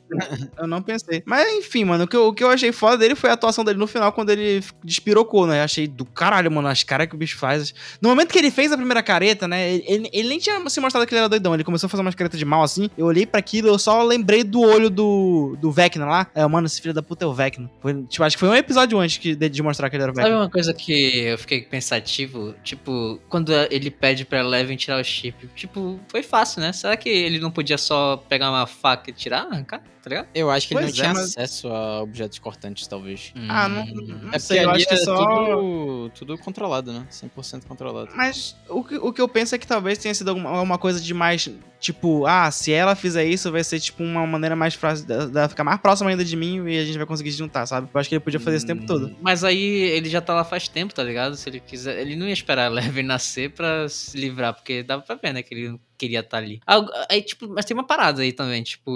eu 0.58 0.66
não 0.66 0.82
pensei. 0.82 1.22
Mas 1.26 1.50
enfim, 1.54 1.84
mano, 1.84 2.04
o 2.04 2.06
que, 2.06 2.14
eu, 2.16 2.28
o 2.28 2.32
que 2.34 2.44
eu 2.44 2.50
achei 2.50 2.70
foda 2.72 2.98
dele 2.98 3.14
foi 3.14 3.30
a 3.30 3.32
atuação 3.32 3.64
dele 3.64 3.78
no 3.78 3.86
final, 3.86 4.12
quando 4.12 4.30
ele 4.30 4.62
despirocou, 4.84 5.46
né? 5.46 5.60
Eu 5.60 5.64
achei 5.64 5.86
do 5.88 6.04
caralho, 6.04 6.50
mano, 6.52 6.68
as 6.68 6.82
caras 6.82 7.06
que 7.08 7.14
o 7.14 7.18
bicho 7.18 7.38
faz. 7.38 7.74
No 8.02 8.08
momento 8.10 8.30
que 8.32 8.38
ele 8.38 8.50
fez 8.50 8.70
a 8.72 8.76
primeira 8.76 9.02
careta, 9.02 9.48
né? 9.48 9.72
Ele, 9.72 9.84
ele- 9.86 10.10
ele 10.12 10.28
nem 10.28 10.38
tinha 10.38 10.68
se 10.68 10.80
mostrado 10.80 11.06
que 11.06 11.14
ele 11.14 11.20
era 11.20 11.28
doidão. 11.28 11.54
Ele 11.54 11.64
começou 11.64 11.86
a 11.86 11.90
fazer 11.90 12.02
umas 12.02 12.14
caretas 12.14 12.38
de 12.38 12.44
mal 12.44 12.62
assim. 12.62 12.90
Eu 12.98 13.06
olhei 13.06 13.24
pra 13.26 13.38
aquilo, 13.40 13.68
eu 13.68 13.78
só 13.78 14.02
lembrei 14.02 14.44
do 14.44 14.60
olho 14.60 14.90
do, 14.90 15.56
do 15.60 15.70
Vecna 15.70 16.04
lá. 16.06 16.26
É, 16.34 16.46
mano, 16.46 16.66
esse 16.66 16.80
filho 16.80 16.92
da 16.94 17.02
puta 17.02 17.24
é 17.24 17.28
o 17.28 17.32
Vecna. 17.32 17.70
Foi, 17.80 17.94
tipo, 18.04 18.17
acho 18.26 18.36
que 18.36 18.40
foi 18.40 18.48
um 18.48 18.54
episódio 18.54 18.98
antes 18.98 19.18
que, 19.18 19.34
de, 19.34 19.48
de 19.48 19.62
mostrar 19.62 19.88
que 19.90 19.96
ele 19.96 20.02
era 20.02 20.12
o 20.12 20.14
Sabe 20.14 20.28
Vecna. 20.28 20.42
uma 20.44 20.50
coisa 20.50 20.72
que 20.74 21.18
eu 21.20 21.38
fiquei 21.38 21.62
pensativo? 21.62 22.54
Tipo, 22.62 23.20
quando 23.28 23.52
ele 23.70 23.90
pede 23.90 24.24
pra 24.24 24.40
Eleven 24.40 24.76
tirar 24.76 25.00
o 25.00 25.04
chip, 25.04 25.48
tipo, 25.54 25.98
foi 26.08 26.22
fácil, 26.22 26.60
né? 26.60 26.72
Será 26.72 26.96
que 26.96 27.08
ele 27.08 27.38
não 27.38 27.50
podia 27.50 27.78
só 27.78 28.16
pegar 28.28 28.50
uma 28.50 28.66
faca 28.66 29.10
e 29.10 29.12
tirar, 29.12 29.42
arrancar? 29.50 29.82
Tá 30.02 30.08
ligado? 30.10 30.28
Eu 30.34 30.50
acho 30.50 30.66
que 30.68 30.74
ele 30.74 30.82
Pois 30.84 30.96
não 30.96 31.04
é, 31.04 31.08
tinha 31.08 31.14
mas- 31.20 31.30
acesso 31.36 31.68
a 31.68 32.02
objetos 32.02 32.38
cortantes, 32.38 32.86
talvez. 32.86 33.32
Ah, 33.48 33.68
não, 33.68 33.82
Hum. 33.82 33.92
não 33.94 34.16
É 34.18 34.20
porque 34.32 34.38
sei, 34.40 34.64
eu 34.64 34.70
ali 34.70 34.78
acho 34.78 34.88
que 34.88 34.94
é 34.94 34.96
só... 34.98 35.16
tudo, 35.16 36.10
tudo 36.10 36.38
controlado, 36.38 36.92
né? 36.92 37.06
100% 37.10 37.64
controlado. 37.66 38.10
Mas 38.14 38.56
o 38.68 38.82
que, 38.84 38.96
o 38.96 39.12
que 39.12 39.20
eu 39.20 39.28
penso 39.28 39.54
é 39.54 39.58
que 39.58 39.66
talvez 39.66 39.98
tenha 39.98 40.14
sido 40.14 40.28
alguma, 40.28 40.50
alguma 40.50 40.78
coisa 40.78 41.00
de 41.00 41.12
mais. 41.12 41.50
Tipo, 41.80 42.26
ah, 42.26 42.50
se 42.50 42.72
ela 42.72 42.96
fizer 42.96 43.24
isso, 43.24 43.52
vai 43.52 43.62
ser 43.62 43.78
tipo 43.78 44.02
uma 44.02 44.26
maneira 44.26 44.56
mais 44.56 44.74
fácil 44.74 45.06
dela 45.06 45.48
ficar 45.48 45.62
mais 45.62 45.80
próxima 45.80 46.10
ainda 46.10 46.24
de 46.24 46.34
mim 46.36 46.66
e 46.68 46.78
a 46.78 46.84
gente 46.84 46.98
vai 46.98 47.06
conseguir 47.06 47.30
se 47.30 47.38
juntar, 47.38 47.66
sabe? 47.66 47.88
Eu 47.92 48.00
acho 48.00 48.08
que 48.08 48.16
ele 48.16 48.24
podia 48.24 48.40
fazer 48.40 48.58
o 48.58 48.66
tempo 48.66 48.84
todo. 48.86 49.06
Hum, 49.06 49.16
Mas 49.22 49.44
aí 49.44 49.62
ele 49.62 50.08
já 50.08 50.20
tá 50.20 50.34
lá 50.34 50.44
faz 50.44 50.66
tempo, 50.66 50.92
tá 50.92 51.02
ligado? 51.04 51.36
Se 51.36 51.48
ele 51.48 51.60
quiser. 51.60 52.00
Ele 52.00 52.16
não 52.16 52.26
ia 52.26 52.32
esperar 52.32 52.64
a 52.64 52.66
Eleven 52.66 53.04
nascer 53.04 53.50
pra 53.50 53.88
se 53.88 54.16
livrar, 54.18 54.54
porque 54.54 54.82
dava 54.82 55.02
pra 55.02 55.14
ver, 55.14 55.32
né? 55.32 55.42
Que 55.42 55.54
ele 55.54 55.78
queria 55.98 56.20
estar 56.20 56.38
ali. 56.38 56.60
Algo- 56.66 56.90
Aí, 57.10 57.20
tipo, 57.22 57.48
mas 57.48 57.64
tem 57.64 57.76
uma 57.76 57.86
parada 57.86 58.22
aí 58.22 58.32
também, 58.32 58.62
tipo, 58.62 58.90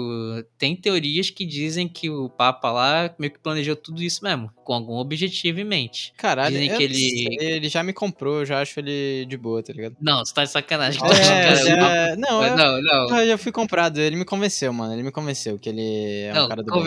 tem 0.57 0.75
teorias 0.75 1.29
que 1.29 1.45
dizem 1.45 1.87
que 1.87 2.09
o 2.09 2.29
Papa 2.29 2.71
lá 2.71 3.13
meio 3.19 3.31
que 3.33 3.39
planejou 3.39 3.75
tudo 3.75 4.01
isso 4.01 4.23
mesmo, 4.23 4.49
com 4.63 4.73
algum 4.73 4.95
objetivo 4.95 5.59
em 5.59 5.63
mente. 5.65 6.13
Caralho, 6.17 6.53
Dizem 6.57 6.77
que 6.77 6.83
ele- 6.83 7.37
ele 7.41 7.69
já 7.69 7.83
me 7.83 7.91
comprou, 7.93 8.39
eu 8.39 8.45
já 8.45 8.61
acho 8.61 8.79
ele 8.79 9.25
de 9.25 9.35
boa, 9.37 9.61
tá 9.61 9.73
ligado? 9.73 9.95
Não, 9.99 10.23
você 10.25 10.33
tá 10.33 10.43
de 10.43 10.49
sacanagem. 10.51 11.01
É, 11.03 11.07
Cara, 11.09 11.55
já- 11.55 12.15
não, 12.15 12.43
eu, 12.43 12.55
não, 12.57 12.81
não. 12.81 13.19
eu 13.19 13.27
já 13.27 13.37
fui 13.37 13.51
comprado, 13.51 13.99
ele 13.99 14.15
me 14.15 14.25
convenceu, 14.25 14.71
mano, 14.71 14.93
ele 14.93 15.03
me 15.03 15.11
convenceu 15.11 15.59
que 15.59 15.69
ele 15.69 16.21
é 16.25 16.31
um 16.31 16.35
Não, 16.35 16.47
cara 16.47 16.63
do 16.63 16.71
bem. 16.73 16.83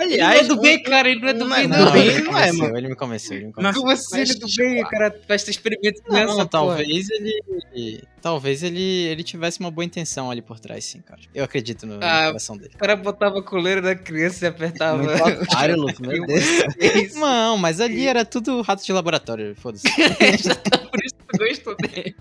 Ele 0.00 0.14
Aliás, 0.14 0.48
não 0.48 0.54
é 0.54 0.56
do 0.56 0.60
bem, 0.62 0.82
cara, 0.82 1.08
ele 1.10 1.20
não 1.20 1.28
é 1.28 1.32
do 1.34 1.44
não 1.46 1.56
bem, 1.56 1.68
do 1.68 1.76
não. 1.76 1.84
Não, 1.84 1.92
bem, 1.92 2.02
ele 2.06 2.14
me 2.14 2.22
não 2.24 2.30
é, 2.38 2.40
convenceu, 2.40 2.58
mano. 2.64 2.78
ele 2.78 2.88
me 2.88 2.94
convenceu, 2.96 3.36
ele 3.36 3.46
me 3.46 3.52
Mas- 3.56 3.76
convenceu. 3.76 3.82
Como 3.82 3.92
assim 3.92 4.20
ele 4.20 4.30
é 4.30 4.34
do 4.34 4.46
bem, 4.56 4.84
cara? 4.84 5.20
Faz 5.28 5.44
ter 5.44 5.50
experimento 5.50 6.02
Não, 6.08 6.14
nessa, 6.14 6.32
porra. 6.34 6.48
talvez 6.48 7.06
ele. 7.10 8.02
Talvez 8.22 8.62
ele, 8.62 8.80
ele 8.82 9.22
tivesse 9.22 9.60
uma 9.60 9.70
boa 9.70 9.84
intenção 9.84 10.30
ali 10.30 10.40
por 10.40 10.58
trás, 10.58 10.82
sim, 10.86 11.00
cara. 11.00 11.20
Eu 11.34 11.44
acredito 11.44 11.86
no, 11.86 11.96
Ah, 11.96 11.98
na 12.22 12.26
coração 12.28 12.56
dele. 12.56 12.70
O 12.74 12.78
cara 12.78 12.96
botava 12.96 13.38
a 13.40 13.42
coleira 13.42 13.82
da 13.82 13.94
criança 13.94 14.46
e 14.46 14.48
apertava. 14.48 15.02
Muito 15.02 15.42
otário, 15.42 15.76
meu 16.00 16.24
Deus. 16.26 17.14
Não, 17.16 17.58
mas 17.58 17.80
ali 17.82 18.06
era 18.06 18.24
tudo 18.24 18.62
rato 18.62 18.82
de 18.82 18.90
laboratório, 18.92 19.54
foda-se. 19.56 19.84
Por 20.90 21.04
isso 21.04 21.13
eu 21.40 21.48
gosto 21.48 21.76
dele. 21.82 22.14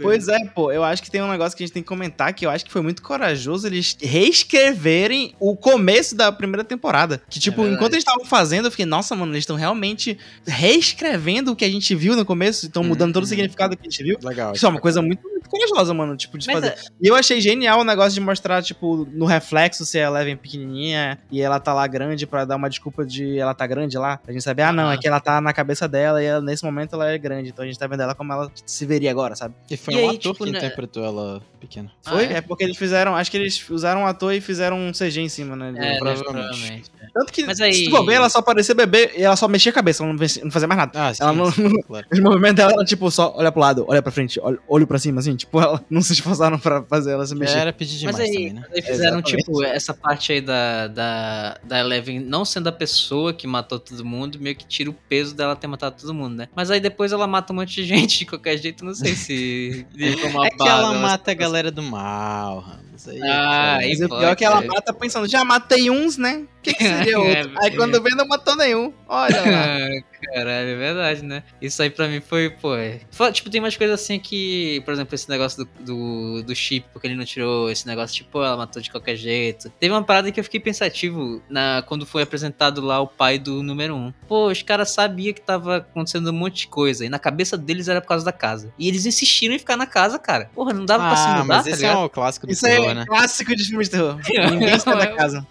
Pois 0.00 0.28
é, 0.28 0.44
pô, 0.46 0.72
eu 0.72 0.82
acho 0.82 1.02
que 1.02 1.10
tem 1.10 1.22
um 1.22 1.30
negócio 1.30 1.56
que 1.56 1.62
a 1.62 1.66
gente 1.66 1.74
tem 1.74 1.82
que 1.82 1.88
comentar 1.88 2.32
que 2.34 2.44
eu 2.44 2.50
acho 2.50 2.64
que 2.64 2.72
foi 2.72 2.82
muito 2.82 3.02
corajoso 3.02 3.66
eles 3.66 3.96
reescreverem 4.00 5.34
o 5.38 5.56
começo 5.56 6.14
da 6.16 6.30
primeira 6.32 6.64
temporada. 6.64 7.22
Que, 7.28 7.38
tipo, 7.38 7.58
verdade. 7.58 7.76
enquanto 7.76 7.92
eles 7.94 8.04
estavam 8.04 8.24
fazendo, 8.24 8.66
eu 8.66 8.70
fiquei, 8.70 8.86
nossa, 8.86 9.14
mano, 9.14 9.32
eles 9.32 9.42
estão 9.42 9.56
realmente 9.56 10.18
reescrevendo 10.46 11.52
o 11.52 11.56
que 11.56 11.64
a 11.64 11.70
gente 11.70 11.94
viu 11.94 12.16
no 12.16 12.24
começo, 12.24 12.66
estão 12.66 12.82
mudando 12.84 13.12
todo 13.12 13.22
o 13.22 13.24
Uhum. 13.24 13.28
significado 13.28 13.76
que 13.76 13.82
a 13.86 13.90
gente 13.90 14.02
viu. 14.02 14.18
Legal. 14.22 14.52
Isso 14.52 14.66
é 14.66 14.68
uma 14.68 14.80
coisa 14.80 15.00
muito, 15.00 15.22
muito 15.42 15.50
corajosa, 15.50 15.92
mano, 15.94 16.16
tipo, 16.16 16.38
de 16.38 16.46
Mas 16.46 16.54
fazer. 16.54 16.68
é- 16.68 16.76
E 17.00 17.08
eu 17.08 17.14
achei 17.14 17.40
genial 17.40 17.80
o 17.80 17.84
negócio 17.84 18.12
de 18.14 18.20
mostrar, 18.20 18.62
tipo, 18.62 19.06
no 19.12 19.24
reflexo 19.26 19.84
se 19.84 19.98
a 19.98 20.06
Eleven 20.06 20.36
pequenininha 20.36 21.18
e 21.30 21.40
ela 21.40 21.58
tá 21.60 21.72
lá 21.74 21.86
grande 21.86 22.26
pra 22.26 22.44
dar 22.44 22.56
uma 22.56 22.68
desculpa 22.68 23.04
de 23.04 23.38
ela 23.38 23.54
tá 23.54 23.66
grande 23.66 23.96
lá. 23.98 24.20
A 24.26 24.32
gente 24.32 24.42
sabe, 24.42 24.62
ah, 24.62 24.72
não, 24.72 24.88
Ah. 24.88 24.94
é 24.94 24.96
que 24.98 25.06
ela 25.08 25.20
tá 25.20 25.40
na 25.40 25.52
cabeça 25.52 25.88
dela 25.88 26.22
e 26.22 26.26
ela, 26.26 26.40
nesse 26.40 26.64
momento 26.64 26.94
ela 26.94 27.10
é 27.10 27.18
grande. 27.18 27.48
Então 27.50 27.64
a 27.64 27.66
gente 27.66 27.78
tá 27.78 27.86
vendo 27.86 28.02
ela 28.02 28.14
como 28.14 28.32
ela 28.32 28.50
se 28.64 28.86
veria 28.86 29.10
agora, 29.10 29.34
sabe? 29.34 29.54
E 29.70 29.76
foi 29.76 29.94
E 29.94 29.96
um 29.96 30.00
aí, 30.10 30.16
ator 30.16 30.32
tipo, 30.32 30.44
que 30.44 30.50
né- 30.52 30.58
interpretou 30.58 31.04
ela 31.04 31.42
pequena. 31.60 31.90
Foi? 32.02 32.24
Ah, 32.26 32.32
é? 32.32 32.32
é? 32.34 32.40
porque 32.40 32.64
eles 32.64 32.76
fizeram, 32.76 33.14
acho 33.16 33.30
que 33.30 33.36
eles 33.36 33.68
usaram 33.70 34.02
um 34.02 34.06
ator 34.06 34.32
e 34.34 34.40
fizeram 34.40 34.76
um 34.78 34.92
CG 34.92 35.20
em 35.20 35.28
cima, 35.28 35.54
né? 35.56 35.72
É, 35.76 35.98
provavelmente. 35.98 36.24
provavelmente. 36.24 36.92
Tanto 37.14 37.32
que, 37.32 37.44
Mas 37.46 37.60
aí- 37.60 37.72
se 37.74 37.84
tu 37.86 37.90
for 37.90 38.04
ver, 38.06 38.14
ela 38.14 38.28
só 38.28 38.40
parecia 38.40 38.74
bebê 38.74 39.12
e 39.16 39.22
ela 39.22 39.36
só 39.36 39.46
mexia 39.48 39.70
a 39.70 39.74
cabeça, 39.74 40.02
ela 40.02 40.12
não 40.12 40.18
fazia- 40.50 40.68
mais 40.68 40.78
nada. 40.78 40.92
Ah, 40.94 41.12
sim, 41.14 41.22
Ela 41.22 41.32
não- 41.32 41.50
sim, 41.52 41.68
claro. 41.82 42.06
Os 42.12 42.20
movimentos 42.20 42.56
dela 42.56 42.72
eram 42.72 42.84
tipo 42.84 43.10
só 43.10 43.34
olha 43.36 43.50
pro 43.52 43.60
lado, 43.60 43.84
olha 43.88 44.00
pra 44.02 44.10
frente, 44.12 44.40
olha, 44.42 44.58
olho 44.68 44.86
pra 44.86 44.98
cima, 44.98 45.20
assim. 45.20 45.31
Tipo, 45.36 45.60
ela 45.60 45.84
não 45.90 46.02
se 46.02 46.12
esforçaram 46.12 46.58
pra 46.58 46.82
fazer 46.82 47.12
ela 47.12 47.26
se 47.26 47.34
mexer. 47.34 47.58
Era 47.58 47.72
pedir 47.72 47.98
demais 47.98 48.16
Mas 48.18 48.26
aí, 48.28 48.32
também, 48.34 48.52
né? 48.54 48.62
aí 48.74 48.82
fizeram, 48.82 49.18
Exatamente. 49.18 49.36
tipo, 49.36 49.62
essa 49.64 49.94
parte 49.94 50.32
aí 50.32 50.40
da, 50.40 50.88
da, 50.88 51.58
da 51.64 51.78
Eleven 51.80 52.20
não 52.20 52.44
sendo 52.44 52.68
a 52.68 52.72
pessoa 52.72 53.32
que 53.32 53.46
matou 53.46 53.78
todo 53.78 54.04
mundo, 54.04 54.38
meio 54.40 54.56
que 54.56 54.66
tira 54.66 54.90
o 54.90 54.92
peso 54.94 55.34
dela 55.34 55.54
ter 55.56 55.66
matado 55.66 55.96
todo 56.00 56.12
mundo, 56.14 56.36
né? 56.36 56.48
Mas 56.54 56.70
aí 56.70 56.80
depois 56.80 57.12
ela 57.12 57.26
mata 57.26 57.52
um 57.52 57.56
monte 57.56 57.74
de 57.74 57.84
gente 57.86 58.18
de 58.20 58.26
qualquer 58.26 58.56
jeito, 58.58 58.84
não 58.84 58.94
sei 58.94 59.14
se. 59.14 59.86
ficou 59.96 60.30
uma 60.30 60.46
É 60.46 60.50
que 60.50 60.68
ela 60.68 60.92
mas- 60.92 61.00
mata 61.02 61.30
a 61.30 61.34
galera 61.34 61.70
do 61.70 61.82
mal, 61.82 62.60
Ramos. 62.60 63.08
Aí 63.08 63.18
é 63.18 63.28
Ah, 63.28 63.76
aí 63.78 63.88
Mas 63.88 64.00
o 64.02 64.08
pior 64.08 64.32
é 64.32 64.36
que 64.36 64.44
ela 64.44 64.62
é. 64.62 64.66
mata 64.66 64.92
pensando, 64.92 65.26
já 65.26 65.44
matei 65.44 65.90
uns, 65.90 66.16
né? 66.16 66.44
O 66.58 66.62
que, 66.62 66.72
que 66.74 66.84
seria 66.84 67.18
outro? 67.18 67.32
É, 67.60 67.64
Aí 67.64 67.76
quando 67.76 68.00
vê, 68.00 68.10
não 68.14 68.28
matou 68.28 68.54
nenhum. 68.54 68.92
Olha 69.08 69.40
lá. 69.40 69.76
Ah, 69.76 70.02
Caralho, 70.32 70.68
é 70.68 70.76
verdade, 70.76 71.22
né? 71.24 71.42
Isso 71.60 71.82
aí 71.82 71.90
pra 71.90 72.06
mim 72.06 72.20
foi, 72.20 72.48
pô. 72.50 72.76
é- 72.76 73.00
Tipo, 73.32 73.50
tem 73.50 73.60
umas 73.60 73.76
coisas 73.76 74.00
assim 74.00 74.20
que, 74.20 74.80
por 74.84 74.94
exemplo, 74.94 75.16
esse 75.22 75.30
negócio 75.30 75.64
do, 75.64 75.84
do, 75.84 76.42
do 76.42 76.54
chip, 76.54 76.86
porque 76.92 77.06
ele 77.06 77.14
não 77.16 77.24
tirou 77.24 77.70
esse 77.70 77.86
negócio, 77.86 78.14
tipo, 78.16 78.38
ela 78.42 78.56
matou 78.56 78.80
de 78.82 78.90
qualquer 78.90 79.16
jeito. 79.16 79.70
Teve 79.80 79.92
uma 79.92 80.02
parada 80.02 80.30
que 80.30 80.38
eu 80.40 80.44
fiquei 80.44 80.60
pensativo 80.60 81.42
na, 81.48 81.82
quando 81.86 82.04
foi 82.06 82.22
apresentado 82.22 82.80
lá 82.80 83.00
o 83.00 83.06
pai 83.06 83.38
do 83.38 83.62
número 83.62 83.94
um. 83.94 84.12
Pô, 84.28 84.48
os 84.48 84.62
caras 84.62 84.90
sabiam 84.90 85.32
que 85.32 85.40
tava 85.40 85.78
acontecendo 85.78 86.28
um 86.30 86.32
monte 86.32 86.60
de 86.62 86.66
coisa, 86.68 87.04
e 87.04 87.08
na 87.08 87.18
cabeça 87.18 87.56
deles 87.56 87.88
era 87.88 88.00
por 88.00 88.08
causa 88.08 88.24
da 88.24 88.32
casa. 88.32 88.72
E 88.78 88.88
eles 88.88 89.06
insistiram 89.06 89.54
em 89.54 89.58
ficar 89.58 89.76
na 89.76 89.86
casa, 89.86 90.18
cara. 90.18 90.50
Porra, 90.54 90.72
não 90.72 90.84
dava 90.84 91.06
pra 91.06 91.16
se 91.16 91.24
Ah, 91.26 91.30
mudar, 91.30 91.44
mas 91.44 91.64
tá 91.64 91.70
esse 91.70 91.84
é 91.84 91.88
ligado? 91.88 92.04
o 92.04 92.08
clássico 92.10 92.46
do 92.46 92.52
Isso 92.52 92.66
aí 92.66 92.72
terror, 92.72 92.86
terror, 92.88 93.00
né? 93.00 93.06
Clássico 93.06 93.56
de 93.56 93.64
filmes 93.64 93.88
de 93.88 93.96
terror. 93.96 94.18
Ninguém 94.52 94.78
sai 94.78 94.96
da 94.98 95.06
casa. 95.14 95.46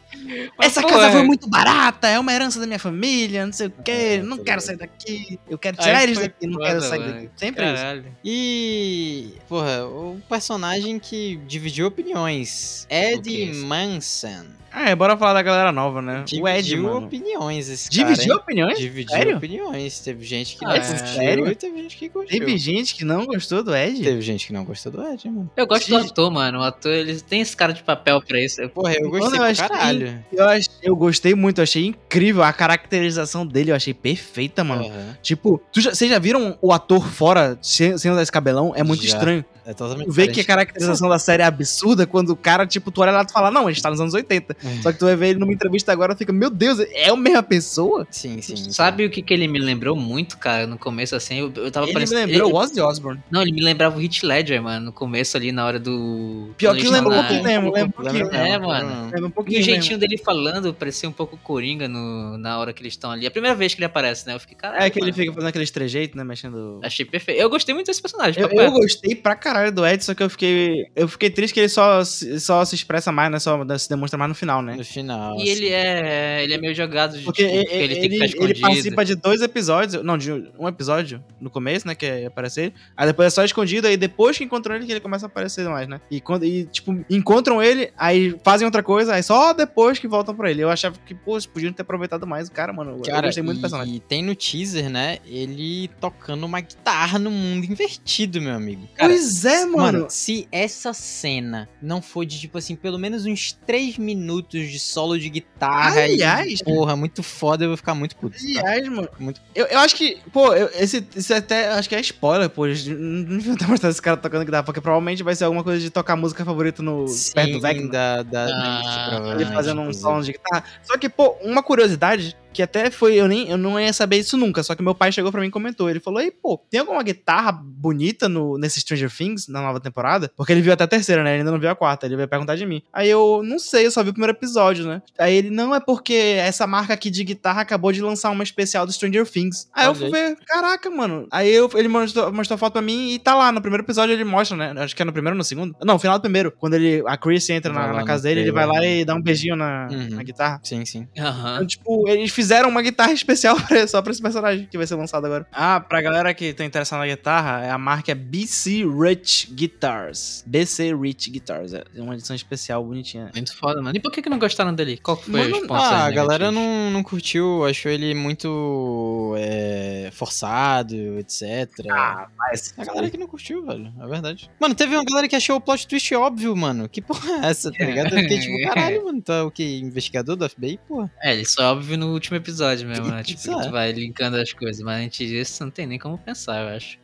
Mas, 0.58 0.68
Essa 0.68 0.82
pô, 0.82 0.88
casa 0.90 1.08
é- 1.08 1.12
foi 1.12 1.24
muito 1.24 1.50
barata, 1.50 2.08
é 2.08 2.20
uma 2.20 2.32
herança 2.32 2.60
da 2.60 2.68
minha 2.68 2.78
família, 2.80 3.46
não 3.46 3.52
sei 3.54 3.68
o 3.68 3.72
quê, 3.84 3.92
É, 3.92 4.22
não 4.22 4.38
quero 4.38 4.62
sair 4.62 4.78
daqui, 4.78 5.40
eu 5.50 5.58
quero 5.58 5.78
Aí 5.80 5.84
tirar 5.86 6.04
eles 6.04 6.20
daqui, 6.20 6.48
não 6.48 6.60
quero 6.60 6.82
sair 6.82 7.00
mano. 7.00 7.14
daqui. 7.14 7.30
Sempre 7.36 7.66
isso. 7.66 7.76
Caralho. 7.76 8.06
E, 8.24 9.34
porra, 9.62 9.86
o 9.86 10.22
personagem 10.30 11.00
que 11.00 11.40
dividiu 11.48 11.88
opiniões, 11.88 12.86
Ed 12.90 13.50
é? 13.50 13.54
Manson. 13.54 14.46
Ah, 14.74 14.90
é, 14.90 14.96
bora 14.96 15.18
falar 15.18 15.34
da 15.34 15.42
galera 15.42 15.70
nova, 15.70 16.02
né? 16.02 16.24
Dividiu 16.26 16.46
o 16.46 16.48
Ed, 16.48 16.78
mano. 16.78 17.06
opiniões 17.06 17.68
esse 17.68 17.90
Dividiu 17.90 18.28
cara, 18.30 18.40
opiniões? 18.40 18.80
Dividiu 18.80 19.18
Sério? 19.18 19.36
opiniões. 19.36 20.00
Teve 20.00 20.24
gente 20.24 20.56
que 20.56 20.64
Ah, 20.64 20.70
não 20.70 20.76
é? 20.76 20.80
gostou 20.80 21.08
Sério? 21.08 21.48
e 21.52 21.56
teve 21.56 21.82
gente 21.82 21.98
que 21.98 22.08
gostou. 22.08 22.40
Teve 22.40 22.58
gente 22.58 22.96
que 22.96 23.04
não 23.04 23.26
gostou 23.26 23.62
do 23.64 23.76
Ed? 23.76 24.02
Teve 24.02 24.22
gente 24.22 24.48
que 24.48 24.54
não 24.54 24.64
gostou 24.64 24.90
do 24.94 25.06
Ed, 25.06 25.28
mano. 25.30 25.52
Eu 25.58 25.68
gosto 25.68 25.90
do 25.90 26.00
Sim. 26.02 26.08
ator, 26.08 26.32
mano. 26.32 26.60
O 26.60 26.64
ator, 26.64 26.90
ele 26.94 27.20
tem 27.20 27.42
esse 27.42 27.54
cara 27.58 27.74
de 27.74 27.84
papel 27.84 28.22
pra 28.22 28.40
isso. 28.40 28.62
Porra, 28.70 28.94
eu 28.94 29.10
Mano, 29.10 29.20
gostei 29.20 29.40
eu 29.40 29.42
pra 29.42 29.50
achei- 29.52 29.68
caralho. 29.68 30.26
Eu, 30.32 30.48
ach- 30.48 30.70
eu 30.82 30.96
gostei 30.96 31.36
muito, 31.36 31.58
eu 31.60 31.64
achei 31.64 31.86
incrível 31.88 32.42
a 32.42 32.54
caracterização 32.54 33.46
dele, 33.46 33.72
eu 33.72 33.76
achei 33.76 33.94
perfeita, 33.94 34.64
mano. 34.64 34.86
Aham. 34.86 35.18
Tipo, 35.22 35.62
tu 35.74 35.82
já- 35.82 35.94
vocês 35.94 36.10
já 36.10 36.18
viram 36.18 36.58
o 36.62 36.72
ator 36.72 37.06
fora 37.10 37.60
sem, 37.62 37.98
sem 37.98 38.10
usar 38.10 38.22
esse 38.22 38.32
cabelão? 38.32 38.72
É 38.74 38.84
muito 38.84 39.04
Já. 39.06 39.18
estranho. 39.18 39.44
É 39.66 39.74
totalmente 39.74 40.08
Tu 40.08 40.12
vê 40.12 40.28
que 40.28 40.42
a 40.42 40.46
caracterização 40.46 41.08
da 41.08 41.20
série 41.20 41.44
é 41.44 41.46
absurda 41.46 42.08
quando 42.08 42.30
o 42.32 42.36
cara, 42.36 42.66
tipo, 42.66 42.90
tu 42.92 43.02
olha 43.02 43.12
lá 43.12 43.22
e 43.22 43.26
tu 43.28 43.32
fala, 43.34 43.52
não, 43.52 43.64
ele 43.70 43.78
está 43.78 43.90
nos 43.90 44.00
anos 44.02 44.14
80. 44.14 44.56
É. 44.64 44.82
Só 44.82 44.92
que 44.92 44.98
tu 45.00 45.06
vai 45.06 45.16
ver 45.16 45.30
ele 45.30 45.40
numa 45.40 45.54
entrevista 45.54 45.92
agora 45.92 46.14
e 46.14 46.18
fica, 46.18 46.34
meu 46.34 46.50
Deus, 46.50 46.80
é 46.80 47.10
a 47.10 47.16
mesma 47.16 47.44
pessoa? 47.44 48.08
Sim, 48.10 48.42
sim. 48.42 48.56
sim. 48.56 48.72
Sabe 48.72 49.06
o 49.06 49.10
que, 49.10 49.22
que 49.22 49.34
ele 49.34 49.48
me 49.48 49.60
lembrou 49.60 49.96
muito, 49.96 50.38
cara, 50.38 50.66
no 50.66 50.78
começo, 50.78 51.16
assim? 51.16 51.40
Eu, 51.40 51.54
eu 51.56 51.72
tava 51.72 51.86
Ele 51.86 51.92
me 51.92 51.94
parecendo. 51.94 52.20
lembrou 52.32 52.48
ele- 52.50 52.56
o 52.56 52.60
Ozzy 52.60 52.82
Osbourne. 52.82 53.22
Não, 53.30 53.42
ele 53.44 53.52
me 53.52 53.62
lembrava 53.62 53.96
o 53.98 54.00
Hit 54.00 54.26
Ledger, 54.26 54.62
mano, 54.62 54.88
no 54.88 54.92
começo 54.92 55.38
ali, 55.38 55.52
na 55.52 55.66
hora 55.66 55.80
do. 55.80 56.50
Pior 56.58 56.76
que 56.76 56.88
lembra 56.88 57.14
um 57.14 57.18
pouquinho 57.20 57.44
mesmo, 57.44 57.72
lembra 57.72 57.88
um 57.88 57.92
pouquinho. 57.92 58.28
É, 58.34 58.58
mano. 58.58 59.06
lembra 59.06 59.20
um 59.22 59.26
E 59.26 59.28
o 59.28 59.32
pouquinho 59.32 59.62
jeitinho 59.64 59.98
mesmo. 59.98 60.00
dele 60.00 60.18
falando 60.18 60.74
parecia 60.74 61.08
um 61.08 61.12
pouco 61.12 61.38
coringa 61.38 61.88
no, 61.88 62.38
na 62.38 62.58
hora 62.58 62.74
que 62.74 62.82
eles 62.82 62.94
estão 62.94 63.12
ali. 63.12 63.28
A 63.28 63.32
primeira 63.32 63.56
vez 63.56 63.74
que 63.76 63.80
ele 63.80 63.86
aparece, 63.86 64.26
né? 64.26 64.34
Eu 64.34 64.40
fiquei, 64.40 64.58
caralho. 64.58 64.84
É 64.84 64.90
que 64.90 64.98
ele 64.98 65.12
mano. 65.12 65.14
fica 65.16 65.34
fazendo 65.34 65.50
aqueles 65.50 65.70
trejeitos, 65.72 66.16
né, 66.18 66.24
mexendo... 66.24 66.80
Achei 66.84 67.06
perfeito. 67.06 67.40
Eu 67.40 67.50
gostei 67.50 67.76
muito 67.76 67.88
desse 67.88 68.02
personagem. 68.02 68.42
Eu, 68.42 68.50
eu 68.50 68.72
gostei 68.72 69.14
pra 69.16 69.36
caralho 69.36 69.51
do 69.72 69.86
Ed, 69.86 70.04
só 70.04 70.14
que 70.14 70.24
eu 70.24 70.30
fiquei. 70.30 70.86
Eu 70.96 71.08
fiquei 71.08 71.30
triste 71.30 71.54
que 71.54 71.60
ele 71.60 71.70
só, 71.70 72.04
se- 72.04 72.40
só 72.40 72.64
se 72.66 72.76
expressa 72.76 73.12
mais, 73.12 73.32
né? 73.32 73.40
Só 73.40 73.60
se 73.78 73.90
demonstra 73.90 74.18
mais 74.18 74.30
no 74.30 74.36
final, 74.36 74.62
né? 74.62 74.76
No 74.76 74.84
final. 74.86 75.38
E 75.40 75.50
ele 75.50 75.70
é, 75.70 76.44
ele 76.44 76.54
é 76.54 76.58
meio 76.58 76.74
jogado 76.74 77.18
de 77.18 77.24
Porque 77.24 77.44
tipo, 77.44 77.56
ele, 77.56 77.66
porque 77.66 77.78
ele, 77.78 77.94
tem 77.96 78.02
que 78.02 78.06
ele, 78.08 78.14
ficar 78.14 78.26
ele 78.26 78.54
escondido. 78.54 78.62
participa 78.62 79.06
de 79.06 79.16
dois 79.16 79.42
episódios. 79.42 80.04
Não, 80.04 80.18
de 80.18 80.32
um 80.58 80.68
episódio 80.68 81.24
no 81.40 81.50
começo, 81.50 81.88
né? 81.88 81.96
Que 81.96 82.06
é 82.06 82.26
aparecer 82.26 82.62
ele. 82.66 82.74
Aí 82.96 83.08
depois 83.08 83.28
é 83.28 83.30
só 83.30 83.44
escondido, 83.44 83.88
aí 83.88 83.98
depois 83.98 84.38
que 84.38 84.44
encontram 84.44 84.76
ele 84.76 84.86
que 84.86 84.92
ele 84.92 85.00
começa 85.00 85.26
a 85.26 85.28
aparecer 85.28 85.68
mais, 85.68 85.88
né? 85.88 86.00
E 86.10 86.22
quando. 86.22 86.46
E, 86.46 86.66
tipo, 86.66 86.98
encontram 87.10 87.62
ele, 87.62 87.92
aí 87.98 88.36
fazem 88.44 88.66
outra 88.66 88.82
coisa, 88.84 89.14
aí 89.16 89.24
só 89.24 89.54
depois 89.54 90.00
que 90.00 90.08
voltam 90.08 90.36
pra 90.36 90.50
ele. 90.50 90.62
Eu 90.64 90.70
achava 90.70 90.96
que, 91.06 91.14
pô, 91.14 91.38
podiam 91.54 91.74
ter 91.74 91.82
aproveitado 91.82 92.26
mais 92.28 92.48
o 92.48 92.52
cara, 92.52 92.72
mano. 92.72 92.98
eu 92.98 93.02
Cara, 93.02 93.28
gostei 93.28 93.44
muito 93.44 93.58
do 93.58 93.60
e, 93.60 93.62
personagem. 93.62 93.96
e 93.96 94.00
tem 94.00 94.24
no 94.24 94.36
teaser, 94.36 94.90
né? 94.90 95.18
Ele 95.26 95.90
tocando 96.00 96.46
uma 96.46 96.60
guitarra 96.62 97.18
no 97.20 97.32
mundo 97.32 97.66
invertido, 97.66 98.42
meu 98.42 98.54
amigo. 98.54 98.88
Cara, 98.96 99.10
pois 99.10 99.41
é, 99.46 99.66
mano. 99.66 100.08
se 100.10 100.48
essa 100.52 100.94
cena 100.94 101.68
não 101.82 102.02
for 102.02 102.26
de, 102.26 102.40
tipo 102.40 102.58
assim, 102.58 102.76
pelo 102.76 102.98
menos 102.98 103.26
uns 103.26 103.52
3 103.66 103.98
minutos 103.98 104.70
de 104.70 104.80
solo 104.80 105.18
de 105.20 105.30
guitarra 105.30 106.02
Aliás- 106.04 106.60
e, 106.60 106.64
porra, 106.64 106.96
muito 106.96 107.22
foda, 107.24 107.64
eu 107.66 107.70
vou 107.70 107.78
ficar 107.78 107.94
muito 107.96 108.16
puto. 108.16 108.36
tá? 108.38 108.44
Aliás, 108.44 108.88
mano. 108.88 109.10
Muito- 109.20 109.42
Eu, 109.56 109.66
eu 109.68 109.80
acho 109.80 109.96
que, 109.96 110.18
pô, 110.32 110.54
eu- 110.54 110.70
esse, 110.76 111.06
esse 111.16 111.34
até 111.34 111.70
acho 111.70 111.88
que 111.90 111.96
é 111.96 112.02
spoiler, 112.02 112.50
pô. 112.50 112.66
Não 112.68 113.38
deviam 113.38 113.56
ter 113.56 113.68
mostrado 113.68 113.92
esse 113.92 114.02
cara 114.02 114.18
tocando 114.18 114.46
guitarra, 114.46 114.64
porque 114.64 114.82
provavelmente 114.82 115.24
vai 115.24 115.36
ser 115.36 115.44
alguma 115.46 115.64
coisa 115.64 115.80
de 115.80 115.90
tocar 115.90 116.14
a 116.14 116.18
música 116.18 116.44
favorita 116.46 116.82
no 116.84 117.06
perto 117.34 117.52
do 117.54 117.62
Vecna. 117.62 117.90
da, 117.90 118.24
da 118.24 118.46
Ah, 118.46 119.22
Mix, 119.34 119.42
Ele 119.42 119.54
fazendo 119.54 119.82
um 119.82 119.94
solo 119.94 120.22
de 120.24 120.34
guitarra. 120.34 120.64
Só 120.84 120.98
que, 120.98 121.10
pô, 121.10 121.36
uma 121.42 121.62
curiosidade 121.64 122.36
que 122.54 122.62
até 122.62 122.90
foi, 122.92 123.16
eu 123.16 123.28
nem 123.28 123.50
eu 123.50 123.58
não 123.58 123.80
ia 123.80 123.94
saber 123.94 124.18
isso 124.18 124.38
nunca, 124.38 124.62
só 124.64 124.76
que 124.76 124.84
meu 124.84 124.94
pai 124.96 125.12
chegou 125.12 125.32
pra 125.32 125.42
mim 125.42 125.48
e 125.48 125.52
comentou. 125.52 125.90
Ele 125.90 126.00
falou: 126.00 126.20
Ei, 126.22 126.32
pô, 126.32 126.58
tem 126.70 126.80
alguma 126.80 127.02
guitarra 127.04 127.52
bonita 127.52 128.28
no, 128.30 128.58
nesse 128.58 128.80
Stranger 128.82 129.10
Things, 129.16 129.48
na 129.48 129.62
nova 129.62 129.80
temporada? 129.80 130.32
Porque 130.36 130.52
ele 130.52 130.62
viu 130.62 130.74
até 130.74 130.84
a 130.84 130.88
terceira, 130.88 131.24
né? 131.24 131.32
Ele 131.32 131.40
ainda 131.40 131.52
não 131.52 131.60
viu 131.60 131.70
a 131.70 131.76
quarta. 131.76 132.06
Ele 132.06 132.16
veio 132.16 132.28
perguntar 132.28 132.56
de 132.56 132.66
mim. 132.66 132.82
Aí 132.94 133.10
eu, 133.10 133.42
não 133.44 133.58
sei, 133.60 133.86
eu 133.86 133.92
só 133.92 134.04
vi 134.04 134.10
o 134.10 134.14
primeiro 134.14 134.36
episódio, 134.38 134.86
né? 134.86 135.02
Aí 135.18 135.34
ele, 135.36 135.50
não, 135.50 135.74
é 135.74 135.80
porque 135.80 136.14
essa 136.14 136.66
marca 136.68 136.94
aqui 136.94 137.10
de 137.10 137.24
guitarra 137.24 137.62
acabou 137.62 137.92
de 137.92 138.02
lançar 138.02 138.30
uma 138.32 138.44
especial 138.44 138.86
do 138.86 138.92
Stranger 138.92 139.26
Things. 139.30 139.70
Aí 139.74 139.86
eu 139.88 139.96
fui 139.96 140.10
ver, 140.10 140.38
caraca, 140.46 140.90
mano. 140.90 141.28
Aí 141.32 141.50
eu, 141.54 141.70
ele 141.76 141.88
mostrou, 141.88 142.32
mostrou 142.34 142.56
a 142.56 142.60
foto 142.60 142.74
pra 142.74 142.82
mim 142.82 143.12
e 143.14 143.20
tá 143.20 143.36
lá. 143.36 143.52
No 143.52 143.62
primeiro 143.62 143.84
episódio 143.84 144.14
ele 144.14 144.24
mostra, 144.24 144.58
né? 144.58 144.74
Acho 144.84 144.96
que 144.96 145.02
é 145.02 145.06
no 145.06 145.14
primeiro 145.14 145.36
ou 145.36 145.38
no 145.38 145.44
segundo. 145.44 145.76
Não, 145.84 145.96
no 145.96 146.00
final 146.00 146.18
do 146.18 146.22
primeiro. 146.22 146.52
Quando 146.52 146.74
ele, 146.76 147.04
a 147.08 147.18
Chris 147.18 147.50
entra 147.50 147.72
na, 147.74 147.94
na 147.94 148.04
casa 148.06 148.24
dele, 148.24 148.42
ele 148.42 148.52
vai 148.52 148.66
lá 148.66 148.74
trailer, 148.76 149.00
e 149.02 149.06
dá 149.06 149.16
um 149.16 149.22
beijinho 149.22 149.56
na, 149.56 149.88
Uhum. 149.92 150.10
na 150.16 150.24
guitarra. 150.24 150.60
Sim, 150.64 150.86
sim. 150.86 151.08
Aham. 151.18 151.56
Então, 151.56 151.68
tipo, 151.68 152.08
eles 152.08 152.32
fizeram 152.42 152.70
uma 152.70 152.82
guitarra 152.82 153.12
especial 153.14 153.56
pra- 153.68 153.88
só 153.88 154.02
pra 154.02 154.12
esse 154.12 154.22
personagem 154.22 154.68
que 154.70 154.78
vai 154.78 154.88
ser 154.88 154.96
lançado 154.96 155.26
agora. 155.26 155.46
Ah, 155.52 155.80
pra 155.80 156.02
galera 156.02 156.34
que 156.34 156.54
tá 156.54 156.66
interessada 156.66 157.02
na 157.02 157.08
guitarra, 157.08 157.72
a 157.72 157.78
marca 157.78 158.12
é 158.12 158.16
BC 158.16 158.84
Rich 158.86 159.52
Guitars. 159.54 160.44
BC 160.48 160.96
Rich 160.96 161.30
Guitars. 161.30 161.74
É 161.74 161.84
uma 161.98 162.16
edição 162.16 162.36
especial 162.36 162.84
bonitinha. 162.84 163.30
Muito 163.36 163.56
foda, 163.56 163.82
mano. 163.82 163.96
E 163.96 164.00
por 164.00 164.12
que, 164.12 164.22
que 164.22 164.30
não 164.30 164.40
gostaram 164.40 164.74
dele? 164.74 164.98
Qual 164.98 165.18
que 165.18 165.30
foi 165.30 165.48
Mano, 165.50 165.68
Ah, 165.74 166.06
a 166.06 166.12
galera 166.12 166.52
não, 166.52 166.90
não 166.90 167.04
curtiu, 167.04 167.64
achou 167.66 167.92
ele 167.92 168.14
muito 168.14 169.36
é, 169.38 170.10
forçado, 170.14 170.96
etc. 171.20 171.70
Ah, 171.90 172.28
mas. 172.38 172.74
A 172.78 172.86
galera 172.86 173.10
que 173.10 173.18
não 173.18 173.28
curtiu, 173.28 173.66
velho. 173.66 173.92
É 174.02 174.08
verdade. 174.08 174.50
Mano, 174.60 174.74
teve 174.76 174.96
uma 174.96 175.04
galera 175.06 175.28
que 175.28 175.36
achou 175.36 175.58
o 175.58 175.62
plot 175.62 175.88
twist 175.88 176.14
óbvio, 176.16 176.56
mano. 176.56 176.90
Que 176.90 177.02
porra 177.02 177.46
é 177.46 177.50
essa, 177.50 177.72
tá 177.72 177.86
ligado? 177.86 178.14
Eu 178.16 178.22
fiquei 178.22 178.40
tipo, 178.40 178.64
caralho, 178.68 179.06
mano. 179.06 179.24
É 179.28 179.42
o 179.44 179.52
que? 179.52 179.80
Investigador 179.80 180.36
do 180.36 180.48
FBI, 180.50 180.80
porra? 180.88 181.12
É, 181.22 181.34
ele 181.34 181.46
só 181.46 181.64
é 181.64 181.66
óbvio 181.68 181.98
no 181.98 182.12
último 182.14 182.31
episódio 182.38 182.88
mesmo, 182.88 183.08
né? 183.08 183.24
Tipo, 183.24 183.42
que 183.42 183.50
é. 183.50 183.62
tu 183.62 183.72
vai 183.72 183.92
linkando 183.92 184.38
as 184.38 184.54
coisas. 184.54 184.82
Mas 184.84 185.06
antes 185.06 185.28
disso, 185.28 185.64
não 185.64 185.72
tem 185.72 185.86
nem 185.86 186.00
como 186.00 186.18
pensar, 186.18 186.62
eu 186.62 186.76
acho. 186.76 187.00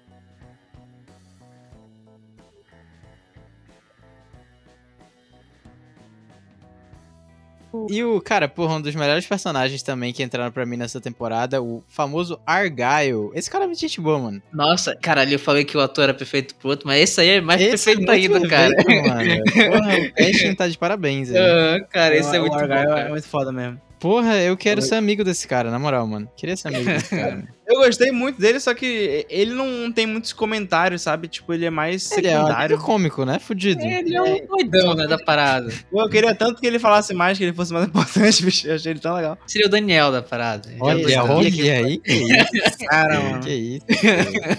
E 7.90 8.04
o, 8.04 8.20
cara, 8.22 8.48
porra, 8.48 8.76
um 8.76 8.82
dos 8.82 8.96
melhores 8.96 9.26
personagens 9.28 9.84
também 9.84 10.12
que 10.12 10.24
entraram 10.24 10.52
pra 10.52 10.66
mim 10.66 10.78
nessa 10.78 11.00
temporada, 11.00 11.62
o 11.62 11.84
famoso 11.88 12.40
Argyle. 12.46 13.30
Esse 13.34 13.50
cara 13.50 13.66
é 13.66 13.68
muito 13.68 13.80
gente 13.80 14.00
boa, 14.02 14.18
mano. 14.18 14.42
Nossa, 14.52 14.96
caralho, 14.96 15.34
eu 15.34 15.40
falei 15.40 15.64
que 15.64 15.78
o 15.78 15.80
ator 15.82 16.06
era 16.06 16.14
perfeito 16.14 16.56
pro 16.56 16.70
outro, 16.70 16.88
mas 16.88 17.02
esse 17.02 17.22
aí 17.22 17.30
é 17.30 17.42
mais 17.42 17.62
Esse 17.62 17.92
é 17.92 17.96
perfeito 17.96 17.98
muito 18.00 18.12
ainda, 18.12 18.50
cara. 18.50 18.76
perfeito, 18.76 19.08
Mano. 19.08 19.44
Porra, 19.72 19.98
o 19.98 20.14
casting 20.14 20.56
tá 20.56 20.68
de 20.68 20.78
parabéns, 20.78 21.30
velho. 21.30 21.46
Ah, 21.46 21.88
cara, 21.90 22.16
esse 22.16 22.36
é 22.36 22.40
O 22.40 22.42
muito 22.44 22.54
bom, 22.54 22.60
Argyle 22.60 22.88
cara. 22.88 23.02
É 23.02 23.10
muito 23.10 23.28
foda 23.28 23.52
mesmo. 23.52 23.87
Porra, 24.00 24.38
eu 24.38 24.56
quero 24.56 24.82
ser 24.82 24.96
amigo 24.96 25.24
desse 25.24 25.48
cara, 25.48 25.72
na 25.72 25.80
moral, 25.80 26.06
mano. 26.08 26.30
Queria 26.36 26.56
ser 26.56 26.68
amigo 26.70 26.86
desse 26.86 27.10
cara. 27.16 27.48
Mano. 27.68 27.82
Eu 27.82 27.86
gostei 27.86 28.12
muito 28.12 28.40
dele, 28.40 28.60
só 28.60 28.74
que 28.74 29.26
ele 29.30 29.54
não 29.54 29.92
tem 29.92 30.06
muitos 30.06 30.32
comentários, 30.34 31.02
sabe? 31.02 31.28
Tipo, 31.28 31.54
ele 31.54 31.66
é 31.66 31.70
mais 31.70 32.10
Ele 32.12 32.28
é 32.28 32.32
um 32.32 32.34
secundário. 32.44 32.66
alívio 32.66 32.86
cômico, 32.86 33.26
né? 33.26 33.40
Fudido. 33.40 33.82
Ele 33.84 34.16
é 34.16 34.22
um 34.22 34.46
doidão, 34.46 34.94
né, 34.94 35.08
da 35.08 35.18
parada. 35.18 35.72
Pô, 35.92 36.02
Eu 36.02 36.10
queria 36.10 36.34
tanto 36.34 36.60
que 36.62 36.68
ele 36.68 36.80
falasse 36.80 37.14
mais, 37.14 37.38
que 37.38 37.44
ele 37.44 37.54
fosse 37.54 37.74
mais 37.74 37.86
importante, 37.88 38.44
bicho. 38.44 38.68
Eu 38.68 38.76
achei 38.76 38.92
ele 38.92 39.00
tão 39.00 39.16
legal. 39.16 39.38
Seria 39.46 39.68
o 39.68 39.70
Daniel 39.70 40.12
da 40.12 40.22
parada. 40.22 40.70
Olha, 40.80 41.08
Já 41.10 41.24
olha 41.24 41.48
aí, 41.48 41.98
que 41.98 42.14
isso, 42.14 42.78
Cara, 42.90 43.20
mano. 43.20 43.40
que 43.44 43.52
isso. 43.54 43.86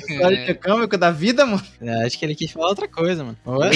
História 0.08 0.54
cômico 0.54 0.96
da 0.98 1.10
vida, 1.10 1.46
mano. 1.46 1.62
É, 1.80 2.04
acho 2.06 2.18
que 2.18 2.24
ele 2.24 2.34
quis 2.34 2.50
falar 2.50 2.68
outra 2.68 2.88
coisa, 2.88 3.24
mano. 3.24 3.36
Olha, 3.46 3.70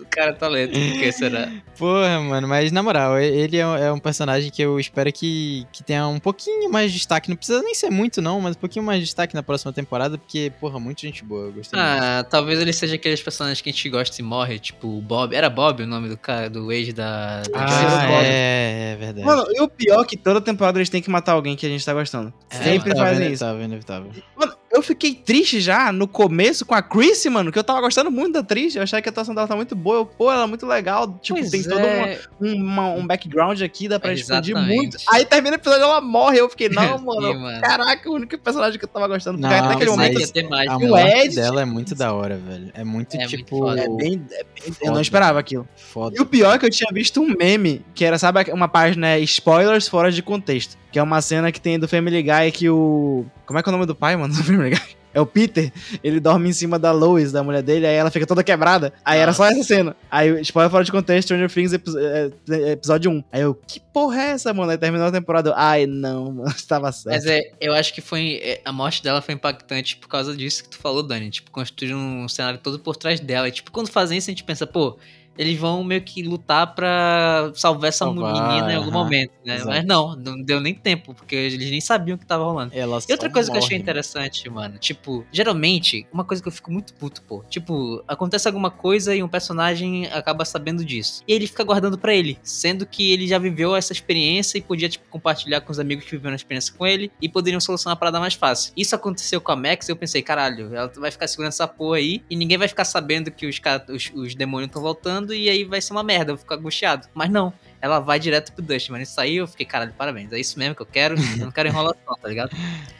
o 0.00 0.06
cara 0.10 0.32
tá 0.34 0.48
lento, 0.48 0.72
por 0.72 0.98
que 0.98 1.12
será? 1.12 1.50
Porra, 1.78 2.20
mano, 2.20 2.46
mas 2.48 2.70
na 2.72 2.82
moral, 2.82 3.18
ele 3.18 3.56
é, 3.56 3.60
é 3.60 3.92
um 3.92 3.98
personagem 3.98 4.50
que 4.50 4.62
eu 4.62 4.78
espero 4.78 5.12
que, 5.12 5.66
que 5.72 5.82
tenha 5.82 6.06
um 6.06 6.18
pouquinho 6.18 6.70
mais 6.70 6.90
de 6.90 6.98
destaque. 6.98 7.28
Não 7.28 7.36
precisa 7.36 7.62
nem 7.62 7.74
ser 7.74 7.90
muito, 7.94 8.20
não, 8.20 8.40
mas 8.40 8.56
um 8.56 8.58
pouquinho 8.58 8.84
mais 8.84 8.98
de 8.98 9.04
destaque 9.06 9.34
na 9.34 9.42
próxima 9.42 9.72
temporada, 9.72 10.18
porque, 10.18 10.52
porra, 10.60 10.78
muita 10.80 11.02
gente 11.02 11.24
boa. 11.24 11.46
Eu 11.46 11.52
gostei 11.52 11.80
muito. 11.80 11.92
Ah, 12.02 12.24
talvez 12.28 12.60
ele 12.60 12.72
seja 12.72 12.96
aqueles 12.96 13.22
personagens 13.22 13.60
que 13.60 13.70
a 13.70 13.72
gente 13.72 13.88
gosta 13.88 14.20
e 14.20 14.24
morre, 14.24 14.58
tipo 14.58 14.86
o 14.88 15.00
Bob. 15.00 15.34
Era 15.34 15.48
Bob 15.48 15.82
o 15.82 15.86
nome 15.86 16.08
do 16.08 16.16
cara, 16.18 16.50
do 16.50 16.70
ex 16.72 16.92
da, 16.92 17.42
da 17.42 17.64
Ah? 17.64 18.06
Bob. 18.06 18.24
é, 18.24 18.92
é 18.92 18.96
verdade. 18.96 19.26
Mano, 19.26 19.46
e 19.50 19.60
o 19.62 19.68
pior 19.68 20.02
é 20.02 20.04
que 20.04 20.16
toda 20.16 20.40
temporada 20.40 20.78
eles 20.78 20.88
têm 20.90 21.00
que 21.00 21.10
matar 21.10 21.32
alguém 21.32 21.54
que 21.56 21.64
a 21.64 21.68
gente 21.68 21.84
tá 21.84 21.94
gostando. 21.94 22.32
É, 22.50 22.56
Sempre 22.56 22.94
fazem 22.96 23.32
isso. 23.32 23.44
inevitável, 23.44 23.62
inevitável. 23.64 24.10
Mano, 24.36 24.53
fiquei 24.84 25.14
triste 25.14 25.60
já 25.60 25.90
no 25.92 26.06
começo 26.06 26.64
com 26.64 26.74
a 26.74 26.82
Chrissy, 26.82 27.28
mano, 27.30 27.50
que 27.50 27.58
eu 27.58 27.64
tava 27.64 27.80
gostando 27.80 28.10
muito 28.10 28.34
da 28.34 28.40
atriz. 28.40 28.74
Eu 28.76 28.82
achei 28.82 29.00
que 29.02 29.08
a 29.08 29.12
atuação 29.12 29.34
dela 29.34 29.48
tá 29.48 29.56
muito 29.56 29.74
boa. 29.74 29.96
Eu, 29.98 30.06
Pô, 30.06 30.30
ela 30.30 30.44
é 30.44 30.46
muito 30.46 30.66
legal. 30.66 31.18
Tipo, 31.22 31.38
Pois 31.38 31.50
tem 31.50 31.62
todo 31.62 31.80
é. 31.80 32.18
uma- 32.40 32.52
uma- 32.54 32.88
um 32.92 33.06
background 33.06 33.60
aqui, 33.62 33.88
dá 33.88 33.98
pra 33.98 34.12
expandir 34.12 34.54
Exatamente. 34.56 34.76
muito. 34.76 34.96
Aí 35.10 35.24
termina 35.24 35.56
o 35.56 35.58
episódio 35.58 35.82
ela 35.82 36.00
morre. 36.00 36.38
Eu 36.40 36.48
fiquei, 36.48 36.68
não, 36.68 36.98
Sim, 36.98 37.04
mano. 37.04 37.40
mano. 37.40 37.60
Caraca, 37.60 38.08
o 38.10 38.14
único 38.14 38.38
personagem 38.38 38.78
que 38.78 38.84
eu 38.84 38.88
tava 38.88 39.08
gostando. 39.08 39.38
Não, 39.38 39.48
até 39.48 39.58
aquele 39.74 39.90
momento. 39.90 40.14
mais. 40.50 40.68
A 40.68 40.76
o 40.76 40.88
morte 40.88 41.16
Ed, 41.26 41.34
dela 41.36 41.62
é 41.62 41.64
muito 41.64 41.94
da 41.94 42.12
hora, 42.12 42.36
velho. 42.36 42.70
É 42.74 42.84
muito, 42.84 43.14
É 43.14 43.18
muito 43.18 43.30
tipo... 43.36 43.58
foda. 43.58 43.80
É 43.80 43.88
bem, 43.88 44.24
é 44.32 44.44
bem- 44.44 44.74
Eu 44.82 44.92
não 44.92 45.00
esperava 45.00 45.38
aquilo. 45.38 45.66
Foda. 45.76 46.16
E 46.16 46.20
o 46.20 46.26
pior 46.26 46.54
é 46.54 46.58
que 46.58 46.66
eu 46.66 46.70
tinha 46.70 46.88
visto 46.92 47.20
um 47.20 47.34
meme, 47.38 47.84
que 47.94 48.04
era, 48.04 48.18
sabe, 48.18 48.50
uma 48.52 48.68
página 48.68 49.08
é, 49.08 49.20
spoilers 49.20 49.88
fora 49.88 50.10
de 50.12 50.22
contexto. 50.22 50.76
Que 50.92 50.98
é 50.98 51.02
uma 51.02 51.20
cena 51.20 51.50
que 51.50 51.60
tem 51.60 51.76
do 51.78 51.88
Family 51.88 52.22
Guy 52.22 52.52
que 52.52 52.68
o. 52.70 53.24
Como 53.46 53.58
é 53.58 53.62
que 53.62 53.68
é 53.68 53.70
o 53.70 53.72
nome 53.72 53.84
do 53.84 53.94
pai, 53.96 54.14
mano, 54.16 54.32
do 54.32 54.44
Family 54.44 54.70
É 55.12 55.20
o 55.20 55.26
Peter, 55.26 55.72
ele 56.02 56.18
dorme 56.18 56.48
em 56.48 56.52
cima 56.52 56.76
da 56.76 56.90
Lois, 56.90 57.30
da 57.30 57.40
mulher 57.40 57.62
dele, 57.62 57.86
aí 57.86 57.94
ela 57.94 58.10
fica 58.10 58.26
toda 58.26 58.42
quebrada. 58.42 58.92
Aí 59.04 59.20
era 59.20 59.32
só 59.32 59.44
essa 59.46 59.62
cena. 59.62 59.94
Aí, 60.10 60.40
spoiler 60.40 60.68
fora 60.68 60.82
de 60.82 60.90
contexto, 60.90 61.26
Stranger 61.28 61.48
Things 61.48 61.72
epi- 61.72 61.92
é, 61.96 62.30
é, 62.50 62.70
episódio 62.72 63.12
1. 63.12 63.22
Aí 63.30 63.42
eu, 63.42 63.54
que 63.54 63.78
porra 63.78 64.20
é 64.20 64.30
essa, 64.30 64.52
mano? 64.52 64.72
Aí 64.72 64.76
terminou 64.76 65.06
a 65.06 65.12
temporada. 65.12 65.50
eu, 65.50 65.54
Ai, 65.56 65.86
não, 65.86 66.32
mano, 66.42 66.48
estava 66.50 66.90
certo. 66.90 67.14
Mas 67.14 67.26
é, 67.26 67.42
eu 67.60 67.72
acho 67.72 67.94
que 67.94 68.00
foi. 68.00 68.58
A 68.64 68.72
morte 68.72 69.04
dela 69.04 69.22
foi 69.22 69.34
impactante 69.34 69.96
por 69.98 70.08
causa 70.08 70.36
disso 70.36 70.64
que 70.64 70.70
tu 70.70 70.78
falou, 70.78 71.00
Dani. 71.00 71.30
Tipo, 71.30 71.48
construir 71.52 71.94
um 71.94 72.28
cenário 72.28 72.58
todo 72.58 72.80
por 72.80 72.96
trás 72.96 73.20
dela. 73.20 73.46
E, 73.46 73.52
tipo, 73.52 73.70
quando 73.70 73.90
fazem 73.90 74.18
isso, 74.18 74.28
a 74.30 74.32
gente 74.32 74.42
pensa, 74.42 74.66
pô, 74.66 74.98
eles 75.36 75.58
vão 75.58 75.82
meio 75.84 76.02
que 76.02 76.22
lutar 76.22 76.74
pra 76.74 77.50
salvar 77.54 77.88
essa 77.88 78.04
Salvar, 78.04 78.32
menina 78.32 78.72
em 78.72 78.76
algum 78.76 78.90
aham. 78.90 79.04
momento, 79.04 79.32
né? 79.44 79.54
Exato. 79.56 79.68
Mas 79.70 79.84
não, 79.84 80.16
não 80.16 80.40
deu 80.42 80.60
nem 80.60 80.74
tempo, 80.74 81.14
porque 81.14 81.34
eles 81.34 81.70
nem 81.70 81.80
sabiam 81.80 82.16
o 82.16 82.18
que 82.18 82.26
tava 82.26 82.44
rolando. 82.44 82.72
Ela 82.74 82.98
E 83.08 83.12
outra 83.12 83.30
coisa 83.30 83.50
que 83.50 83.56
eu 83.56 83.58
achei 83.62 83.76
morre. 83.76 83.82
interessante, 83.82 84.48
mano, 84.48 84.78
tipo, 84.78 85.26
geralmente, 85.32 86.06
uma 86.12 86.24
coisa 86.24 86.42
que 86.42 86.48
eu 86.48 86.52
fico 86.52 86.72
muito 86.72 86.94
puto, 86.94 87.22
pô, 87.22 87.44
tipo, 87.48 88.02
acontece 88.06 88.46
alguma 88.48 88.70
coisa 88.70 89.14
e 89.14 89.22
um 89.22 89.28
personagem 89.28 90.06
acaba 90.06 90.44
sabendo 90.44 90.84
disso. 90.84 91.22
E 91.26 91.32
ele 91.32 91.46
fica 91.46 91.64
guardando 91.64 91.98
pra 91.98 92.14
ele, 92.14 92.38
sendo 92.42 92.86
que 92.86 93.12
ele 93.12 93.26
já 93.26 93.38
viveu 93.38 93.74
essa 93.76 93.92
experiência 93.92 94.58
e 94.58 94.62
podia, 94.62 94.88
tipo, 94.88 95.08
compartilhar 95.08 95.60
com 95.60 95.72
os 95.72 95.78
amigos 95.78 96.04
que 96.04 96.10
viveram 96.12 96.32
a 96.32 96.36
experiência 96.36 96.74
com 96.74 96.86
ele 96.86 97.10
e 97.20 97.28
poderiam 97.28 97.60
solucionar 97.60 97.94
a 97.96 97.98
parada 97.98 98.20
mais 98.20 98.34
fácil. 98.34 98.72
Isso 98.76 98.94
aconteceu 98.94 99.40
com 99.40 99.52
a 99.52 99.56
Max 99.56 99.88
e 99.88 99.92
eu 99.92 99.96
pensei, 99.96 100.22
caralho, 100.22 100.74
ela 100.74 100.90
vai 100.96 101.10
ficar 101.10 101.26
segurando 101.28 101.50
essa 101.52 101.66
porra 101.68 101.96
aí 101.98 102.22
e 102.28 102.36
ninguém 102.36 102.58
vai 102.58 102.68
ficar 102.68 102.84
sabendo 102.84 103.30
que 103.30 103.46
os, 103.46 103.60
os, 103.88 104.10
os 104.14 104.34
demônios 104.34 104.68
estão 104.68 104.82
voltando 104.82 105.23
e 105.32 105.48
aí 105.48 105.64
vai 105.64 105.80
ser 105.80 105.92
uma 105.92 106.02
merda, 106.02 106.32
eu 106.32 106.36
vou 106.36 106.42
ficar 106.42 106.56
angustiado. 106.56 107.06
Mas 107.14 107.30
não. 107.30 107.52
Ela 107.80 108.00
vai 108.00 108.18
direto 108.18 108.50
pro 108.52 108.62
Dust, 108.62 108.88
mano. 108.88 109.02
Isso 109.02 109.20
aí 109.20 109.36
eu 109.36 109.46
fiquei, 109.46 109.66
caralho, 109.66 109.92
parabéns. 109.96 110.32
É 110.32 110.40
isso 110.40 110.58
mesmo 110.58 110.74
que 110.74 110.80
eu 110.82 110.86
quero. 110.86 111.14
Eu 111.38 111.44
não 111.44 111.50
quero 111.52 111.68
enrolação, 111.68 112.16
tá 112.20 112.28
ligado? 112.28 112.50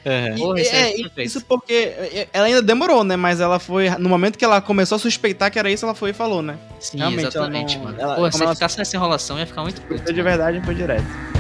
É. 0.05 0.35
Porra, 0.37 0.61
isso 0.61 0.75
é 0.75 0.91
é, 0.93 1.25
isso 1.25 1.41
porque 1.47 1.73
é, 1.73 2.29
ela 2.35 2.47
ainda 2.47 2.61
demorou, 2.61 3.03
né? 3.03 3.17
Mas 3.17 3.41
ela 3.41 3.59
foi. 3.59 3.89
No 3.99 4.11
momento 4.11 4.37
que 4.39 4.45
ela 4.45 4.61
começou 4.61 4.97
a 4.97 4.99
suspeitar 4.99 5.51
que 5.51 5.59
era 5.59 5.71
isso, 5.71 5.87
ela 5.87 5.95
foi 5.95 6.11
e 6.11 6.13
falou, 6.13 6.43
né? 6.43 6.59
Sim, 6.81 6.99
Realmente, 6.99 7.29
exatamente, 7.29 7.77
ela 7.77 7.85
não- 7.85 7.93
mano. 7.93 8.03
ela- 8.03 8.15
Pô, 8.17 8.21
como 8.21 8.33
se 8.33 8.43
ela- 8.43 8.55
ficasse 8.55 8.77
nessa 8.77 8.95
enrolação, 8.97 9.39
ia 9.39 9.47
ficar 9.47 9.63
muito 9.63 9.81
puto. 9.81 10.13
De 10.13 10.23
verdade 10.23 10.61
foi 10.63 10.75
direto. 10.75 11.34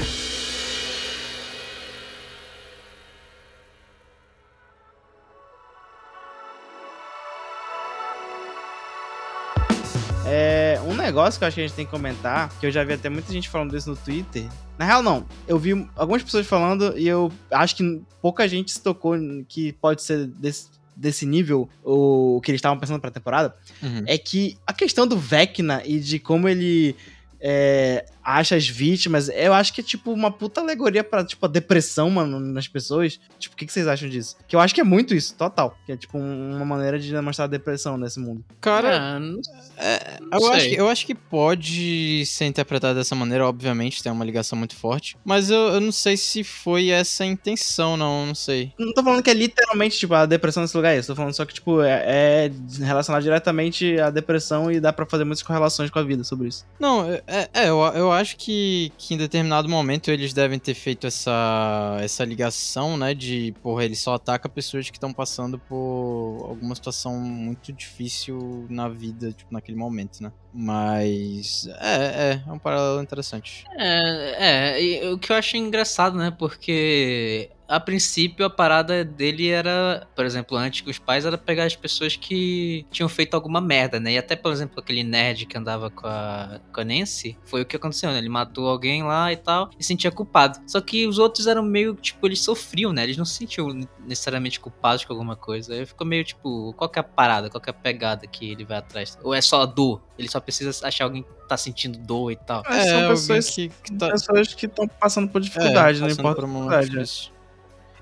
Negócio 11.14 11.38
que 11.38 11.44
eu 11.44 11.48
acho 11.48 11.54
que 11.54 11.60
a 11.62 11.66
gente 11.66 11.76
tem 11.76 11.84
que 11.84 11.90
comentar, 11.90 12.48
que 12.58 12.66
eu 12.66 12.70
já 12.70 12.82
vi 12.82 12.92
até 12.92 13.08
muita 13.08 13.32
gente 13.32 13.48
falando 13.48 13.70
disso 13.70 13.88
no 13.88 13.96
Twitter. 13.96 14.44
Na 14.76 14.84
real, 14.84 15.02
não. 15.02 15.24
Eu 15.46 15.58
vi 15.58 15.88
algumas 15.96 16.22
pessoas 16.22 16.46
falando 16.46 16.98
e 16.98 17.06
eu 17.06 17.30
acho 17.50 17.76
que 17.76 18.02
pouca 18.20 18.48
gente 18.48 18.72
se 18.72 18.82
tocou 18.82 19.14
que 19.48 19.72
pode 19.74 20.02
ser 20.02 20.26
desse, 20.26 20.68
desse 20.96 21.24
nível 21.24 21.68
o 21.84 22.40
que 22.42 22.50
eles 22.50 22.58
estavam 22.58 22.78
pensando 22.78 23.00
pra 23.00 23.10
temporada 23.10 23.54
Uhum. 23.82 24.02
é 24.06 24.18
que 24.18 24.58
a 24.66 24.72
questão 24.72 25.06
do 25.06 25.16
Vecna 25.16 25.82
e 25.84 26.00
de 26.00 26.18
como 26.18 26.48
ele 26.48 26.96
é, 27.40 28.04
acha 28.24 28.56
as 28.56 28.66
vítimas, 28.66 29.28
eu 29.28 29.52
acho 29.52 29.72
que 29.72 29.80
é 29.80 29.84
tipo 29.84 30.12
uma 30.12 30.30
puta 30.30 30.60
alegoria 30.60 31.04
pra, 31.04 31.24
tipo, 31.24 31.44
a 31.44 31.48
depressão, 31.48 32.08
mano, 32.10 32.40
nas 32.40 32.66
pessoas. 32.66 33.20
Tipo, 33.38 33.54
o 33.54 33.56
que, 33.58 33.66
que 33.66 33.72
vocês 33.72 33.86
acham 33.86 34.08
disso? 34.08 34.36
Que 34.48 34.56
eu 34.56 34.60
acho 34.60 34.74
que 34.74 34.80
é 34.80 34.84
muito 34.84 35.14
isso, 35.14 35.34
total. 35.34 35.76
Que 35.86 35.92
é 35.92 35.96
tipo 35.96 36.16
um- 36.18 36.56
uma 36.56 36.64
maneira 36.64 36.98
de 36.98 37.10
demonstrar 37.12 37.46
a 37.46 37.50
depressão 37.50 37.96
nesse 37.98 38.18
mundo. 38.18 38.44
Cara, 38.60 39.18
não- 39.18 39.40
É, 39.76 40.18
Não 40.20 40.38
eu, 40.40 40.52
acho 40.52 40.68
que, 40.68 40.74
eu 40.76 40.88
acho 40.88 41.06
que 41.06 41.14
pode 41.14 42.24
ser 42.26 42.46
interpretado 42.46 42.98
dessa 42.98 43.14
maneira, 43.14 43.46
obviamente, 43.46 44.02
tem 44.02 44.10
uma 44.10 44.24
ligação 44.24 44.58
muito 44.58 44.74
forte. 44.76 45.16
Mas 45.24 45.50
eu, 45.50 45.58
eu 45.74 45.80
não 45.80 45.92
sei 45.92 46.16
se 46.16 46.42
foi 46.44 46.88
essa 46.90 47.24
a 47.24 47.26
intenção, 47.26 47.96
não, 47.96 48.26
não 48.26 48.34
sei. 48.34 48.72
Não 48.78 48.92
tô 48.92 49.02
falando 49.02 49.22
que 49.22 49.30
é 49.30 49.34
literalmente, 49.34 49.98
tipo, 49.98 50.14
a 50.14 50.26
depressão 50.26 50.62
nesse 50.62 50.76
lugar 50.76 50.94
é 50.94 50.98
isso. 50.98 51.08
Tô 51.08 51.16
falando 51.16 51.34
só 51.34 51.44
que, 51.44 51.54
tipo, 51.54 51.82
é, 51.82 52.02
é 52.06 52.50
relacionado 52.84 53.22
diretamente 53.22 53.98
à 54.00 54.10
depressão 54.10 54.70
e 54.70 54.80
dá 54.80 54.92
pra 54.92 55.04
fazer 55.06 55.24
muitas 55.24 55.42
correlações 55.42 55.90
com 55.90 55.98
a 55.98 56.02
vida 56.02 56.24
sobre 56.24 56.48
isso. 56.48 56.64
Não, 56.78 57.10
é, 57.10 57.22
é, 57.26 57.48
é, 57.54 57.68
eu, 57.68 57.80
eu 57.94 58.12
acho 58.14 58.36
que, 58.36 58.92
que 58.96 59.14
em 59.14 59.16
determinado 59.16 59.68
momento 59.68 60.10
eles 60.10 60.32
devem 60.32 60.58
ter 60.58 60.74
feito 60.74 61.06
essa, 61.06 61.98
essa 62.00 62.24
ligação, 62.24 62.96
né? 62.96 63.14
De, 63.14 63.54
porra, 63.62 63.84
ele 63.84 63.96
só 63.96 64.14
ataca 64.14 64.48
pessoas 64.48 64.88
que 64.90 64.96
estão 64.96 65.12
passando 65.12 65.58
por 65.58 66.46
alguma 66.48 66.74
situação 66.74 67.18
muito 67.18 67.72
difícil 67.72 68.66
na 68.68 68.88
vida, 68.88 69.32
tipo, 69.32 69.52
naquele 69.52 69.76
momento, 69.76 70.22
né? 70.22 70.32
Mas 70.52 71.66
é, 71.80 71.94
é, 71.94 72.42
é 72.46 72.52
um 72.52 72.58
paralelo 72.58 73.02
interessante. 73.02 73.64
É, 73.76 74.74
é, 74.76 74.82
e 74.82 75.12
o 75.12 75.18
que 75.18 75.32
eu 75.32 75.36
acho 75.36 75.56
engraçado, 75.56 76.16
né? 76.16 76.30
Porque 76.30 77.50
a 77.68 77.80
princípio 77.80 78.44
a 78.44 78.50
parada 78.50 79.04
dele 79.04 79.48
era, 79.48 80.06
por 80.14 80.24
exemplo, 80.24 80.56
antes 80.56 80.82
que 80.82 80.90
os 80.90 80.98
pais, 80.98 81.24
era 81.24 81.38
pegar 81.38 81.64
as 81.64 81.74
pessoas 81.74 82.16
que 82.16 82.86
tinham 82.90 83.08
feito 83.08 83.34
alguma 83.34 83.60
merda, 83.60 83.98
né? 83.98 84.12
E 84.12 84.18
até, 84.18 84.36
por 84.36 84.52
exemplo, 84.52 84.80
aquele 84.80 85.02
nerd 85.02 85.46
que 85.46 85.56
andava 85.56 85.90
com 85.90 86.06
a, 86.06 86.60
com 86.72 86.80
a 86.80 86.84
Nancy, 86.84 87.36
foi 87.44 87.62
o 87.62 87.66
que 87.66 87.76
aconteceu, 87.76 88.10
né? 88.10 88.18
Ele 88.18 88.28
matou 88.28 88.68
alguém 88.68 89.02
lá 89.02 89.32
e 89.32 89.36
tal, 89.36 89.70
e 89.78 89.82
se 89.82 89.94
sentia 89.94 90.10
culpado. 90.10 90.60
Só 90.66 90.80
que 90.80 91.06
os 91.06 91.18
outros 91.18 91.46
eram 91.46 91.62
meio, 91.62 91.94
tipo, 91.94 92.26
eles 92.26 92.40
sofriam, 92.40 92.92
né? 92.92 93.04
Eles 93.04 93.16
não 93.16 93.24
se 93.24 93.34
sentiam 93.34 93.68
necessariamente 94.06 94.58
culpados 94.58 95.04
com 95.04 95.12
alguma 95.12 95.36
coisa. 95.36 95.74
Aí 95.74 95.86
ficou 95.86 96.06
meio, 96.06 96.24
tipo, 96.24 96.74
qual 96.74 96.90
que 96.90 96.98
é 96.98 97.00
a 97.00 97.04
parada, 97.04 97.48
qual 97.48 97.60
que 97.60 97.70
é 97.70 97.72
a 97.72 97.74
pegada 97.74 98.26
que 98.26 98.50
ele 98.50 98.64
vai 98.64 98.78
atrás? 98.78 99.16
Ou 99.22 99.32
é 99.32 99.40
só 99.40 99.64
dor? 99.64 100.02
Ele 100.18 100.28
só 100.28 100.40
precisa 100.40 100.86
achar 100.86 101.04
alguém 101.04 101.22
que 101.22 101.28
tá 101.48 101.56
sentindo 101.56 101.98
dor 101.98 102.32
e 102.32 102.36
tal. 102.36 102.62
Mas 102.68 102.88
são 102.88 103.08
pessoas 103.08 103.50
que, 103.50 103.68
que 103.68 103.92
tá, 103.94 104.10
Pessoas 104.10 104.54
que 104.54 104.66
estão 104.66 104.88
passando 104.88 105.28
por 105.28 105.40
dificuldade, 105.40 105.98
é, 105.98 106.00
não 106.00 106.08
passando 106.08 106.20
importa 106.20 106.40
por 106.40 106.44
a 106.44 106.48
um 106.48 106.52
momento 106.52 106.80
dificuldade. 106.80 107.33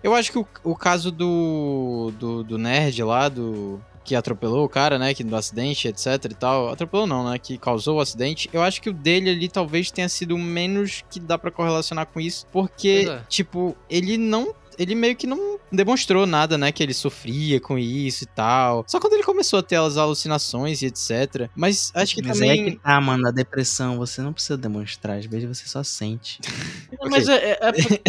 Eu 0.02 0.14
acho 0.14 0.32
que 0.32 0.38
o, 0.38 0.46
o 0.64 0.74
caso 0.74 1.10
do, 1.10 2.12
do, 2.18 2.42
do 2.42 2.58
nerd 2.58 3.02
lá, 3.02 3.28
do 3.28 3.80
que 4.04 4.16
atropelou 4.16 4.64
o 4.64 4.68
cara, 4.68 4.98
né, 4.98 5.14
que 5.14 5.22
do 5.22 5.36
acidente, 5.36 5.86
etc 5.86 6.24
e 6.24 6.34
tal, 6.34 6.70
atropelou 6.70 7.06
não, 7.06 7.30
né, 7.30 7.38
que 7.38 7.56
causou 7.56 7.98
o 7.98 8.00
acidente, 8.00 8.50
eu 8.52 8.62
acho 8.62 8.82
que 8.82 8.90
o 8.90 8.92
dele 8.92 9.30
ali 9.30 9.48
talvez 9.48 9.90
tenha 9.90 10.08
sido 10.08 10.34
o 10.34 10.38
menos 10.38 11.04
que 11.08 11.20
dá 11.20 11.38
pra 11.38 11.50
correlacionar 11.50 12.06
com 12.06 12.20
isso, 12.20 12.46
porque, 12.50 13.06
é. 13.08 13.22
tipo, 13.28 13.76
ele 13.88 14.18
não 14.18 14.54
ele 14.78 14.94
meio 14.94 15.16
que 15.16 15.26
não 15.26 15.58
demonstrou 15.70 16.26
nada, 16.26 16.58
né, 16.58 16.70
que 16.70 16.82
ele 16.82 16.94
sofria 16.94 17.60
com 17.60 17.78
isso 17.78 18.24
e 18.24 18.26
tal. 18.26 18.84
Só 18.86 19.00
quando 19.00 19.14
ele 19.14 19.22
começou 19.22 19.58
a 19.58 19.62
ter 19.62 19.76
as 19.76 19.96
alucinações 19.96 20.82
e 20.82 20.86
etc. 20.86 21.48
Mas 21.54 21.90
acho 21.94 22.14
que 22.14 22.22
Mas 22.22 22.38
também 22.38 22.50
é 22.50 22.70
que 22.70 22.76
tá, 22.76 23.00
mano, 23.00 23.28
a 23.28 23.30
depressão, 23.30 23.96
você 23.96 24.20
não 24.20 24.32
precisa 24.32 24.56
demonstrar, 24.56 25.18
às 25.18 25.26
vezes 25.26 25.48
você 25.48 25.68
só 25.68 25.82
sente. 25.82 26.40
Não, 27.02 27.10
Mas 27.10 27.28
é, 27.28 27.34
é, 27.34 27.58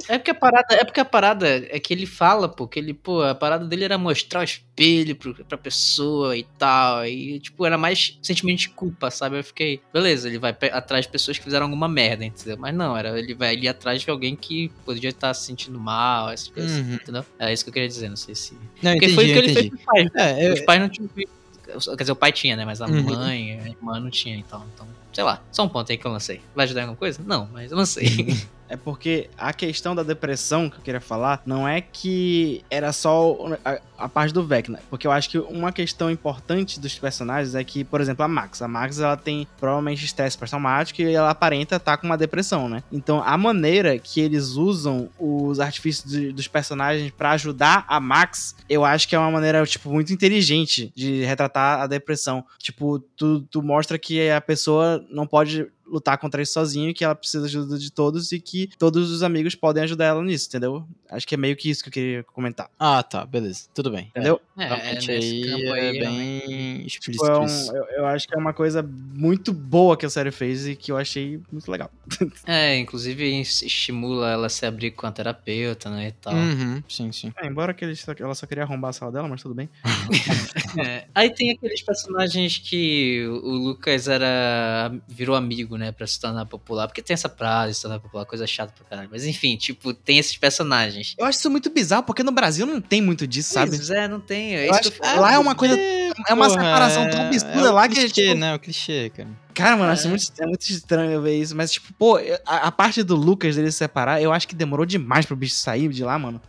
é 0.07 0.13
é 0.13 0.17
porque 0.17 0.31
a 0.31 0.35
parada, 0.35 0.75
é 0.75 0.83
porque 0.83 0.99
a 0.99 1.05
parada 1.05 1.47
é 1.47 1.79
que 1.79 1.93
ele 1.93 2.05
fala, 2.05 2.47
pô, 2.47 2.67
que 2.67 2.77
ele, 2.79 2.93
pô, 2.93 3.23
a 3.23 3.33
parada 3.33 3.65
dele 3.65 3.83
era 3.83 3.97
mostrar 3.97 4.41
o 4.41 4.43
espelho 4.43 5.15
pro, 5.15 5.33
pra 5.45 5.57
pessoa 5.57 6.37
e 6.37 6.43
tal. 6.57 7.05
E, 7.05 7.39
tipo, 7.39 7.65
era 7.65 7.77
mais 7.77 8.17
sentimento 8.21 8.59
de 8.59 8.69
culpa, 8.69 9.09
sabe? 9.09 9.39
Eu 9.39 9.43
fiquei, 9.43 9.81
beleza, 9.91 10.27
ele 10.27 10.37
vai 10.37 10.55
atrás 10.71 11.05
de 11.05 11.11
pessoas 11.11 11.37
que 11.37 11.43
fizeram 11.43 11.65
alguma 11.65 11.87
merda, 11.87 12.25
entendeu? 12.25 12.57
Mas 12.57 12.75
não, 12.75 12.95
era, 12.95 13.17
ele 13.17 13.33
vai 13.33 13.55
ali 13.55 13.67
atrás 13.67 14.01
de 14.01 14.09
alguém 14.09 14.35
que 14.35 14.69
podia 14.85 15.09
estar 15.09 15.33
se 15.33 15.45
sentindo 15.45 15.79
mal, 15.79 16.29
essas 16.29 16.49
assim, 16.61 16.81
Uhum. 16.81 16.93
entendeu? 16.95 17.25
É 17.39 17.51
isso 17.53 17.63
que 17.63 17.69
eu 17.69 17.73
queria 17.73 17.87
dizer, 17.87 18.09
não 18.09 18.15
sei 18.15 18.35
se. 18.35 18.53
não, 18.81 18.91
Porque 18.91 19.05
entendi, 19.05 19.13
foi 19.15 19.25
o 19.25 19.27
que 19.33 19.39
ele 19.39 19.53
fez 19.53 19.69
com 19.69 19.75
os 19.75 19.81
pais. 19.83 20.09
É, 20.15 20.47
eu- 20.49 20.53
Os 20.53 20.61
pais 20.61 20.79
não 20.81 20.89
tinham. 20.89 21.09
Quer 21.15 21.95
dizer, 21.97 22.11
o 22.11 22.15
pai 22.15 22.31
tinha, 22.31 22.55
né? 22.55 22.65
Mas 22.65 22.81
a 22.81 22.87
Uhum. 22.87 23.01
mãe, 23.03 23.59
a 23.59 23.67
irmã 23.69 23.99
não 23.99 24.09
tinha, 24.09 24.35
então. 24.35 24.65
então 24.73 24.87
sei 25.13 25.23
lá, 25.23 25.41
só 25.51 25.63
um 25.63 25.69
ponto 25.69 25.91
aí 25.91 25.97
que 25.97 26.05
eu 26.05 26.11
lancei. 26.11 26.41
Vai 26.55 26.65
ajudar 26.65 26.81
em 26.81 26.83
alguma 26.83 26.97
coisa? 26.97 27.21
Não, 27.25 27.47
mas 27.53 27.71
eu 27.71 27.77
lancei. 27.77 28.35
É 28.69 28.77
porque 28.77 29.29
a 29.37 29.53
questão 29.53 29.93
da 29.93 30.01
depressão 30.01 30.67
que 30.67 30.77
eu 30.77 30.81
queria 30.81 31.01
falar 31.01 31.43
não 31.45 31.67
é 31.67 31.79
que 31.79 32.63
era 32.71 32.91
só 32.91 33.37
a, 33.63 33.77
a 34.05 34.09
parte 34.09 34.33
do 34.33 34.43
Vecna. 34.47 34.79
Porque 34.89 35.05
eu 35.05 35.11
acho 35.11 35.29
que 35.29 35.37
uma 35.37 35.71
questão 35.71 36.09
importante 36.09 36.79
dos 36.79 36.97
personagens 36.97 37.53
é 37.53 37.63
que, 37.63 37.83
por 37.83 38.01
exemplo, 38.01 38.25
a 38.25 38.27
Max. 38.27 38.63
A 38.63 38.67
Max 38.67 38.99
ela 38.99 39.15
tem 39.15 39.47
provavelmente 39.59 40.03
estresse 40.03 40.35
pós-traumático 40.35 41.01
e 41.03 41.13
ela 41.13 41.29
aparenta 41.29 41.75
estar 41.75 41.97
com 41.97 42.07
uma 42.07 42.17
depressão, 42.17 42.67
né? 42.67 42.81
Então 42.91 43.21
a 43.23 43.37
maneira 43.37 43.99
que 43.99 44.19
eles 44.19 44.51
usam 44.51 45.07
os 45.19 45.59
artifícios 45.59 46.09
de- 46.11 46.31
dos 46.31 46.47
personagens 46.47 47.11
pra 47.11 47.31
ajudar 47.31 47.85
a 47.87 47.99
Max, 47.99 48.55
eu 48.67 48.83
acho 48.83 49.07
que 49.07 49.13
é 49.15 49.19
uma 49.19 49.29
maneira, 49.29 49.63
tipo, 49.67 49.91
muito 49.91 50.11
inteligente 50.11 50.91
de 50.95 51.23
retratar 51.25 51.81
a 51.81 51.85
depressão. 51.85 52.43
Tipo, 52.57 52.97
tu, 53.15 53.41
tu 53.51 53.61
mostra 53.61 53.99
que 53.99 54.31
a 54.31 54.41
pessoa 54.41 55.02
não 55.09 55.27
pode 55.27 55.67
lutar 55.85 56.17
contra 56.17 56.41
isso 56.41 56.53
sozinho, 56.53 56.93
que 56.93 57.03
ela 57.03 57.15
precisa 57.15 57.47
de 57.47 57.57
ajuda 57.57 57.77
de 57.77 57.91
todos 57.91 58.31
e 58.31 58.39
que 58.39 58.69
todos 58.77 59.11
os 59.11 59.23
amigos 59.23 59.55
podem 59.55 59.83
ajudar 59.83 60.05
ela 60.05 60.23
nisso, 60.23 60.47
entendeu? 60.47 60.87
Acho 61.13 61.27
que 61.27 61.35
é 61.35 61.37
meio 61.37 61.55
que 61.55 61.69
isso 61.69 61.83
que 61.83 61.89
eu 61.89 61.93
queria 61.93 62.23
comentar, 62.23 62.69
Ah, 62.79 63.01
tá, 63.03 63.25
beleza, 63.25 63.67
tudo 63.73 63.91
bem. 63.91 64.07
entendeu? 64.09 64.41
É, 64.57 64.65
Realmente 64.65 65.07
nesse 65.07 65.33
aí 65.33 65.41
campo 65.41 65.63
é 65.75 65.79
aí, 65.79 65.91
realmente. 65.97 65.99
bem 66.45 66.85
explícito 66.85 67.23
Tipo, 67.23 67.25
é 67.27 67.39
um- 67.39 67.75
eu, 67.75 67.83
eu 67.97 68.05
acho 68.07 68.27
que 68.27 68.35
é 68.35 68.37
uma 68.37 68.53
coisa 68.53 68.81
muito 68.83 69.51
boa 69.53 69.95
que 69.97 70.05
a 70.05 70.09
série 70.09 70.31
fez 70.31 70.67
e 70.67 70.75
que 70.75 70.91
eu 70.91 70.97
achei 70.97 71.39
muito 71.51 71.69
legal. 71.71 71.89
É, 72.47 72.77
inclusive 72.77 73.23
estimula 73.41 74.29
ela 74.31 74.47
a 74.47 74.49
se 74.49 74.65
abrir 74.65 74.91
com 74.91 75.05
a 75.07 75.11
terapeuta, 75.11 75.89
né, 75.89 76.07
e 76.07 76.11
tal. 76.11 76.33
Uhum, 76.33 76.83
sim, 76.89 77.11
sim. 77.11 77.31
É, 77.41 77.47
embora 77.47 77.73
que 77.73 77.85
ele 77.85 77.95
só- 77.95 78.13
ela 78.19 78.35
só 78.35 78.45
queria 78.45 78.63
arrombar 78.63 78.89
a 78.89 78.93
sala 78.93 79.11
dela, 79.11 79.27
mas 79.27 79.41
tudo 79.41 79.55
bem. 79.55 79.69
É. 80.87 81.05
Aí 81.13 81.29
tem 81.29 81.51
aqueles 81.51 81.81
personagens 81.81 82.57
que 82.57 83.25
o 83.27 83.43
o 83.53 83.55
Lucas 83.67 84.07
era 84.07 84.91
virou 85.07 85.35
amigo, 85.35 85.77
né, 85.77 85.91
pra 85.91 86.07
se 86.07 86.19
tornar 86.19 86.45
popular. 86.45 86.87
Porque 86.87 87.01
tem 87.01 87.13
essa 87.13 87.29
frase, 87.29 87.75
se 87.75 87.81
tornar 87.83 87.99
popular, 87.99 88.25
coisa 88.25 88.47
chata 88.47 88.73
pra 88.73 88.85
caralho. 88.85 89.09
Mas 89.11 89.25
enfim, 89.25 89.55
tipo, 89.57 89.93
tem 89.93 90.17
esses 90.17 90.35
personagens. 90.37 91.02
Eu 91.17 91.25
acho 91.25 91.39
isso 91.39 91.49
muito 91.49 91.69
bizarro, 91.69 92.03
porque 92.03 92.23
no 92.23 92.31
Brasil 92.31 92.65
não 92.65 92.79
tem 92.81 93.01
muito 93.01 93.25
disso, 93.27 93.53
sabe? 93.53 93.71
Pois 93.75 93.89
é, 93.89 94.07
não 94.07 94.19
tem. 94.19 94.55
É 94.55 94.69
acho 94.69 94.91
falo. 94.91 95.21
lá 95.21 95.33
é 95.33 95.37
uma 95.39 95.55
coisa. 95.55 95.75
É 95.79 96.33
uma 96.33 96.47
Porra, 96.47 96.61
separação 96.61 97.09
tão 97.09 97.19
é- 97.21 97.27
absurda 97.27 97.59
é 97.67 97.69
o 97.69 97.73
lá 97.73 97.87
que, 97.87 97.95
clichê, 97.95 98.09
tipo, 98.27 98.39
né? 98.39 98.55
O 98.55 98.59
clichê, 98.59 99.11
cara. 99.15 99.29
Cara, 99.53 99.77
mano, 99.77 99.89
É. 99.89 99.93
acho 99.93 100.07
muito, 100.09 100.23
é 100.39 100.45
muito 100.45 100.61
estranho 100.69 101.21
ver 101.21 101.35
isso. 101.39 101.55
Mas, 101.55 101.71
tipo, 101.71 101.93
pô, 101.93 102.17
a, 102.45 102.55
a 102.67 102.71
parte 102.71 103.03
do 103.03 103.15
Lucas 103.15 103.55
dele 103.55 103.71
se 103.71 103.77
separar, 103.79 104.21
eu 104.21 104.31
acho 104.31 104.47
que 104.47 104.55
demorou 104.55 104.85
demais 104.85 105.25
pro 105.25 105.35
bicho 105.35 105.55
sair 105.55 105.87
de 105.89 106.03
lá, 106.03 106.17
mano. 106.17 106.41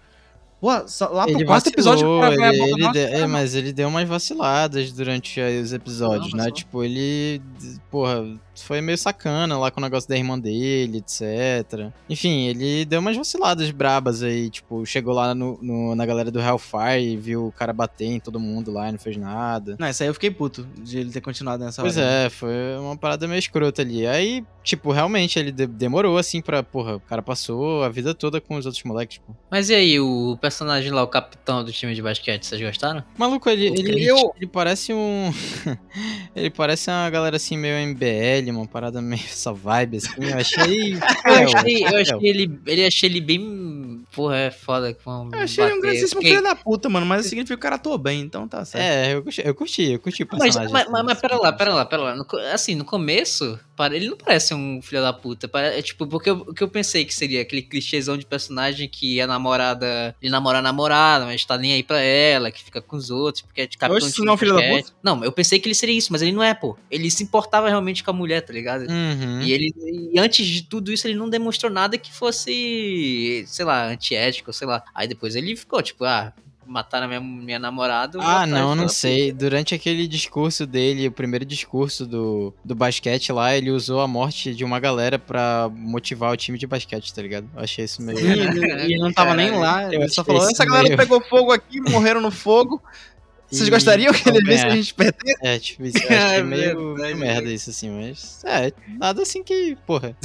Pô, 0.61 0.71
só, 0.89 1.09
lá 1.09 1.25
pro 1.27 1.35
Ele 1.35 1.45
quarto 1.45 1.67
episódio. 1.69 2.09
o 2.09 2.21
cara 2.23 2.35
ele, 2.35 2.63
ele 2.63 2.87
os 2.87 2.93
de- 2.93 2.99
é, 2.99 3.27
mas 3.27 3.55
ele 3.55 3.71
deu 3.73 3.87
umas 3.89 4.09
vaciladas 4.09 4.91
durante 4.93 5.39
os 5.41 5.75
episódios, 5.75 6.33
Não, 6.33 6.45
né? 6.45 6.51
Tipo, 6.51 6.83
ele, 6.83 7.43
porra, 7.91 8.25
foi 8.57 8.81
meio 8.81 8.97
sacana 8.99 9.59
lá 9.59 9.71
com 9.71 9.81
o 9.81 9.83
negócio 9.83 10.09
da 10.09 10.17
irmã 10.17 10.39
dele, 10.39 10.99
etc. 10.99 11.91
Enfim, 12.09 12.47
ele 12.49 12.85
deu 12.85 13.01
umas 13.01 13.17
vaciladas 13.17 13.71
brabas 13.71 14.23
aí, 14.23 14.51
tipo, 14.51 14.85
chegou 14.87 15.13
lá 15.15 15.35
no, 15.35 15.59
no- 15.63 15.95
na 15.95 16.05
galera 16.07 16.31
do 16.31 16.41
Hellfire 16.41 17.03
e 17.03 17.17
viu 17.17 17.47
o 17.47 17.53
cara 17.53 17.73
bater 17.73 18.07
em 18.07 18.21
todo 18.21 18.39
mundo 18.39 18.71
lá 18.73 18.89
e 18.89 18.93
não 18.93 18.99
fez 18.99 19.17
nada. 19.17 19.77
Não, 19.79 19.89
isso 19.89 20.03
aí 20.03 20.09
eu 20.09 20.15
fiquei 20.15 20.31
puto 20.31 20.67
de 20.79 20.99
ele 20.99 21.11
ter 21.11 21.21
continuado 21.21 21.65
nessa 21.65 21.83
Pois 21.83 21.97
hora. 21.97 22.07
é, 22.07 22.31
foi 22.31 22.53
uma 22.79 22.97
parada 22.97 23.27
meio 23.27 23.39
escrota 23.39 23.83
ali. 23.83 24.07
Aí, 24.07 24.45
tipo, 24.63 24.93
realmente 24.93 25.39
ele 25.39 25.51
de- 25.53 25.67
demorou 25.67 26.17
assim 26.19 26.41
pra, 26.41 26.63
porra, 26.63 26.97
o 26.97 27.01
cara 27.01 27.23
passou 27.23 27.83
a 27.83 27.89
vida 27.89 28.15
toda 28.15 28.41
com 28.41 28.57
os 28.57 28.67
outros 28.67 28.83
moleques, 28.85 29.15
tipo. 29.19 29.37
Mas 29.51 29.71
e 29.71 29.75
aí, 29.75 29.99
o 30.01 30.37
personagem 30.41 30.91
lá, 30.91 31.03
o 31.03 31.09
capitão 31.09 31.65
do 31.65 31.73
time 31.73 31.95
de 31.95 32.03
basquete, 32.03 32.45
vocês 32.47 32.61
gostaram? 32.61 33.03
Maluco, 33.17 33.49
ele, 33.49 33.67
ele, 33.67 33.83
crente. 33.83 34.31
ele 34.37 34.47
parece 34.47 34.93
um. 34.93 35.33
ele 36.35 36.51
parece 36.51 36.91
uma 36.91 37.09
galera 37.11 37.37
assim, 37.37 37.57
meio 37.57 37.77
MBL, 37.89 38.44
uma 38.51 38.67
parada 38.67 39.01
meio 39.03 39.23
essa 39.25 39.53
vibe, 39.53 39.99
assim. 39.99 40.09
Eu 40.19 40.37
achei. 40.39 40.95
Eu 41.25 41.49
fiel, 41.49 41.59
achei, 41.59 41.85
eu 41.85 41.89
fiel. 41.89 42.01
achei 42.01 42.29
ele, 42.29 42.61
ele 42.67 42.87
achei 42.87 43.09
ele 43.09 43.21
bem. 43.21 44.05
Porra, 44.15 44.37
é 44.37 44.51
foda. 44.51 44.93
Com 44.95 45.31
Eu 45.33 45.41
achei 45.41 45.65
ele 45.65 45.73
um 45.73 45.77
bater. 45.77 45.91
grandíssimo 45.91 46.21
Fiquei- 46.21 46.37
filho 46.37 46.43
da 46.43 46.55
puta, 46.55 46.89
mano. 46.89 47.07
Mas 47.07 47.27
significa 47.27 47.55
que 47.55 47.59
o 47.59 47.63
cara 47.63 47.77
atuou 47.77 47.99
bem, 47.99 48.21
então 48.21 48.47
tá 48.47 48.65
certo. 48.65 48.83
É, 48.85 49.15
eu 49.15 49.23
curti, 49.23 49.43
eu 49.45 49.55
curti, 49.55 49.83
eu 49.93 49.99
curti 49.99 50.23
o 50.23 50.29
Mas, 50.33 50.41
personagem. 50.43 50.73
mas, 50.73 50.83
assim, 50.83 50.93
mas, 50.93 51.03
mas 51.05 51.13
desse 51.15 51.21
pera 51.23 51.37
lá, 51.41 51.53
pera 51.53 51.75
lá, 51.75 51.85
pera 51.85 52.03
lá. 52.03 52.27
Assim, 52.53 52.75
no 52.75 52.85
começo, 52.85 53.59
ele 53.93 54.09
não 54.09 54.17
parece 54.17 54.55
um 54.55 54.81
filho 54.81 55.03
da 55.03 55.13
puta. 55.13 55.51
É 55.55 55.83
tipo, 55.83 56.07
porque 56.07 56.31
eu- 56.31 56.45
o 56.49 56.55
que 56.55 56.63
eu 56.63 56.69
pensei 56.69 57.05
que 57.05 57.15
seria 57.15 57.43
aquele 57.43 57.63
clichêzão 57.63 58.17
de 58.17 58.25
personagem 58.27 58.89
que 58.89 59.21
a 59.21 59.27
namorada. 59.27 60.15
Ele 60.23 60.31
namora 60.31 60.59
a 60.59 60.63
namorada, 60.63 61.25
mas 61.25 61.45
tá 61.45 61.59
nem 61.59 61.73
aí 61.73 61.83
pra 61.83 62.01
ela, 62.01 62.51
que 62.51 62.63
fica 62.63 62.81
com 62.81 62.97
os 62.97 63.11
outros, 63.11 63.43
porque 63.43 63.63
é 63.63 63.67
de 63.67 63.77
capitão 63.77 64.07
Oxe, 64.07 64.17
de 64.17 64.23
não 64.25 64.33
é 64.33 64.35
um 64.35 64.39
filho 64.39 64.55
da 64.55 64.61
basquete. 64.61 64.93
Não, 65.03 65.25
eu 65.25 65.33
pensei 65.33 65.59
que 65.59 65.67
ele 65.67 65.75
seria 65.75 65.97
isso, 65.97 66.13
mas 66.13 66.23
ele 66.23 66.33
não 66.33 66.43
é, 66.43 66.55
pô. 66.55 66.77
Ele 66.91 67.11
se 67.11 67.23
importava 67.23 67.69
realmente 67.69 68.03
com 68.05 68.11
a 68.11 68.15
mulher, 68.15 68.41
tá 68.43 68.53
ligado? 68.53 68.83
Uhum. 68.89 69.41
E 69.43 69.53
ele 69.53 69.73
e 70.13 70.19
antes 70.19 70.47
de 70.47 70.63
tudo 70.63 70.93
isso, 70.93 71.07
ele 71.07 71.15
não 71.15 71.29
demonstrou 71.29 71.71
nada 71.71 71.99
que 71.99 72.13
fosse, 72.13 73.45
sei 73.47 73.65
lá, 73.65 73.87
antiético, 73.87 74.53
sei 74.53 74.67
lá. 74.67 74.83
Aí 74.95 75.09
depois 75.09 75.35
ele 75.37 75.57
ficou, 75.57 75.83
tipo, 75.83 76.05
ah, 76.05 76.33
mataram 76.67 77.07
a 77.07 77.09
minha, 77.09 77.21
minha 77.21 77.59
namorada. 77.59 78.19
Ah, 78.21 78.47
não, 78.47 78.75
não 78.75 78.89
sei. 78.89 79.33
Durante 79.33 79.75
aquele 79.75 80.07
discurso 80.07 80.67
dele, 80.67 81.09
o 81.09 81.13
primeiro 81.13 81.45
discurso 81.45 82.07
do, 82.07 82.53
do 82.65 82.75
basquete 82.75 83.33
lá, 83.33 83.57
ele 83.57 83.71
usou 83.71 84.01
a 84.01 84.09
morte 84.09 84.55
de 84.55 84.65
uma 84.65 84.79
galera 84.81 85.19
pra 85.19 85.71
motivar 85.75 86.33
o 86.33 86.37
time 86.37 86.59
de 86.59 86.67
basquete, 86.67 87.13
tá 87.15 87.23
ligado? 87.23 87.49
Eu 87.55 87.63
achei 87.63 87.85
isso 87.85 88.03
meio. 88.03 88.19
E 88.19 88.23
ele, 88.33 88.67
e 88.67 88.85
ele 88.95 88.99
não 88.99 89.13
tava 89.13 89.35
nem 89.35 89.51
lá. 89.51 89.85
Eu 89.93 90.01
Ele 90.01 90.09
só 90.09 90.25
falou: 90.25 90.43
essa 90.43 90.65
galera 90.65 90.85
meio- 90.85 90.97
pegou 90.97 91.21
fogo 91.23 91.53
aqui, 91.53 91.81
morreram 91.81 92.21
no 92.21 92.31
fogo. 92.31 92.83
Vocês 93.51 93.69
gostariam 93.69 94.13
que 94.13 94.29
ele 94.29 94.43
visse 94.43 94.67
a 94.67 94.71
gente 94.71 94.95
perder? 94.95 95.35
É, 95.43 95.59
tipo, 95.59 95.85
isso 95.85 95.99
eu 95.99 96.17
achei 96.17 96.39
É 96.39 96.43
meio, 96.43 96.95
verdade, 96.95 97.15
merda 97.15 97.53
isso, 97.53 97.71
assim, 97.71 97.91
mas. 97.91 98.43
É, 98.45 98.73
nada 98.99 99.23
assim 99.23 99.43
que, 99.43 99.77
porra. 99.87 100.17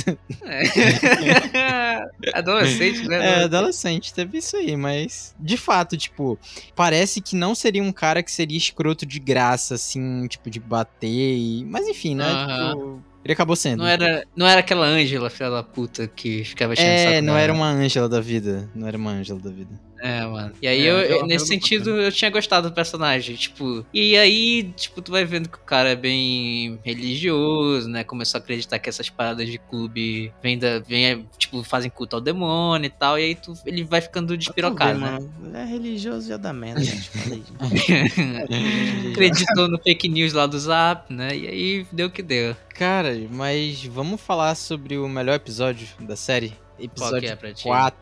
É. 0.43 2.05
Adolescente, 2.33 3.07
né? 3.07 3.41
É, 3.41 3.43
adolescente, 3.43 4.13
teve 4.13 4.39
isso 4.39 4.57
aí, 4.57 4.75
mas. 4.75 5.35
De 5.39 5.57
fato, 5.57 5.97
tipo, 5.97 6.39
parece 6.75 7.21
que 7.21 7.35
não 7.35 7.53
seria 7.53 7.83
um 7.83 7.91
cara 7.91 8.23
que 8.23 8.31
seria 8.31 8.57
escroto 8.57 9.05
de 9.05 9.19
graça, 9.19 9.75
assim, 9.75 10.27
tipo, 10.27 10.49
de 10.49 10.59
bater 10.59 11.07
e. 11.07 11.65
Mas 11.65 11.87
enfim, 11.87 12.15
né? 12.15 12.25
Aham. 12.25 12.69
Tipo, 12.71 13.03
ele 13.23 13.33
acabou 13.33 13.55
sendo. 13.55 13.79
Não 13.79 13.87
era, 13.87 14.25
não 14.35 14.47
era 14.47 14.61
aquela 14.61 14.85
Ângela, 14.85 15.29
filha 15.29 15.49
da 15.49 15.61
puta, 15.61 16.07
que 16.07 16.43
ficava 16.43 16.75
cheio 16.75 16.87
É, 16.87 17.21
não 17.21 17.37
era 17.37 17.51
uma 17.51 17.67
Ângela 17.67 18.07
da 18.07 18.21
vida. 18.21 18.69
Não 18.73 18.87
era 18.87 18.97
uma 18.97 19.11
Ângela 19.11 19.39
da 19.39 19.51
vida. 19.51 19.88
É, 20.01 20.25
mano. 20.25 20.53
E 20.61 20.67
aí, 20.67 20.85
É, 20.87 20.91
eu, 20.91 20.97
eu- 20.99 21.25
nesse 21.25 21.47
sentido, 21.47 21.89
eu 21.99 22.11
tinha 22.11 22.31
gostado 22.31 22.69
do 22.69 22.73
personagem, 22.73 23.35
tipo... 23.35 23.85
E 23.93 24.15
aí, 24.17 24.71
tipo, 24.75 25.01
tu 25.01 25.11
vai 25.11 25.25
vendo 25.25 25.49
que 25.49 25.57
o 25.57 25.61
cara 25.61 25.89
é 25.89 25.95
bem 25.95 26.79
religioso, 26.83 27.89
né? 27.89 28.03
Começou 28.03 28.39
a 28.39 28.41
acreditar 28.41 28.79
que 28.79 28.89
essas 28.89 29.09
paradas 29.09 29.47
de 29.49 29.57
clube 29.57 30.31
vêm, 30.41 30.57
da, 30.57 30.79
vêm 30.79 31.27
tipo, 31.37 31.63
fazem 31.63 31.89
culto 31.91 32.15
ao 32.15 32.21
demônio 32.21 32.87
e 32.87 32.89
tal. 32.89 33.19
E 33.19 33.23
aí, 33.23 33.35
tu, 33.35 33.53
ele 33.65 33.83
vai 33.83 34.01
ficando 34.01 34.37
despirocado, 34.37 34.99
né? 34.99 35.11
mano. 35.11 35.31
É 35.57 35.65
religioso 35.65 36.27
já 36.29 36.37
dá 36.37 36.53
merda, 36.53 36.79
gente. 36.83 37.09
Acreditou 39.11 39.67
no 39.67 39.77
fake 39.79 40.07
news 40.07 40.33
lá 40.33 40.45
do 40.45 40.59
Zap, 40.59 41.11
né? 41.13 41.35
E 41.35 41.47
aí, 41.47 41.87
deu 41.91 42.07
o 42.07 42.11
que 42.11 42.21
deu. 42.21 42.55
Cara, 42.75 43.15
mas 43.31 43.83
vamos 43.85 44.21
falar 44.21 44.55
sobre 44.55 44.97
o 44.97 45.07
melhor 45.07 45.35
episódio 45.35 45.87
da 45.99 46.15
série? 46.15 46.49
Qual 46.49 46.57
que 46.77 46.85
Episódio 46.85 47.29
é 47.29 47.35
pra 47.35 47.53
ti? 47.53 47.63
4. 47.63 47.99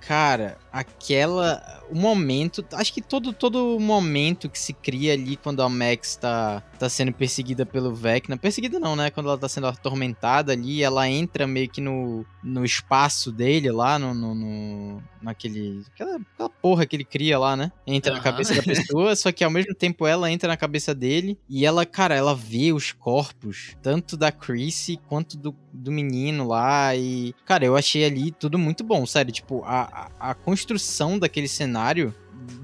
Cara, 0.00 0.58
aquela. 0.72 1.82
O 1.90 1.94
momento. 1.96 2.64
Acho 2.72 2.92
que 2.92 3.00
todo 3.02 3.32
todo 3.32 3.78
momento 3.80 4.48
que 4.48 4.58
se 4.58 4.72
cria 4.72 5.12
ali 5.12 5.36
quando 5.36 5.62
a 5.62 5.68
Max 5.68 6.16
tá, 6.16 6.62
tá 6.78 6.88
sendo 6.88 7.12
perseguida 7.12 7.64
pelo 7.66 7.94
Vecna. 7.94 8.36
Perseguida 8.36 8.78
não, 8.78 8.94
né? 8.96 9.10
Quando 9.10 9.28
ela 9.28 9.38
tá 9.38 9.48
sendo 9.48 9.66
atormentada 9.66 10.52
ali, 10.52 10.82
ela 10.82 11.08
entra 11.08 11.46
meio 11.46 11.68
que 11.68 11.80
no, 11.80 12.24
no 12.42 12.64
espaço 12.64 13.30
dele 13.32 13.70
lá, 13.70 13.98
no. 13.98 14.14
no, 14.14 14.34
no- 14.34 15.02
naquele. 15.22 15.82
Aquela, 15.94 16.16
aquela 16.16 16.50
porra 16.50 16.84
que 16.86 16.94
ele 16.96 17.04
cria 17.04 17.38
lá, 17.38 17.56
né? 17.56 17.72
Entra 17.86 18.12
na 18.12 18.18
Aham. 18.18 18.24
cabeça 18.24 18.54
da 18.54 18.62
pessoa, 18.62 19.16
só 19.16 19.32
que 19.32 19.42
ao 19.42 19.50
mesmo 19.50 19.74
tempo 19.74 20.06
ela 20.06 20.30
entra 20.30 20.48
na 20.48 20.56
cabeça 20.56 20.94
dele 20.94 21.38
e 21.48 21.64
ela, 21.64 21.86
cara, 21.86 22.14
ela 22.14 22.34
vê 22.34 22.72
os 22.74 22.92
corpos, 22.92 23.74
tanto 23.82 24.16
da 24.18 24.30
Chrissy 24.30 24.98
quanto 25.08 25.38
do, 25.38 25.54
do 25.72 25.90
menino 25.90 26.46
lá. 26.48 26.94
E, 26.94 27.34
cara, 27.46 27.64
eu 27.64 27.74
achei 27.74 28.04
ali 28.04 28.30
tudo 28.32 28.58
muito 28.58 28.84
bom, 28.84 29.06
sério. 29.06 29.23
Tipo, 29.32 29.62
a, 29.64 30.10
a, 30.18 30.34
construção 30.34 31.18
daquele 31.18 31.48
cenário, 31.48 32.14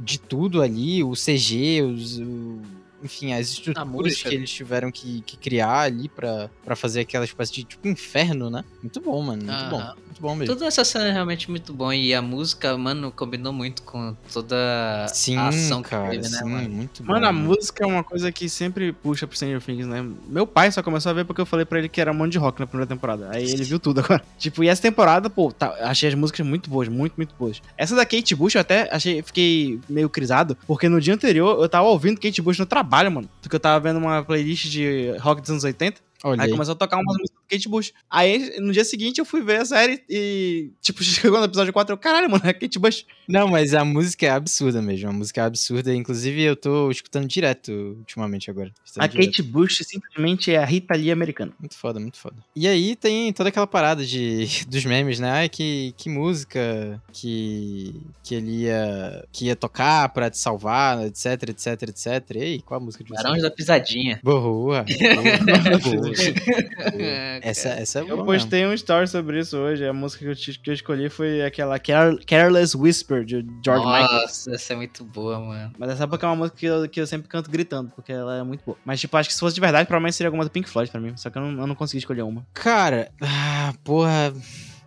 de 0.01 0.19
tudo 0.19 0.61
ali, 0.63 1.03
o 1.03 1.13
CG, 1.15 1.83
os. 1.83 2.19
o- 2.19 2.61
enfim, 3.03 3.33
as 3.33 3.49
estruturas 3.49 4.13
que 4.29 4.35
eles 4.35 4.51
tiveram 4.51 4.93
que, 4.93 5.23
que 5.23 5.35
criar 5.39 5.81
ali 5.81 6.07
pra 6.11 6.51
fazer 6.77 7.01
aquela 7.01 7.25
espécie 7.25 7.51
de 7.51 7.65
tipo 7.65 7.89
inferno, 7.89 8.51
né? 8.51 8.63
Muito 8.83 9.01
bom, 9.01 9.23
mano. 9.23 9.43
Muito 9.43 9.71
bom. 9.71 9.95
Muito 10.21 10.23
bom 10.23 10.35
mesmo. 10.35 10.55
Toda 10.55 10.67
essa 10.67 10.85
cena 10.85 11.07
é 11.07 11.13
realmente 11.13 11.51
muito 11.51 11.73
bom. 11.73 11.93
E 11.93 12.15
a 12.15 12.21
música, 12.21 12.77
mano, 12.77 13.11
combinou 13.11 13.53
muito 13.53 13.83
com 13.83 14.15
toda 14.33 15.07
Sim, 15.13 15.37
a 15.37 15.49
ação 15.49 15.83
cara, 15.83 16.11
que 16.11 16.17
teve, 16.19 16.29
né, 16.29 16.39
sim, 16.39 16.45
mano? 16.45 16.69
muito 16.69 17.03
bom. 17.03 17.13
Mano, 17.13 17.27
a 17.27 17.33
música 17.33 17.85
é 17.85 17.87
uma 17.87 18.05
coisa 18.05 18.31
que 18.31 18.49
sempre 18.49 18.93
puxa 18.93 19.27
pro 19.27 19.35
Stranger 19.35 19.63
Things, 19.63 19.87
né? 19.87 20.07
Meu 20.29 20.47
pai 20.47 20.71
só 20.71 20.83
começou 20.83 21.11
a 21.11 21.13
ver 21.15 21.25
porque 21.25 21.41
eu 21.41 21.47
falei 21.47 21.65
pra 21.65 21.79
ele 21.79 21.89
que 21.89 22.01
era 22.01 22.13
um 22.13 22.15
monte 22.15 22.33
de 22.33 22.39
rock 22.39 22.61
na 22.61 22.67
primeira 22.67 22.87
temporada. 22.87 23.31
Aí 23.33 23.51
ele 23.51 23.65
viu 23.65 23.79
tudo 23.79 24.01
agora. 24.01 24.23
Tipo, 24.39 24.63
e 24.63 24.69
essa 24.69 24.83
temporada, 24.83 25.31
pô, 25.31 25.51
tá, 25.53 25.75
achei 25.81 26.09
as 26.09 26.15
músicas 26.15 26.47
muito 26.47 26.69
boas, 26.69 26.89
muito, 26.89 27.15
muito 27.17 27.35
boas. 27.39 27.61
Essa 27.77 27.97
da 27.97 28.05
Kate 28.05 28.35
Bush 28.35 28.55
eu 28.55 28.61
até 28.61 28.89
achei, 28.95 29.23
fiquei 29.23 29.81
meio 29.89 30.09
crisado, 30.09 30.57
porque 30.67 30.89
no 30.89 31.01
dia 31.01 31.15
anterior 31.15 31.61
eu 31.61 31.69
tava 31.69 31.87
ouvindo 31.89 32.21
Kate 32.21 32.43
Bush 32.43 32.59
no 32.59 32.67
trabalho, 32.67 33.11
mano. 33.11 33.29
Porque 33.41 33.57
eu 33.57 33.61
tava 33.61 33.81
vendo 33.81 33.99
uma 33.99 34.23
playlist 34.23 34.67
de 34.67 35.15
rock 35.19 35.41
dos 35.41 35.51
anos 35.51 35.65
80. 35.65 36.01
Olha 36.23 36.43
Aí 36.43 36.51
começou 36.51 36.73
a 36.73 36.77
tocar 36.77 36.99
umas 36.99 37.17
Kate 37.51 37.69
Bush. 37.69 37.93
Aí 38.09 38.59
no 38.61 38.73
dia 38.73 38.85
seguinte 38.85 39.19
eu 39.19 39.25
fui 39.25 39.43
ver 39.43 39.61
a 39.61 39.65
série 39.65 40.03
e, 40.09 40.71
tipo, 40.81 41.03
chegou 41.05 41.39
no 41.39 41.47
episódio 41.47 41.73
4 41.73 41.93
eu, 41.93 41.99
caralho, 41.99 42.31
mano, 42.31 42.43
é 42.47 42.53
Kate 42.53 42.79
Bush. 42.79 43.05
Não, 43.29 43.49
mas 43.49 43.75
a 43.75 43.85
música 43.85 44.27
é 44.27 44.31
absurda 44.31 44.81
mesmo. 44.81 45.09
A 45.09 45.13
música 45.13 45.41
é 45.41 45.45
absurda. 45.45 45.95
Inclusive, 45.95 46.43
eu 46.43 46.57
tô 46.57 46.91
escutando 46.91 47.27
direto 47.27 47.71
ultimamente 47.99 48.51
agora. 48.51 48.73
A 48.99 49.07
direto. 49.07 49.27
Kate 49.27 49.43
Bush 49.43 49.83
simplesmente 49.85 50.53
é 50.53 50.59
a 50.59 50.65
Rita 50.65 50.95
Lee 50.95 51.11
americana. 51.11 51.53
Muito 51.59 51.77
foda, 51.77 51.99
muito 51.99 52.19
foda. 52.19 52.37
E 52.55 52.67
aí 52.67 52.95
tem 52.97 53.33
toda 53.33 53.49
aquela 53.49 53.67
parada 53.67 54.05
de, 54.05 54.47
dos 54.69 54.85
memes, 54.85 55.19
né? 55.19 55.31
Ai, 55.31 55.49
que, 55.49 55.95
que 55.97 56.09
música 56.09 57.01
que, 57.13 57.95
que 58.23 58.35
ele 58.35 58.63
ia, 58.63 59.25
que 59.33 59.47
ia 59.47 59.57
tocar 59.57 60.09
pra 60.11 60.31
te 60.31 60.39
salvar, 60.39 61.07
etc, 61.07 61.51
etc, 61.51 61.83
etc. 61.83 62.37
Ei, 62.37 62.61
qual 62.61 62.81
a 62.81 62.85
música 62.85 63.05
de 63.05 63.11
vocês? 63.11 63.23
Barões 63.23 63.43
da 63.43 63.51
Pisadinha. 63.51 64.21
Boa. 64.23 64.41
boa, 64.41 64.85
boa. 65.83 67.40
É, 67.43 67.51
essa, 67.51 67.69
cara. 67.71 67.81
essa 67.81 67.99
é 67.99 68.03
boa 68.03 68.13
Eu 68.13 68.17
mesmo. 68.25 68.33
postei 68.33 68.67
um 68.67 68.73
story 68.75 69.09
sobre 69.09 69.41
isso 69.41 69.57
hoje. 69.57 69.87
A 69.87 69.93
música 69.93 70.25
que 70.25 70.31
eu, 70.31 70.37
te- 70.37 70.59
que 70.59 70.71
eu 70.71 70.75
escolhi 70.75 71.09
foi 71.09 71.43
aquela 71.43 71.79
Care- 71.79 72.19
Careless 72.25 72.77
Whisper 72.77 73.25
de 73.25 73.45
George 73.65 73.85
Michael. 73.85 74.13
Nossa, 74.23 74.55
essa 74.55 74.73
é 74.73 74.77
muito 74.77 75.05
boa, 75.05 75.39
mano. 75.41 75.73
Mas 75.79 75.91
essa 75.91 76.07
porque 76.09 76.25
é 76.25 76.29
uma 76.29 76.37
música 76.37 76.57
que 76.57 76.67
eu, 76.67 76.89
que 76.89 77.01
eu 77.01 77.07
sempre 77.07 77.29
canto 77.29 77.51
gritando, 77.51 77.91
porque 77.95 78.13
ela 78.13 78.39
é 78.39 78.43
muito 78.43 78.63
boa. 78.65 78.77
Mas, 78.85 79.01
tipo, 79.01 79.17
acho 79.17 79.29
que 79.29 79.35
se 79.35 79.41
fosse 79.41 79.55
de 79.55 79.61
verdade, 79.61 79.87
provavelmente 79.87 80.17
seria 80.17 80.29
alguma 80.29 80.45
do 80.45 80.51
Pink 80.51 80.69
Floyd 80.69 80.91
pra 80.91 81.01
mim. 81.01 81.17
Só 81.17 81.31
que 81.31 81.39
eu 81.39 81.43
não, 81.43 81.61
eu 81.63 81.67
não 81.67 81.75
consegui 81.75 81.99
escolher 81.99 82.23
uma. 82.23 82.47
Cara, 82.53 83.11
ah, 83.23 83.73
porra, 83.85 84.33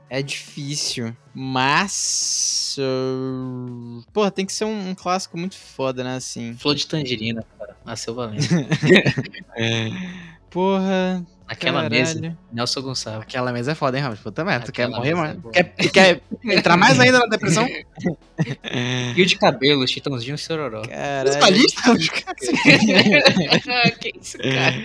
é 0.09 0.21
difícil. 0.21 1.15
Mas. 1.33 2.75
uh, 2.79 4.03
porra, 4.13 4.29
tem 4.31 4.45
que 4.45 4.53
ser 4.53 4.65
um, 4.65 4.89
um 4.89 4.95
clássico 4.95 5.37
muito 5.37 5.55
foda, 5.57 6.03
né? 6.03 6.15
Assim. 6.17 6.53
Flor 6.55 6.75
de 6.75 6.85
tangerina, 6.87 7.43
cara. 7.57 7.75
Nasceu 7.85 8.13
valendo. 8.13 8.41
Porra. 10.49 11.25
Aquela 11.53 11.89
mesa, 11.89 12.15
Caralho. 12.15 12.37
Nelson 12.51 12.81
Gonçalves. 12.81 13.21
Aquela 13.23 13.51
mesa 13.51 13.71
é 13.71 13.75
foda, 13.75 13.97
hein, 13.97 14.03
Ramos? 14.03 14.19
Puta 14.19 14.43
merda, 14.43 14.65
tu 14.65 14.71
quer 14.71 14.87
morrer, 14.87 15.13
mesa 15.13 15.21
é 15.21 15.27
mano? 15.27 15.39
boa. 15.39 15.53
Quer, 15.53 15.63
quer 15.63 16.21
entrar 16.43 16.77
mais 16.77 16.99
ainda 16.99 17.19
na 17.19 17.25
depressão? 17.27 17.67
Fio 19.15 19.25
de 19.25 19.37
cabelo, 19.37 19.87
chitãozinho 19.87 20.35
e 20.35 20.37
sororó. 20.37 20.81
Caralho. 20.81 21.27
Musicalista, 21.27 21.81
Ramos? 21.81 22.09
que 23.99 24.13
isso, 24.19 24.37
cara? 24.37 24.75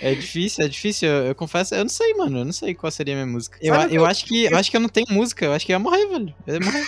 É 0.00 0.14
difícil, 0.14 0.64
é 0.64 0.68
difícil. 0.68 1.08
Eu, 1.08 1.26
eu 1.26 1.34
confesso, 1.34 1.74
eu 1.74 1.84
não 1.84 1.88
sei, 1.88 2.14
mano. 2.14 2.38
Eu 2.38 2.44
não 2.44 2.52
sei 2.52 2.74
qual 2.74 2.90
seria 2.90 3.14
a 3.14 3.16
minha 3.18 3.26
música. 3.26 3.58
Eu, 3.60 3.74
eu, 3.74 4.06
acho 4.06 4.24
que, 4.24 4.44
eu 4.44 4.56
acho 4.56 4.70
que 4.70 4.76
eu 4.76 4.80
não 4.80 4.88
tenho 4.88 5.06
música. 5.10 5.44
Eu 5.44 5.52
acho 5.52 5.66
que 5.66 5.72
eu 5.72 5.74
ia 5.74 5.78
morrer, 5.78 6.06
velho. 6.06 6.34
Eu 6.46 6.54
ia 6.54 6.60
morrer. 6.60 6.84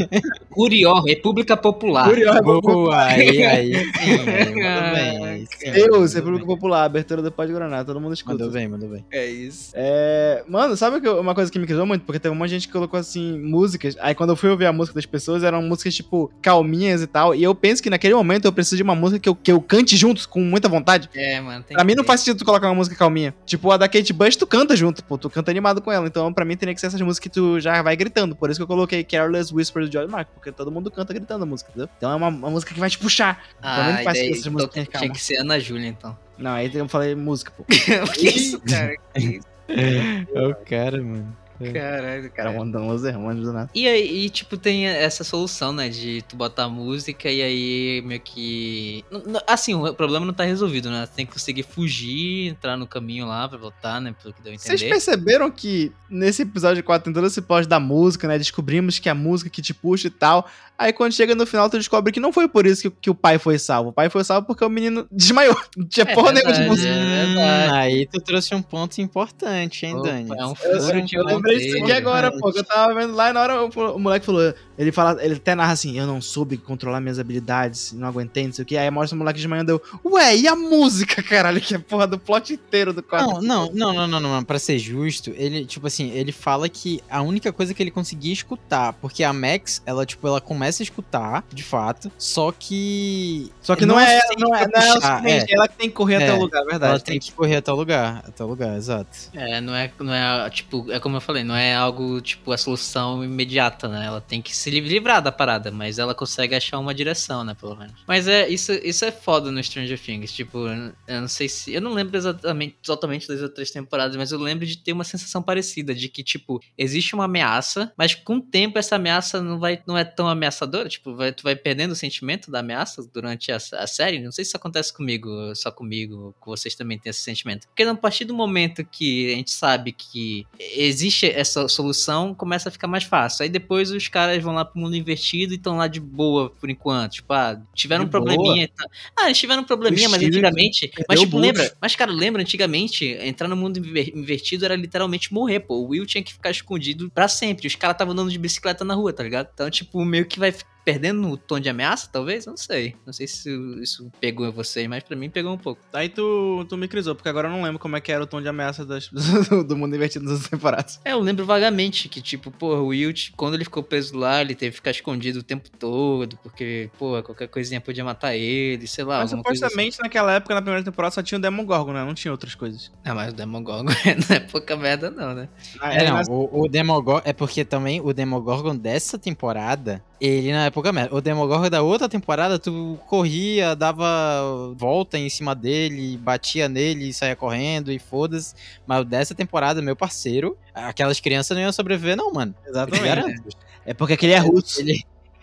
Curió, 0.50 1.00
República 1.00 1.56
Popular. 1.56 2.08
Curioso. 2.08 2.42
Boa, 2.42 3.04
aí, 3.04 3.44
aí. 3.44 3.74
Sim, 3.74 4.24
bem. 4.24 5.24
aí 5.24 5.46
sim, 5.46 5.70
Deus, 5.70 6.14
República 6.14 6.44
bem. 6.44 6.54
Popular, 6.54 6.84
abertura 6.84 7.22
do 7.22 7.30
Pode 7.30 7.52
Guaraná, 7.52 7.84
todo 7.84 8.00
mundo 8.00 8.14
escuta. 8.14 8.34
Mandou 8.34 8.50
bem, 8.50 8.68
mandou 8.68 8.88
bem. 8.88 9.04
É 9.12 9.26
isso. 9.26 9.72
É, 9.74 10.42
mano, 10.48 10.76
sabe 10.76 11.06
uma 11.08 11.34
coisa 11.34 11.50
que 11.50 11.58
me 11.58 11.66
criou 11.66 11.86
muito? 11.86 12.04
Porque 12.04 12.18
teve 12.18 12.34
um 12.34 12.38
monte 12.38 12.48
de 12.48 12.54
gente 12.56 12.66
que 12.66 12.72
colocou 12.72 12.98
assim, 12.98 13.38
músicas. 13.38 13.96
Aí 14.00 14.14
quando 14.14 14.30
eu 14.30 14.36
fui 14.36 14.50
ouvir 14.50 14.66
a 14.66 14.72
música 14.72 14.94
das 14.94 15.06
pessoas, 15.06 15.44
eram 15.44 15.62
músicas 15.62 15.94
tipo 15.94 16.30
calminhas 16.42 17.02
e 17.02 17.06
tal. 17.06 17.34
E 17.34 17.42
eu 17.42 17.54
penso 17.54 17.82
que 17.82 17.90
naquele 17.90 18.14
momento 18.14 18.46
eu 18.46 18.52
preciso 18.52 18.76
de 18.76 18.82
uma 18.82 18.94
música 18.94 19.20
que 19.20 19.28
eu, 19.28 19.34
que 19.34 19.52
eu 19.52 19.60
cante 19.60 19.96
junto 19.96 20.28
com 20.28 20.40
muita 20.40 20.68
vontade. 20.68 21.08
É, 21.14 21.40
mano. 21.40 21.62
Tem 21.62 21.76
Pra 21.76 21.84
mim 21.84 21.92
que 21.92 21.98
não 21.98 22.04
faz 22.04 22.20
sentido 22.20 22.39
tu 22.40 22.44
colocar 22.44 22.68
uma 22.68 22.74
música 22.74 22.96
calminha. 22.96 23.34
Tipo, 23.46 23.70
a 23.70 23.76
da 23.76 23.88
Kate 23.88 24.12
Bush, 24.12 24.36
tu 24.36 24.46
canta 24.46 24.74
junto, 24.74 25.04
pô. 25.04 25.16
Tu 25.16 25.30
canta 25.30 25.50
animado 25.50 25.80
com 25.80 25.92
ela. 25.92 26.06
Então, 26.06 26.32
pra 26.32 26.44
mim, 26.44 26.56
teria 26.56 26.74
que 26.74 26.80
ser 26.80 26.88
essas 26.88 27.00
músicas 27.00 27.20
que 27.20 27.30
tu 27.30 27.60
já 27.60 27.82
vai 27.82 27.94
gritando. 27.96 28.34
Por 28.34 28.50
isso 28.50 28.58
que 28.58 28.62
eu 28.62 28.66
coloquei 28.66 29.04
Careless 29.04 29.54
Whisper 29.54 29.84
do 29.86 29.92
George 29.92 30.08
Michael. 30.08 30.28
Porque 30.34 30.50
todo 30.50 30.70
mundo 30.70 30.90
canta 30.90 31.12
gritando 31.12 31.42
a 31.44 31.46
música, 31.46 31.70
entendeu? 31.70 31.88
Então 31.96 32.10
é 32.10 32.14
uma, 32.14 32.28
uma 32.28 32.50
música 32.50 32.74
que 32.74 32.80
vai 32.80 32.90
te 32.90 32.98
puxar. 32.98 33.42
Pra 33.60 33.70
mim 33.70 33.90
Ah, 33.90 33.92
não 33.92 34.04
faz 34.04 34.18
e 34.18 34.20
daí, 34.22 34.30
essas 34.32 34.46
então, 34.46 34.68
tinha 34.68 35.10
que 35.10 35.20
ser 35.20 35.36
Ana 35.36 35.60
Júlia, 35.60 35.88
então. 35.88 36.16
Não, 36.36 36.52
aí 36.52 36.70
eu 36.74 36.88
falei 36.88 37.14
música, 37.14 37.52
pô. 37.56 37.64
que 37.68 38.28
isso, 38.28 38.60
cara? 38.60 38.96
Que 39.14 39.20
isso? 39.38 39.46
É 39.68 40.46
o 40.46 40.54
cara, 40.54 41.00
mano. 41.02 41.36
Caralho, 41.72 42.30
Cara, 42.30 42.30
cara. 42.30 42.52
mandando 42.52 42.86
Los 42.86 43.04
Hermanos 43.04 43.44
do 43.46 43.52
nada. 43.52 43.70
E 43.74 43.86
aí, 43.86 44.24
e, 44.24 44.30
tipo, 44.30 44.56
tem 44.56 44.86
essa 44.86 45.22
solução, 45.24 45.72
né? 45.72 45.88
De 45.88 46.22
tu 46.22 46.36
botar 46.36 46.68
música 46.68 47.30
e 47.30 47.42
aí 47.42 48.02
meio 48.04 48.20
que. 48.20 49.04
Assim, 49.46 49.74
o 49.74 49.92
problema 49.94 50.24
não 50.24 50.32
tá 50.32 50.44
resolvido, 50.44 50.90
né? 50.90 51.06
Tem 51.14 51.26
que 51.26 51.32
conseguir 51.32 51.62
fugir, 51.62 52.48
entrar 52.48 52.76
no 52.76 52.86
caminho 52.86 53.26
lá 53.26 53.48
pra 53.48 53.58
voltar, 53.58 54.00
né? 54.00 54.14
Pelo 54.22 54.32
que 54.34 54.42
deu 54.42 54.52
a 54.52 54.56
Vocês 54.56 54.80
entender. 54.80 54.92
perceberam 54.94 55.50
que 55.50 55.92
nesse 56.08 56.42
episódio 56.42 56.82
4 56.82 57.04
tem 57.04 57.12
todo 57.12 57.26
esse 57.26 57.42
pós 57.42 57.66
da 57.66 57.78
música, 57.80 58.26
né? 58.26 58.38
Descobrimos 58.38 58.98
que 58.98 59.08
é 59.08 59.12
a 59.12 59.14
música 59.14 59.50
que 59.50 59.62
te 59.62 59.74
puxa 59.74 60.06
e 60.06 60.10
tal. 60.10 60.48
Aí 60.78 60.94
quando 60.94 61.12
chega 61.12 61.34
no 61.34 61.44
final, 61.46 61.68
tu 61.68 61.76
descobre 61.76 62.10
que 62.10 62.18
não 62.18 62.32
foi 62.32 62.48
por 62.48 62.64
isso 62.64 62.82
que, 62.82 62.90
que 63.02 63.10
o 63.10 63.14
pai 63.14 63.38
foi 63.38 63.58
salvo. 63.58 63.90
O 63.90 63.92
pai 63.92 64.08
foi 64.08 64.24
salvo 64.24 64.46
porque 64.46 64.64
o 64.64 64.68
menino 64.70 65.06
desmaiou. 65.12 65.54
Não 65.76 65.86
tinha 65.86 66.06
É 66.08 66.14
porra 66.14 66.32
nenhuma 66.32 66.52
de 66.54 66.60
música. 66.62 66.88
é 66.88 67.26
verdade. 67.26 67.70
Hum, 67.70 67.74
aí 67.74 68.08
tu 68.10 68.18
trouxe 68.22 68.54
um 68.54 68.62
ponto 68.62 68.98
importante, 69.00 69.84
hein, 69.84 69.94
Opa, 69.96 70.08
Dani? 70.08 70.30
é 70.30 70.46
um 70.46 70.50
Eu, 70.50 70.54
furo 70.56 70.98
eu, 70.98 71.04
de 71.04 71.16
eu 71.16 71.24
lembrei 71.50 71.72
disso 71.72 71.82
aqui 71.84 71.92
agora, 71.92 72.32
pô. 72.32 72.52
que 72.52 72.58
Eu 72.60 72.64
tava 72.64 72.94
vendo 72.94 73.14
lá 73.14 73.30
e 73.30 73.32
na 73.32 73.42
hora 73.42 73.64
o, 73.64 73.68
o 73.68 73.98
moleque 73.98 74.26
falou. 74.26 74.54
Ele 74.78 74.90
fala, 74.90 75.22
ele 75.22 75.34
até 75.34 75.54
narra 75.54 75.72
assim: 75.72 75.98
eu 75.98 76.06
não 76.06 76.20
soube 76.20 76.56
controlar 76.56 77.00
minhas 77.00 77.18
habilidades, 77.18 77.92
não 77.92 78.08
aguentei, 78.08 78.46
não 78.46 78.52
sei 78.52 78.62
o 78.62 78.66
que. 78.66 78.76
Aí 78.76 78.90
mostra 78.90 79.14
o 79.14 79.18
moleque 79.18 79.38
desmaiando. 79.38 79.72
Eu, 79.72 79.82
Ué, 80.04 80.36
e 80.36 80.48
a 80.48 80.56
música, 80.56 81.22
caralho? 81.24 81.60
Que 81.60 81.74
é 81.74 81.78
porra 81.78 82.06
do 82.06 82.18
plot 82.18 82.54
inteiro 82.54 82.92
do 82.92 83.02
quadro. 83.02 83.42
Não, 83.42 83.66
não, 83.66 83.92
não, 83.92 84.08
não, 84.08 84.20
não, 84.20 84.20
não, 84.20 84.44
pra 84.44 84.58
ser 84.58 84.78
justo, 84.78 85.32
ele, 85.36 85.64
tipo 85.64 85.86
assim, 85.86 86.10
ele 86.10 86.32
fala 86.32 86.68
que 86.68 87.02
a 87.10 87.20
única 87.22 87.52
coisa 87.52 87.74
que 87.74 87.82
ele 87.82 87.90
conseguia 87.90 88.32
escutar, 88.32 88.92
porque 88.94 89.22
a 89.22 89.32
Max, 89.32 89.82
ela, 89.84 90.06
tipo, 90.06 90.26
ela 90.26 90.40
começa 90.40 90.82
a 90.82 90.84
escutar, 90.84 91.44
de 91.52 91.62
fato, 91.62 92.10
só 92.18 92.52
que... 92.52 93.50
Só 93.60 93.76
que 93.76 93.84
não, 93.84 93.98
é, 93.98 94.20
não 94.38 94.54
é, 94.54 94.66
não 94.66 94.80
é 94.80 94.90
o 94.90 94.94
puxar, 94.94 95.18
suficiente, 95.18 95.54
ela 95.54 95.68
que 95.68 95.76
tem 95.76 95.88
que 95.88 95.94
correr 95.94 96.16
até 96.16 96.28
É, 96.28 96.32
o 96.32 96.38
lugar, 96.40 96.62
é 96.62 96.66
verdade. 96.66 96.92
Ela 96.92 97.00
tem 97.00 97.18
que 97.18 97.32
correr 97.32 97.56
até 97.56 97.72
o 97.72 97.76
lugar, 97.76 98.24
até 98.26 98.44
o 98.44 98.46
lugar, 98.46 98.76
exato. 98.76 99.10
É, 99.34 99.60
não 99.60 99.74
é, 99.74 99.92
não 100.00 100.14
é, 100.14 100.50
tipo, 100.50 100.90
é 100.90 100.98
como 100.98 101.16
eu 101.16 101.20
falei, 101.20 101.39
não 101.44 101.54
é 101.54 101.74
algo, 101.74 102.20
tipo, 102.20 102.52
a 102.52 102.58
solução 102.58 103.24
imediata, 103.24 103.88
né? 103.88 104.06
Ela 104.06 104.20
tem 104.20 104.40
que 104.40 104.56
se 104.56 104.70
livrar 104.70 105.22
da 105.22 105.32
parada, 105.32 105.70
mas 105.70 105.98
ela 105.98 106.14
consegue 106.14 106.54
achar 106.54 106.78
uma 106.78 106.94
direção, 106.94 107.44
né, 107.44 107.54
pelo 107.54 107.76
menos. 107.76 107.94
Mas 108.06 108.28
é, 108.28 108.48
isso, 108.48 108.72
isso 108.72 109.04
é 109.04 109.12
foda 109.12 109.50
no 109.50 109.62
Stranger 109.62 109.98
Things, 109.98 110.32
tipo, 110.32 110.66
eu 111.06 111.20
não 111.20 111.28
sei 111.28 111.48
se, 111.48 111.72
eu 111.72 111.80
não 111.80 111.92
lembro 111.92 112.16
exatamente, 112.16 112.76
totalmente 112.82 113.28
das 113.28 113.40
outras 113.42 113.70
temporadas, 113.70 114.16
mas 114.16 114.32
eu 114.32 114.38
lembro 114.38 114.66
de 114.66 114.76
ter 114.76 114.92
uma 114.92 115.04
sensação 115.04 115.42
parecida, 115.42 115.94
de 115.94 116.08
que, 116.08 116.22
tipo, 116.22 116.60
existe 116.76 117.14
uma 117.14 117.24
ameaça, 117.24 117.92
mas 117.96 118.14
com 118.14 118.36
o 118.36 118.40
tempo 118.40 118.78
essa 118.78 118.96
ameaça 118.96 119.42
não 119.42 119.58
vai, 119.58 119.82
não 119.86 119.96
é 119.96 120.04
tão 120.04 120.28
ameaçadora, 120.28 120.88
tipo, 120.88 121.14
vai, 121.14 121.32
tu 121.32 121.42
vai 121.42 121.56
perdendo 121.56 121.92
o 121.92 121.96
sentimento 121.96 122.50
da 122.50 122.60
ameaça 122.60 123.02
durante 123.12 123.52
a, 123.52 123.56
a 123.56 123.86
série, 123.86 124.18
não 124.18 124.32
sei 124.32 124.44
se 124.44 124.50
isso 124.50 124.56
acontece 124.56 124.92
comigo, 124.92 125.54
só 125.54 125.70
comigo, 125.70 126.34
com 126.40 126.50
vocês 126.50 126.74
também 126.74 126.98
têm 126.98 127.10
esse 127.10 127.20
sentimento. 127.20 127.66
Porque 127.68 127.82
a 127.82 127.94
partir 127.94 128.24
do 128.24 128.34
momento 128.34 128.84
que 128.84 129.32
a 129.32 129.36
gente 129.36 129.50
sabe 129.50 129.92
que 129.92 130.46
existe 130.58 131.29
essa 131.30 131.66
solução, 131.68 132.34
começa 132.34 132.68
a 132.68 132.72
ficar 132.72 132.86
mais 132.86 133.04
fácil. 133.04 133.42
Aí 133.42 133.48
depois 133.48 133.90
os 133.90 134.08
caras 134.08 134.42
vão 134.42 134.54
lá 134.54 134.64
pro 134.64 134.80
mundo 134.80 134.96
invertido 134.96 135.52
e 135.52 135.56
estão 135.56 135.76
lá 135.76 135.86
de 135.86 136.00
boa 136.00 136.50
por 136.50 136.68
enquanto. 136.70 137.12
Tipo, 137.12 137.32
ah, 137.32 137.60
tiveram 137.74 138.04
De 138.04 138.08
um 138.08 138.10
probleminha. 138.10 138.68
tal. 138.76 138.88
Ah, 139.18 139.26
eles 139.26 139.38
tiveram 139.38 139.62
um 139.62 139.64
probleminha, 139.66 140.08
O 140.08 140.10
mas 140.10 140.22
antigamente. 140.22 140.90
Mas, 141.08 141.20
tipo, 141.20 141.38
lembra? 141.38 141.72
Mas, 141.80 141.94
cara, 141.96 142.10
lembra 142.12 142.42
antigamente, 142.42 143.04
entrar 143.20 143.48
no 143.48 143.56
mundo 143.56 143.78
inver- 143.78 144.12
invertido 144.14 144.64
era 144.64 144.76
literalmente 144.76 145.32
morrer, 145.32 145.60
pô. 145.60 145.76
O 145.76 145.88
Will 145.88 146.06
tinha 146.06 146.22
que 146.22 146.32
ficar 146.32 146.50
escondido 146.50 147.10
pra 147.10 147.28
sempre. 147.28 147.66
Os 147.66 147.74
caras 147.74 147.94
estavam 147.94 148.12
andando 148.12 148.30
de 148.30 148.38
bicicleta 148.38 148.84
na 148.84 148.94
rua, 148.94 149.12
tá 149.12 149.22
ligado? 149.22 149.48
Então, 149.52 149.70
tipo, 149.70 150.04
meio 150.04 150.26
que 150.26 150.38
vai 150.38 150.54
perdendo 150.84 151.28
o 151.30 151.36
tom 151.36 151.60
de 151.60 151.68
ameaça, 151.68 152.08
talvez? 152.12 152.46
Eu 152.46 152.50
não 152.50 152.56
sei. 152.56 152.96
Não 153.06 153.12
sei 153.12 153.26
se 153.26 153.50
isso 153.82 154.10
pegou 154.20 154.46
em 154.46 154.50
vocês, 154.50 154.86
mas 154.88 155.02
pra 155.02 155.16
mim 155.16 155.28
pegou 155.30 155.52
um 155.52 155.58
pouco. 155.58 155.80
Aí 155.92 156.08
tu, 156.08 156.64
tu 156.68 156.76
me 156.76 156.88
crisou, 156.88 157.14
porque 157.14 157.28
agora 157.28 157.48
eu 157.48 157.52
não 157.52 157.62
lembro 157.62 157.78
como 157.78 157.96
é 157.96 158.00
que 158.00 158.10
era 158.10 158.22
o 158.22 158.26
tom 158.26 158.40
de 158.40 158.48
ameaça 158.48 158.84
das, 158.84 159.08
do, 159.48 159.62
do 159.64 159.76
mundo 159.76 159.94
invertido 159.94 160.24
das 160.26 160.48
temporadas. 160.48 161.00
É, 161.04 161.12
eu 161.12 161.20
lembro 161.20 161.44
vagamente 161.44 162.08
que, 162.08 162.20
tipo, 162.22 162.50
pô, 162.50 162.74
o 162.76 162.86
Will, 162.88 163.12
quando 163.36 163.54
ele 163.54 163.64
ficou 163.64 163.82
preso 163.82 164.16
lá, 164.16 164.40
ele 164.40 164.54
teve 164.54 164.70
que 164.72 164.76
ficar 164.76 164.90
escondido 164.90 165.40
o 165.40 165.42
tempo 165.42 165.68
todo, 165.78 166.36
porque, 166.42 166.90
pô, 166.98 167.22
qualquer 167.22 167.48
coisinha 167.48 167.80
podia 167.80 168.04
matar 168.04 168.34
ele, 168.34 168.86
sei 168.86 169.04
lá, 169.04 169.18
Mas 169.18 169.32
assim. 169.32 169.36
supostamente 169.42 169.98
naquela 170.00 170.32
época, 170.34 170.54
na 170.54 170.62
primeira 170.62 170.84
temporada, 170.84 171.14
só 171.14 171.22
tinha 171.22 171.38
o 171.38 171.40
Demogorgon, 171.42 171.92
né? 171.92 172.04
Não 172.04 172.14
tinha 172.14 172.30
outras 172.32 172.54
coisas. 172.54 172.90
Ah, 173.04 173.14
mas 173.14 173.32
o 173.32 173.36
Demogorgon 173.36 173.84
não 174.28 174.36
é 174.36 174.40
pouca 174.40 174.76
merda 174.76 175.10
não, 175.10 175.34
né? 175.34 175.48
Ah, 175.80 175.94
É, 175.94 176.04
não, 176.06 176.12
mas- 176.14 176.28
o, 176.28 176.48
o 176.64 176.68
Demogorgon. 176.68 177.22
É 177.24 177.32
porque 177.32 177.64
também 177.64 178.00
o 178.00 178.12
Demogorgon 178.12 178.74
dessa 178.76 179.18
temporada, 179.18 180.02
ele 180.20 180.52
na 180.52 180.66
época 180.66 180.92
merda. 180.92 181.14
O 181.14 181.20
Demogorgon 181.20 181.70
da 181.70 181.82
outra 181.82 182.08
temporada, 182.08 182.58
tu 182.58 182.98
corria, 183.06 183.74
dava 183.74 184.74
volta 184.76 185.18
em 185.18 185.28
cima 185.30 185.54
dele, 185.54 186.16
batia 186.18 186.68
nele 186.68 187.08
e 187.08 187.14
saía 187.14 187.34
correndo 187.34 187.90
e 187.90 187.98
foda-se. 187.98 188.54
Mas 188.86 189.00
o 189.00 189.04
dessa 189.04 189.34
temporada, 189.34 189.80
meu 189.80 189.96
parceiro, 189.96 190.56
aquelas 190.74 191.20
crianças 191.20 191.56
não 191.56 191.62
iam 191.62 191.72
sobreviver, 191.72 192.16
não, 192.16 192.32
mano. 192.32 192.54
Exatamente. 192.66 193.56
É 193.86 193.94
porque 193.94 194.12
aquele 194.12 194.34
é 194.34 194.38
russo. 194.38 194.80
Ele, 194.80 195.02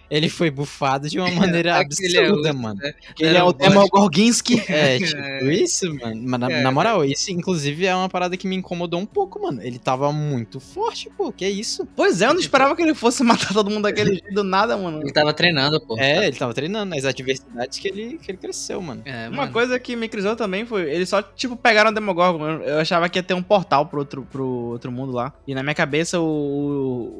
ele 0.09 0.29
foi 0.29 0.49
bufado 0.49 1.09
de 1.09 1.19
uma 1.19 1.29
maneira 1.31 1.71
é 1.71 1.81
absurda, 1.81 2.29
russo, 2.51 2.53
mano. 2.57 2.79
Ele 3.19 3.37
é 3.37 3.43
o 3.43 3.51
Demogorginski. 3.53 4.57
É, 4.77 4.97
tipo 4.99 5.45
isso, 5.49 5.93
mano. 5.95 6.21
Mas 6.23 6.39
na, 6.39 6.51
É, 6.51 6.61
na 6.61 6.71
moral, 6.71 7.03
isso 7.03 7.31
inclusive 7.31 7.85
é 7.85 7.95
uma 7.95 8.09
parada 8.09 8.35
que 8.37 8.47
me 8.47 8.55
incomodou 8.55 8.99
um 8.99 9.05
pouco, 9.05 9.41
mano. 9.41 9.61
Ele 9.61 9.79
tava 9.79 10.11
muito 10.11 10.59
forte, 10.59 11.09
pô. 11.15 11.31
Que 11.31 11.47
isso? 11.47 11.87
Pois 11.95 12.21
é, 12.21 12.25
eu 12.25 12.33
não 12.33 12.39
esperava 12.39 12.75
que 12.75 12.81
ele 12.81 12.93
fosse 12.93 13.23
matar 13.23 13.53
todo 13.53 13.69
mundo 13.69 13.83
daquele 13.83 14.11
jeito 14.11 14.33
do 14.33 14.43
nada, 14.43 14.77
mano. 14.77 15.01
Ele 15.01 15.11
tava 15.11 15.33
treinando, 15.33 15.79
pô. 15.81 15.97
É, 15.97 16.27
ele 16.27 16.35
tava 16.35 16.53
treinando 16.53 16.93
nas 16.95 17.05
adversidades 17.05 17.79
que 17.79 17.87
ele, 17.87 18.17
que 18.17 18.31
ele 18.31 18.37
cresceu, 18.37 18.81
mano. 18.81 19.01
É, 19.05 19.27
Uma 19.29 19.37
mano. 19.37 19.51
coisa 19.53 19.79
que 19.79 19.95
me 19.95 20.07
crisou 20.07 20.35
também 20.35 20.65
foi, 20.65 20.89
eles 20.91 21.09
só, 21.09 21.21
tipo, 21.21 21.55
pegaram 21.55 21.91
o 21.91 21.93
Demogorgon. 21.93 22.45
Eu, 22.47 22.61
eu 22.61 22.79
achava 22.79 23.07
que 23.09 23.17
ia 23.19 23.23
ter 23.23 23.33
um 23.33 23.43
portal 23.43 23.85
pro 23.85 23.99
outro, 23.99 24.27
pro 24.29 24.45
outro 24.45 24.91
mundo 24.91 25.11
lá. 25.11 25.33
E 25.47 25.55
na 25.55 25.63
minha 25.63 25.75
cabeça, 25.75 26.19
o, 26.19 26.25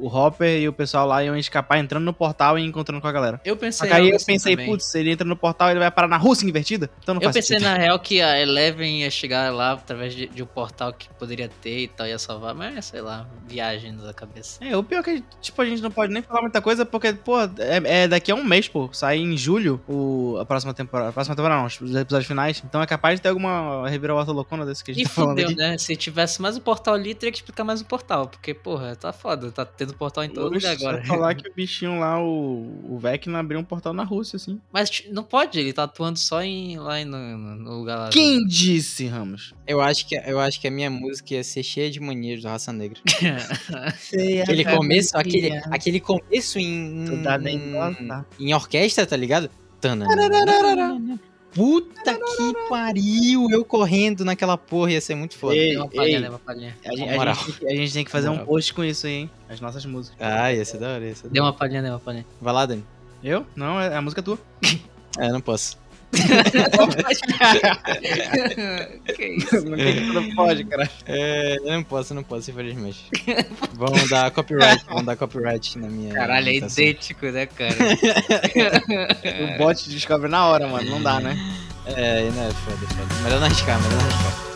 o, 0.02 0.06
o 0.06 0.08
Hopper 0.08 0.60
e 0.60 0.68
o 0.68 0.74
pessoal 0.74 1.08
lá 1.08 1.24
iam 1.24 1.38
escapar 1.38 1.80
entrando 1.80 2.04
no 2.04 2.14
portal 2.14 2.58
e 2.58 2.64
encontrando 2.78 3.02
com 3.02 3.08
a 3.08 3.12
galera. 3.12 3.42
Eu 3.44 3.58
pensei 3.58 3.92
aí 3.92 4.10
eu 4.10 4.16
assim 4.16 4.26
pensei, 4.26 4.56
também. 4.56 4.70
putz, 4.70 4.94
ele 4.96 5.12
entra 5.12 5.28
no 5.28 5.36
portal 5.36 5.70
e 5.70 5.72
ele 5.72 5.80
vai 5.80 5.92
parar 5.92 6.08
na 6.08 6.18
Rússia 6.18 6.48
invertida? 6.48 6.90
Então 7.02 7.16
não 7.16 7.22
Eu 7.22 7.30
pensei 7.32 7.58
sentido. 7.58 7.64
na 7.64 7.78
real 7.78 8.00
que 8.00 8.22
a 8.22 8.40
Eleven 8.40 9.02
ia 9.02 9.10
chegar 9.10 9.52
lá 9.54 9.74
através 9.74 10.14
de, 10.14 10.28
de 10.28 10.44
um 10.44 10.46
portal 10.46 10.94
que 10.94 11.10
poderia 11.16 11.50
ter 11.62 11.80
e 11.80 11.88
tal, 11.88 12.08
ia 12.08 12.20
salvar, 12.20 12.54
mas 12.54 12.86
sei 12.86 13.02
lá, 13.02 13.28
viagem 13.48 13.96
da 13.96 14.14
cabeça. 14.14 14.64
É, 14.64 14.76
o 14.76 14.84
pior 14.84 15.00
é 15.00 15.04
que, 15.04 15.24
tipo, 15.42 15.62
a 15.62 15.66
gente 15.66 15.82
não 15.82 15.92
pode 15.92 16.14
nem 16.14 16.22
falar 16.22 16.42
muita 16.42 16.62
coisa, 16.62 16.86
porque, 16.86 17.14
pô, 17.14 17.40
é, 17.42 18.04
é 18.04 18.08
daqui 18.08 18.32
a 18.32 18.36
um 18.36 18.44
mês, 18.44 18.68
pô. 18.68 18.90
Sai 18.92 19.18
em 19.18 19.36
julho 19.38 19.82
o, 19.88 20.38
a 20.40 20.46
próxima 20.46 20.74
temporada. 20.74 21.10
A 21.10 21.14
próxima 21.14 21.36
temporada 21.36 21.62
não, 21.62 21.68
os 21.68 21.96
episódios 21.96 22.28
finais. 22.28 22.62
Então 22.66 22.82
é 22.82 22.86
capaz 22.86 23.16
de 23.16 23.22
ter 23.22 23.30
alguma 23.30 23.88
reviravolta 23.88 24.32
loucona 24.32 24.66
desse 24.66 24.84
que 24.84 24.92
a 24.92 24.94
gente 24.94 25.06
E 25.06 25.08
tá 25.08 25.14
falando 25.14 25.42
fudeu, 25.42 25.56
né? 25.56 25.78
Se 25.78 25.96
tivesse 25.96 26.42
mais 26.42 26.58
um 26.58 26.60
portal 26.60 26.94
ali, 26.94 27.14
teria 27.14 27.32
que 27.32 27.38
explicar 27.38 27.64
mais 27.64 27.82
um 27.82 27.86
portal. 27.86 28.28
Porque, 28.28 28.54
porra, 28.54 28.96
tá 28.96 29.12
foda. 29.14 29.52
Tá 29.52 29.66
tendo 29.66 29.94
portal 29.94 30.24
em 30.24 30.30
todo 30.30 30.54
lugar 30.54 30.72
agora. 30.72 31.04
falar 31.06 31.36
que 31.36 31.48
o 31.50 31.54
bichinho 31.54 32.00
lá, 32.00 32.22
o, 32.22 32.67
o 32.84 32.98
Vecna, 33.00 33.40
abriu 33.40 33.60
um 33.60 33.64
portal 33.64 33.94
na 33.94 34.04
Rússia, 34.04 34.38
assim. 34.38 34.60
Mas 34.72 35.04
não 35.12 35.24
pode, 35.24 35.60
ele 35.60 35.74
tá 35.74 35.84
atuando 35.84 36.18
só 36.20 36.42
em, 36.42 36.78
lá 36.78 37.00
em- 37.00 37.06
no, 37.06 37.18
no- 37.38 37.78
lugar 37.80 37.98
lá. 37.98 38.10
Quem 38.10 38.46
disse, 38.46 39.06
Ramos? 39.08 39.54
Eu 39.66 39.82
acho, 39.82 40.08
que, 40.08 40.16
eu 40.16 40.40
acho 40.40 40.60
que 40.60 40.68
a 40.68 40.72
minha 40.72 40.90
música 40.90 41.34
ia 41.36 41.44
ser 41.44 41.64
cheia 41.64 41.90
de 41.92 42.00
manias 42.00 42.42
do 42.42 42.48
Raça 42.48 42.72
Negra. 42.74 43.00
Sei, 44.00 44.42
Aquele 44.42 44.64
começo, 44.78 45.18
aquele, 45.18 45.48
aquele 45.72 46.00
começo 46.00 46.60
em, 46.60 47.06
em, 48.40 48.48
em 48.48 48.54
orquestra, 48.54 49.06
tá 49.06 49.18
ligado? 49.18 49.50
Tanana. 49.82 50.08
Puta 51.58 52.14
que 52.14 52.70
pariu! 52.70 53.50
Eu 53.50 53.66
correndo 53.66 54.24
naquela 54.24 54.56
porra 54.56 54.92
ia 54.92 55.02
ser 55.02 55.16
muito 55.16 55.36
foda. 55.36 55.56
Ei, 55.56 55.76
uma 55.76 55.88
palhinha, 55.90 56.30
uma 56.30 56.38
palhinha. 56.38 56.78
A 56.86 56.96
gente, 56.96 57.10
a 57.10 57.34
gente 57.34 57.66
a 57.66 57.70
gente 57.72 57.94
tem 57.94 58.06
que 58.06 58.12
fazer 58.12 58.30
um 58.30 58.46
post 58.46 58.72
com 58.76 58.84
isso 58.84 59.08
aí, 59.08 59.14
hein? 59.14 59.30
As 59.50 59.60
nossas 59.60 59.84
músicas. 59.84 60.20
Ah, 60.22 60.54
ia 60.54 60.64
ser 60.64 60.78
da 60.78 60.94
hora, 60.94 61.04
ia 61.04 61.16
ser 61.16 61.24
da 61.24 61.30
Deu 61.34 61.44
uma 61.44 61.54
palhinha, 61.54 61.82
deu 61.82 61.94
uma 61.94 62.00
palhinha. 62.00 62.26
Vai 62.40 62.54
lá, 62.54 62.68
Dani. 62.68 62.86
Eu? 63.24 63.44
Não, 63.56 63.82
é 63.82 63.96
a 63.96 64.02
música 64.04 64.22
tua. 64.22 64.38
É, 65.18 65.32
não 65.32 65.42
posso. 65.42 65.80
que 69.16 69.26
isso? 69.26 69.64
Não 69.66 70.36
pode, 70.36 70.64
cara. 70.66 70.90
É, 71.06 71.58
eu 71.58 71.74
não 71.74 71.84
posso, 71.84 72.14
não 72.14 72.24
posso, 72.24 72.50
infelizmente. 72.50 73.06
Vão 73.76 73.94
dar 74.10 74.32
copyright, 74.32 74.84
vão 74.86 75.04
dar 75.04 75.16
copyright 75.16 75.78
na 75.78 75.88
minha. 75.88 76.14
Caralho, 76.14 76.50
é 76.50 76.56
idêntico, 76.56 77.26
né, 77.28 77.46
cara? 77.46 77.76
O 79.56 79.58
bot 79.58 79.90
descobre 79.90 80.30
na 80.30 80.48
hora, 80.48 80.68
mano. 80.68 80.90
Não 80.90 81.02
dá, 81.02 81.20
né? 81.20 81.38
É, 81.86 82.30
não 82.32 82.44
é 82.44 82.52
foda, 82.52 82.88
foda. 82.88 83.16
Melhor 83.24 83.40
não 83.40 83.48
arriscar, 83.48 83.82
melhor 83.82 84.02
não 84.02 84.10
arriscar. 84.10 84.47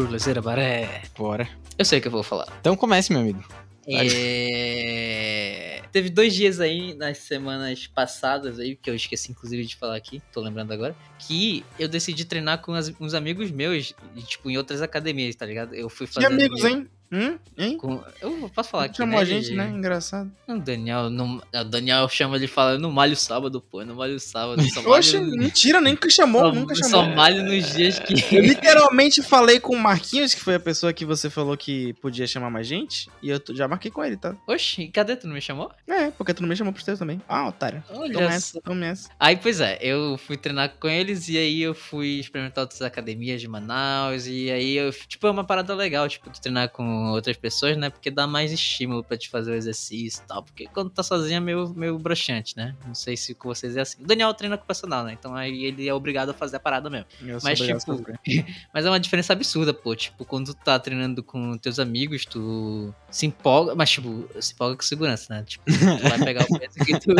Por 0.00 0.10
Luzeira 0.10 0.40
Baré. 0.40 1.02
Bora. 1.16 1.46
Eu 1.76 1.84
sei 1.84 1.98
o 1.98 2.02
que 2.02 2.08
eu 2.08 2.12
vou 2.12 2.22
falar. 2.22 2.46
Então 2.60 2.74
comece, 2.74 3.12
meu 3.12 3.20
amigo. 3.20 3.44
É... 3.86 5.82
Teve 5.92 6.08
dois 6.08 6.32
dias 6.34 6.58
aí 6.60 6.94
nas 6.94 7.18
semanas 7.18 7.86
passadas 7.86 8.58
aí, 8.58 8.76
que 8.76 8.88
eu 8.88 8.94
esqueci 8.94 9.30
inclusive 9.32 9.64
de 9.66 9.76
falar 9.76 9.96
aqui, 9.96 10.22
tô 10.32 10.40
lembrando 10.40 10.72
agora, 10.72 10.94
que 11.18 11.64
eu 11.78 11.88
decidi 11.88 12.24
treinar 12.24 12.62
com 12.62 12.72
as- 12.72 12.92
uns 13.00 13.12
amigos 13.12 13.50
meus, 13.50 13.92
e, 14.16 14.22
tipo, 14.22 14.48
em 14.48 14.56
outras 14.56 14.80
academias, 14.80 15.34
tá 15.34 15.44
ligado? 15.44 15.74
Eu 15.74 15.88
fui 15.90 16.06
Que 16.06 16.14
fazer. 16.14 16.26
amigos, 16.28 16.64
hein? 16.64 16.88
Hum? 17.12 17.38
Hein? 17.58 17.76
Com... 17.76 18.02
Eu 18.20 18.48
posso 18.54 18.70
falar 18.70 18.84
aqui, 18.84 18.98
Chamou 18.98 19.16
né? 19.16 19.22
a 19.22 19.24
gente, 19.24 19.52
né? 19.52 19.68
Engraçado. 19.68 20.30
O 20.46 20.58
Daniel, 20.58 21.10
não... 21.10 21.42
o 21.52 21.64
Daniel 21.64 22.08
chama 22.08 22.36
ele 22.36 22.44
e 22.44 22.48
fala, 22.48 22.78
não 22.78 22.92
malho 22.92 23.16
sábado, 23.16 23.60
pô, 23.60 23.84
não 23.84 23.96
malho 23.96 24.20
sábado. 24.20 24.62
Só. 24.70 24.80
Oxe, 24.88 25.18
mentira, 25.18 25.80
nem 25.80 25.96
que 25.96 26.08
chamou, 26.08 26.42
só, 26.42 26.52
nunca 26.52 26.74
só 26.76 26.88
chamou. 26.88 27.16
malho 27.16 27.42
nos 27.42 27.74
dias 27.74 27.98
que. 27.98 28.14
Eu 28.34 28.42
literalmente 28.42 29.22
falei 29.22 29.58
com 29.58 29.74
o 29.74 29.78
Marquinhos, 29.78 30.34
que 30.34 30.40
foi 30.40 30.54
a 30.54 30.60
pessoa 30.60 30.92
que 30.92 31.04
você 31.04 31.28
falou 31.28 31.56
que 31.56 31.92
podia 31.94 32.26
chamar 32.26 32.48
mais 32.48 32.66
gente, 32.66 33.10
e 33.22 33.28
eu 33.28 33.40
já 33.50 33.66
marquei 33.66 33.90
com 33.90 34.04
ele, 34.04 34.16
tá? 34.16 34.36
Oxe, 34.46 34.86
cadê? 34.88 35.16
Tu 35.16 35.26
não 35.26 35.34
me 35.34 35.40
chamou? 35.40 35.70
É, 35.88 36.10
porque 36.12 36.32
tu 36.32 36.42
não 36.42 36.48
me 36.48 36.56
chamou 36.56 36.72
pros 36.72 36.84
teus 36.84 36.98
também. 36.98 37.20
Ah, 37.28 37.48
otário. 37.48 37.82
Olha 37.90 38.12
Toma 38.12 38.30
só. 38.30 38.36
essa, 38.36 38.60
toma 38.60 38.86
essa. 38.86 39.10
Aí, 39.18 39.36
pois 39.36 39.60
é, 39.60 39.78
eu 39.80 40.16
fui 40.16 40.36
treinar 40.36 40.74
com 40.78 40.88
eles 40.88 41.28
e 41.28 41.36
aí 41.36 41.60
eu 41.60 41.74
fui 41.74 42.20
experimentar 42.20 42.62
outras 42.62 42.82
academias 42.82 43.40
de 43.40 43.48
Manaus 43.48 44.26
e 44.26 44.50
aí 44.50 44.76
eu, 44.76 44.92
tipo, 44.92 45.26
é 45.26 45.30
uma 45.30 45.44
parada 45.44 45.74
legal, 45.74 46.08
tipo, 46.08 46.30
tu 46.30 46.40
treinar 46.40 46.68
com 46.70 46.99
outras 47.06 47.36
pessoas, 47.36 47.76
né? 47.76 47.90
Porque 47.90 48.10
dá 48.10 48.26
mais 48.26 48.52
estímulo 48.52 49.02
pra 49.02 49.16
te 49.16 49.28
fazer 49.28 49.52
o 49.52 49.54
exercício 49.54 50.22
e 50.22 50.26
tal. 50.26 50.42
Porque 50.42 50.66
quando 50.66 50.90
tá 50.90 51.02
sozinho 51.02 51.36
é 51.36 51.40
meio, 51.40 51.68
meio 51.74 51.98
broxante, 51.98 52.56
né? 52.56 52.74
Não 52.86 52.94
sei 52.94 53.16
se 53.16 53.34
com 53.34 53.48
vocês 53.48 53.76
é 53.76 53.80
assim. 53.80 54.02
O 54.02 54.06
Daniel 54.06 54.32
treina 54.34 54.56
com 54.56 54.64
o 54.64 54.66
personal, 54.66 55.04
né? 55.04 55.16
Então 55.18 55.34
aí 55.34 55.64
ele 55.64 55.88
é 55.88 55.94
obrigado 55.94 56.30
a 56.30 56.34
fazer 56.34 56.56
a 56.56 56.60
parada 56.60 56.90
mesmo. 56.90 57.06
Eu 57.22 57.38
Mas, 57.42 57.58
tipo. 57.58 57.80
Mas 58.72 58.86
é 58.86 58.90
uma 58.90 59.00
diferença 59.00 59.32
absurda, 59.32 59.72
pô. 59.72 59.94
Tipo, 59.94 60.24
quando 60.24 60.54
tu 60.54 60.64
tá 60.64 60.78
treinando 60.78 61.22
com 61.22 61.56
teus 61.58 61.78
amigos, 61.78 62.24
tu 62.24 62.94
se 63.10 63.26
empolga, 63.26 63.74
mas, 63.74 63.90
tipo, 63.90 64.28
se 64.40 64.52
empolga 64.52 64.76
com 64.76 64.82
segurança, 64.82 65.34
né? 65.34 65.44
Tipo, 65.44 65.64
tu 65.64 66.08
vai 66.08 66.18
pegar 66.18 66.44
o 66.48 66.58
peso 66.58 66.74
que 66.84 66.98
tu, 66.98 67.14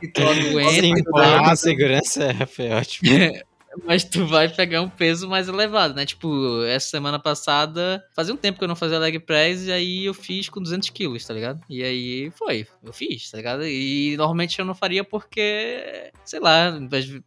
que 0.00 0.08
tu 0.08 0.20
aguenta. 0.22 0.86
E 0.86 1.04
tal. 1.04 1.44
com 1.44 1.56
segurança 1.56 2.24
é, 2.24 2.46
foi 2.46 2.70
ótimo. 2.70 3.10
Mas 3.84 4.04
tu 4.04 4.26
vai 4.26 4.48
pegar 4.48 4.82
um 4.82 4.88
peso 4.88 5.28
mais 5.28 5.48
elevado, 5.48 5.94
né? 5.94 6.04
Tipo, 6.04 6.62
essa 6.64 6.88
semana 6.88 7.18
passada, 7.18 8.04
fazia 8.14 8.34
um 8.34 8.36
tempo 8.36 8.58
que 8.58 8.64
eu 8.64 8.68
não 8.68 8.76
fazia 8.76 8.98
leg 8.98 9.18
press 9.20 9.66
e 9.66 9.72
aí 9.72 10.04
eu 10.04 10.14
fiz 10.14 10.48
com 10.48 10.60
200 10.60 10.90
quilos, 10.90 11.24
tá 11.24 11.32
ligado? 11.32 11.60
E 11.68 11.82
aí 11.82 12.30
foi, 12.32 12.66
eu 12.82 12.92
fiz, 12.92 13.30
tá 13.30 13.36
ligado? 13.36 13.64
E 13.66 14.16
normalmente 14.16 14.58
eu 14.58 14.64
não 14.64 14.74
faria 14.74 15.04
porque, 15.04 16.10
sei 16.24 16.40
lá, 16.40 16.78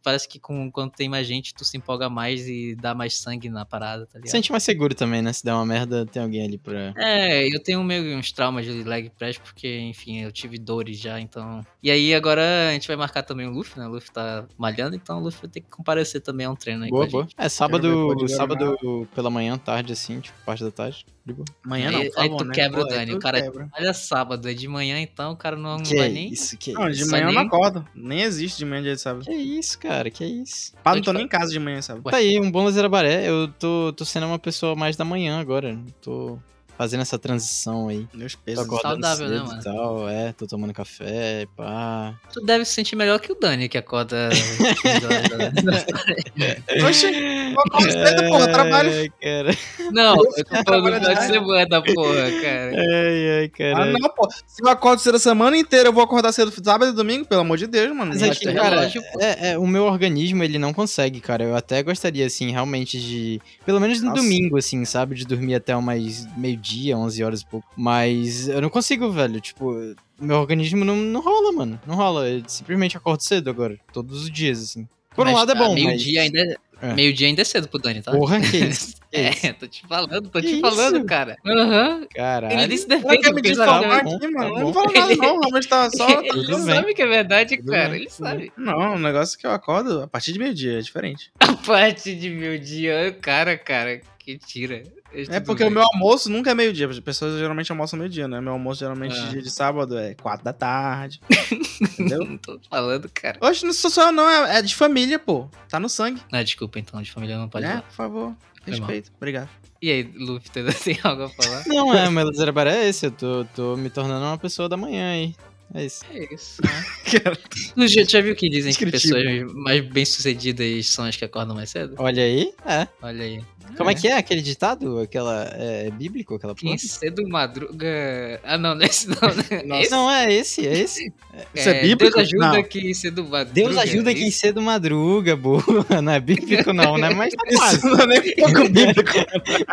parece 0.02 0.28
que 0.28 0.38
com, 0.38 0.70
quando 0.70 0.90
tem 0.90 1.08
mais 1.08 1.26
gente 1.26 1.54
tu 1.54 1.64
se 1.64 1.76
empolga 1.76 2.10
mais 2.10 2.46
e 2.46 2.74
dá 2.74 2.94
mais 2.94 3.16
sangue 3.16 3.48
na 3.48 3.64
parada, 3.64 4.06
tá 4.06 4.18
ligado? 4.18 4.30
Sente 4.30 4.50
mais 4.50 4.62
seguro 4.62 4.94
também, 4.94 5.22
né? 5.22 5.32
Se 5.32 5.44
der 5.44 5.54
uma 5.54 5.66
merda, 5.66 6.04
tem 6.04 6.22
alguém 6.22 6.44
ali 6.44 6.58
pra. 6.58 6.92
É, 6.96 7.46
eu 7.46 7.62
tenho 7.62 7.82
meio 7.82 8.16
uns 8.16 8.32
traumas 8.32 8.66
de 8.66 8.82
leg 8.82 9.10
press, 9.18 9.38
porque, 9.38 9.78
enfim, 9.78 10.20
eu 10.20 10.32
tive 10.32 10.58
dores 10.58 10.98
já, 10.98 11.18
então. 11.18 11.64
E 11.82 11.90
aí 11.90 12.14
agora 12.14 12.68
a 12.68 12.72
gente 12.72 12.88
vai 12.88 12.96
marcar 12.96 13.22
também 13.22 13.46
o 13.46 13.50
Luffy, 13.50 13.78
né? 13.78 13.86
O 13.86 13.90
Luffy 13.90 14.12
tá 14.12 14.46
malhando, 14.58 14.94
então 14.96 15.18
o 15.18 15.20
Luffy 15.20 15.42
vai 15.42 15.50
ter 15.50 15.60
que 15.60 15.70
comparecer 15.70 16.20
também 16.20 16.33
a 16.42 16.50
um 16.50 16.56
treino 16.56 16.82
aí 16.84 16.90
Boa, 16.90 17.02
com 17.04 17.08
a 17.08 17.10
boa. 17.12 17.22
gente. 17.24 17.34
É, 17.38 17.48
sábado, 17.48 18.28
sábado 18.28 18.76
pela 19.14 19.30
manhã, 19.30 19.56
tarde, 19.56 19.92
assim, 19.92 20.18
tipo, 20.20 20.36
parte 20.44 20.64
da 20.64 20.70
tarde. 20.72 21.06
De 21.24 21.32
boa. 21.32 21.44
Amanhã 21.64 21.88
Aí- 21.88 21.92
não, 21.92 22.00
por 22.00 22.06
aí 22.20 22.28
favor, 22.28 22.36
tu 22.38 22.44
né? 22.46 22.54
quebra 22.54 22.80
o 22.80 22.84
Pô, 22.86 22.90
aí 22.92 22.98
Dani, 22.98 23.14
o 23.14 23.18
cara- 23.18 23.42
quebra. 23.42 23.68
Olha 23.78 23.94
sábado, 23.94 24.48
é 24.48 24.52
de 24.52 24.66
manhã 24.68 24.98
então, 25.00 25.32
o 25.32 25.36
cara 25.36 25.56
não, 25.56 25.76
não 25.76 25.82
Que 25.84 25.94
vai 25.96 26.08
é 26.08 26.10
nem. 26.10 26.28
isso, 26.32 26.56
que 26.58 26.72
Não, 26.72 26.90
de 26.90 27.00
Isso 27.02 27.10
manhã 27.10 27.22
eu 27.22 27.32
não 27.32 27.40
nem- 27.40 27.46
acordo. 27.46 27.86
Nem 27.94 28.20
existe 28.22 28.58
de 28.58 28.64
manhã 28.64 28.82
dia 28.82 28.94
de 28.94 29.00
sábado. 29.00 29.24
Que 29.24 29.32
isso, 29.32 29.78
cara, 29.78 30.10
que 30.10 30.24
isso. 30.24 30.72
Pá, 30.82 30.94
não 30.94 31.00
tô 31.02 31.12
nem 31.12 31.24
em 31.24 31.28
casa 31.28 31.50
de 31.52 31.58
manhã, 31.60 31.80
sabe? 31.80 32.02
Tá 32.02 32.16
aí, 32.18 32.38
um 32.40 32.50
bom 32.50 32.64
Lazerabaré. 32.64 33.28
Eu 33.28 33.48
tô, 33.48 33.92
tô 33.96 34.04
sendo 34.04 34.26
uma 34.26 34.38
pessoa 34.38 34.74
mais 34.74 34.96
da 34.96 35.04
manhã 35.04 35.38
agora. 35.40 35.78
Tô 36.02 36.38
fazendo 36.76 37.00
essa 37.02 37.18
transição 37.18 37.88
aí. 37.88 38.06
Meus 38.14 38.34
pesos. 38.34 38.66
Saudável, 38.80 39.28
né, 39.28 39.38
mano? 39.38 39.62
tal, 39.62 40.08
é, 40.08 40.32
tô 40.32 40.46
tomando 40.46 40.72
café, 40.72 41.46
pá. 41.56 42.14
Tu 42.32 42.40
deve 42.44 42.64
se 42.64 42.72
sentir 42.74 42.96
melhor 42.96 43.20
que 43.20 43.32
o 43.32 43.34
Dani, 43.38 43.68
que 43.68 43.78
acorda. 43.78 44.28
15 44.30 45.06
horas 45.06 45.28
da- 45.28 46.86
Oxe, 46.88 47.06
eu 47.06 47.60
acordo 47.60 47.92
cedo, 47.92 48.28
porra, 48.28 48.48
trabalho. 48.52 48.90
Ai, 48.90 49.08
cara. 49.20 49.56
não, 49.92 50.16
eu 50.36 50.44
tô 50.44 50.54
falando 50.64 50.94
final 50.94 51.14
de 51.14 51.26
semana, 51.26 51.82
porra, 51.82 52.30
cara. 52.42 52.72
Ai, 52.76 53.30
ai, 53.38 53.44
Ah, 53.44 53.56
cara. 53.56 53.92
não, 53.92 54.08
pô. 54.10 54.28
Se 54.46 54.62
eu 54.62 54.68
acordo 54.68 55.00
cedo 55.00 55.16
a 55.16 55.20
semana 55.20 55.56
inteira, 55.56 55.88
eu 55.88 55.92
vou 55.92 56.02
acordar 56.02 56.32
cedo 56.32 56.52
sábado 56.64 56.90
e 56.92 56.94
domingo, 56.94 57.24
pelo 57.26 57.40
amor 57.42 57.56
de 57.58 57.66
Deus, 57.66 57.94
mano. 57.94 58.12
Mas 58.12 58.22
é 58.22 58.30
que, 58.30 58.52
cara, 58.52 58.76
relógio, 58.80 59.02
é, 59.20 59.50
é, 59.52 59.58
o 59.58 59.66
meu 59.66 59.84
organismo, 59.84 60.42
ele 60.42 60.58
não 60.58 60.72
consegue, 60.72 61.20
cara. 61.20 61.44
Eu 61.44 61.56
até 61.56 61.82
gostaria, 61.82 62.26
assim, 62.26 62.50
realmente 62.50 62.98
de... 62.98 63.40
Pelo 63.64 63.80
menos 63.80 64.00
no 64.00 64.10
Nossa. 64.10 64.22
domingo, 64.22 64.56
assim, 64.56 64.84
sabe? 64.84 65.14
De 65.14 65.24
dormir 65.26 65.54
até 65.54 65.74
umas 65.76 66.26
meio-dia, 66.64 66.96
11 66.96 67.24
horas 67.24 67.40
e 67.42 67.46
pouco. 67.46 67.68
Mas 67.76 68.48
eu 68.48 68.60
não 68.60 68.70
consigo, 68.70 69.10
velho. 69.10 69.40
Tipo, 69.40 69.94
meu 70.18 70.36
organismo 70.36 70.84
não, 70.84 70.96
não 70.96 71.20
rola, 71.20 71.52
mano. 71.52 71.80
Não 71.86 71.94
rola. 71.94 72.28
Eu 72.28 72.42
simplesmente 72.46 72.96
acordo 72.96 73.22
cedo 73.22 73.50
agora. 73.50 73.78
Todos 73.92 74.22
os 74.22 74.30
dias, 74.30 74.62
assim. 74.62 74.88
Por 75.14 75.26
um 75.26 75.30
Mas, 75.30 75.38
lado 75.40 75.52
é 75.52 75.54
ah, 75.54 75.58
bom, 75.58 75.74
mas... 75.74 75.84
Meio-dia 75.84 76.22
ainda, 76.22 76.56
É. 76.82 76.92
meio-dia 76.92 77.28
ainda 77.28 77.42
é 77.42 77.44
cedo 77.44 77.68
pro 77.68 77.78
Dani, 77.78 78.02
tá? 78.02 78.10
Porra, 78.10 78.40
que 78.40 78.56
isso? 78.66 78.96
Que 79.12 79.20
isso? 79.20 79.46
É, 79.46 79.52
tô 79.52 79.66
te 79.68 79.86
falando, 79.86 80.28
tô 80.28 80.40
Que 80.40 80.56
te 80.56 80.60
falando, 80.60 80.96
isso? 80.96 81.06
cara. 81.06 81.36
Aham. 81.46 82.04
Caralho. 82.12 82.58
Ele 82.58 82.66
disse 82.66 82.88
defende 82.88 83.18
quer 83.20 83.32
me 83.32 83.42
tá 83.56 83.80
bom, 83.80 83.92
aqui, 83.92 84.18
tá 84.18 84.30
mano. 84.32 84.54
bom. 84.54 84.60
Não 84.60 84.72
fala 84.72 84.92
nada, 84.92 85.14
não. 85.16 85.38
Realmente 85.40 85.68
tá 85.68 85.88
só. 85.90 86.08
Ele 86.20 86.58
sabe 86.62 86.94
que 86.94 87.02
é 87.02 87.06
verdade, 87.06 87.56
Tudo 87.58 87.70
cara. 87.70 87.90
bem, 87.90 88.00
Ele 88.00 88.10
sabe. 88.10 88.52
Não, 88.56 88.96
o 88.96 88.98
negócio 88.98 89.36
é 89.36 89.40
que 89.40 89.46
eu 89.46 89.52
acordo 89.52 90.02
a 90.02 90.08
partir 90.08 90.32
de 90.32 90.38
meio-dia, 90.40 90.78
é 90.78 90.82
diferente. 90.82 91.30
A 91.38 91.52
parte 91.52 92.12
de 92.12 92.28
meio-dia, 92.28 93.16
cara, 93.22 93.56
cara, 93.56 94.00
que 94.24 94.38
tira. 94.38 94.82
É 95.12 95.38
porque 95.38 95.62
o 95.62 95.70
meu 95.70 95.82
almoço 95.82 96.30
nunca 96.30 96.50
é 96.50 96.54
meio-dia. 96.54 96.88
As 96.88 96.98
pessoas 96.98 97.38
geralmente 97.38 97.70
almoçam 97.70 97.98
meio-dia, 97.98 98.26
né? 98.26 98.40
Meu 98.40 98.54
almoço 98.54 98.80
geralmente 98.80 99.16
Ah. 99.18 99.26
dia 99.26 99.42
de 99.42 99.50
sábado 99.50 99.98
é 99.98 100.14
quatro 100.14 100.44
da 100.44 100.52
tarde. 100.52 101.20
entendeu? 101.80 102.24
Não 102.24 102.38
tô 102.38 102.58
falando, 102.70 103.08
cara. 103.12 103.38
Hoje 103.40 103.64
não 103.64 103.72
sou 103.72 103.90
só 103.90 104.06
eu, 104.08 104.12
não, 104.12 104.28
é, 104.28 104.58
é 104.58 104.62
de 104.62 104.74
família, 104.74 105.18
pô. 105.18 105.48
Tá 105.68 105.78
no 105.78 105.88
sangue. 105.88 106.22
Não, 106.32 106.42
desculpa, 106.42 106.78
então, 106.78 107.00
de 107.02 107.12
família 107.12 107.36
não 107.36 107.48
pode 107.48 107.66
é, 107.66 107.68
falar. 107.68 107.82
por 107.82 107.92
favor. 107.92 108.36
Respeito. 108.66 109.12
Obrigado. 109.18 109.48
E 109.82 109.90
aí, 109.90 110.02
Luffy, 110.16 110.50
tu 110.50 110.58
ainda 110.60 110.72
tem 110.72 110.98
algo 111.02 111.24
a 111.24 111.28
falar? 111.28 111.62
Não, 111.66 111.92
é, 111.94 112.08
meu 112.08 112.24
Lazerabaré 112.26 112.84
é 112.84 112.88
esse. 112.88 113.06
Eu 113.06 113.10
tô, 113.10 113.44
tô 113.54 113.76
me 113.76 113.90
tornando 113.90 114.24
uma 114.24 114.38
pessoa 114.38 114.68
da 114.68 114.76
manhã 114.76 115.12
aí. 115.12 115.34
É 115.74 115.84
isso. 115.84 116.04
É 116.08 116.34
isso, 116.34 116.62
né? 116.62 116.84
Já, 117.88 118.04
já 118.04 118.20
viu 118.20 118.34
que 118.36 118.48
dizem 118.48 118.72
que 118.72 118.86
pessoas 118.86 119.52
mais 119.52 119.84
bem-sucedidas 119.84 120.86
são 120.86 121.04
as 121.04 121.16
que 121.16 121.24
acordam 121.24 121.54
mais 121.56 121.70
cedo? 121.70 121.96
Olha 121.98 122.22
aí, 122.22 122.52
é. 122.64 122.86
Olha 123.02 123.24
aí. 123.24 123.42
Como 123.76 123.90
é 123.90 123.94
que 123.94 124.06
é 124.06 124.16
aquele 124.16 124.40
ditado? 124.40 125.00
Aquela. 125.00 125.50
É, 125.54 125.90
bíblico, 125.90 126.36
aquela? 126.36 126.54
Quem 126.54 126.78
cedo 126.78 127.26
madruga. 127.28 128.40
Ah, 128.44 128.56
não, 128.56 128.74
não 128.74 128.82
é 128.82 128.86
esse 128.86 129.08
não, 129.08 129.16
né? 129.16 129.44
Esse, 129.82 129.90
Não, 129.90 130.10
é 130.10 130.32
esse, 130.32 130.66
é 130.66 130.78
esse. 130.78 131.12
Isso 131.54 131.68
é 131.68 131.82
bíblico? 131.82 132.14
Deus 132.14 132.28
ajuda 132.28 132.52
Não. 132.52 132.62
quem 132.62 132.94
cedo 132.94 133.24
madruga. 133.24 133.52
Deus 133.52 133.76
ajuda 133.76 134.10
é 134.10 134.14
quem 134.14 134.28
isso? 134.28 134.38
cedo 134.38 134.62
madruga, 134.62 135.36
boa. 135.36 135.62
Não 136.02 136.12
é 136.12 136.20
bíblico, 136.20 136.72
não, 136.72 136.96
né? 136.96 137.10
Mas 137.10 137.34
tá 137.34 137.44
quase. 137.56 137.76
Isso 137.76 137.86
não 137.88 138.00
é 138.00 138.06
nem 138.06 138.20
um 138.20 138.34
pouco 138.36 138.68
bíblico. 138.68 139.12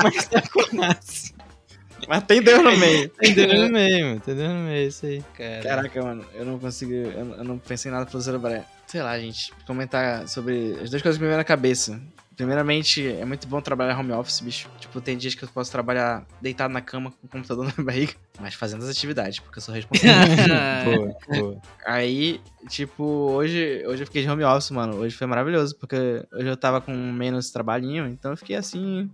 Mas 0.03 0.27
tá 0.27 0.41
quase. 0.41 1.33
Mas 2.07 2.23
tem 2.23 2.41
Deus 2.41 2.63
no 2.63 2.77
meio. 2.77 3.11
Entendeu 3.21 3.63
no 3.63 3.69
meio, 3.69 4.05
mano. 4.05 4.15
Entendeu 4.17 4.49
no 4.49 4.59
meio, 4.61 4.87
isso 4.87 5.05
aí. 5.05 5.23
Cara, 5.37 5.61
Caraca, 5.61 6.03
mano, 6.03 6.25
eu 6.33 6.45
não 6.45 6.59
consigo. 6.59 6.93
Eu, 6.93 7.35
eu 7.35 7.43
não 7.43 7.57
pensei 7.57 7.89
em 7.89 7.93
nada 7.93 8.05
pro 8.05 8.21
Cerebré. 8.21 8.65
Sei 8.87 9.01
lá, 9.01 9.17
gente. 9.19 9.53
Comentar 9.65 10.27
sobre 10.27 10.77
as 10.81 10.89
duas 10.89 11.01
coisas 11.01 11.17
que 11.17 11.23
me 11.23 11.27
vieram 11.27 11.37
na 11.37 11.43
cabeça. 11.43 12.01
Primeiramente, 12.35 13.07
é 13.07 13.23
muito 13.23 13.45
bom 13.47 13.61
trabalhar 13.61 13.99
home 13.99 14.13
office, 14.13 14.39
bicho. 14.39 14.69
Tipo, 14.79 14.99
tem 14.99 15.17
dias 15.17 15.35
que 15.35 15.43
eu 15.43 15.49
posso 15.49 15.71
trabalhar 15.71 16.25
deitado 16.41 16.73
na 16.73 16.81
cama 16.81 17.11
com 17.11 17.27
o 17.27 17.29
computador 17.29 17.65
na 17.77 17.83
barriga, 17.83 18.13
mas 18.39 18.55
fazendo 18.55 18.83
as 18.83 18.89
atividades, 18.89 19.39
porque 19.39 19.59
eu 19.59 19.61
sou 19.61 19.75
responsável. 19.75 20.15
Boa, 20.83 21.15
boa. 21.29 21.61
Aí, 21.85 22.41
tipo, 22.67 23.03
hoje, 23.03 23.83
hoje 23.85 24.03
eu 24.03 24.07
fiquei 24.07 24.23
de 24.23 24.29
home 24.29 24.43
office, 24.43 24.71
mano. 24.71 24.95
Hoje 24.95 25.15
foi 25.15 25.27
maravilhoso, 25.27 25.75
porque 25.77 26.25
hoje 26.33 26.47
eu 26.47 26.57
tava 26.57 26.81
com 26.81 26.91
menos 26.93 27.51
trabalhinho, 27.51 28.07
então 28.07 28.31
eu 28.31 28.37
fiquei 28.37 28.55
assim, 28.55 29.09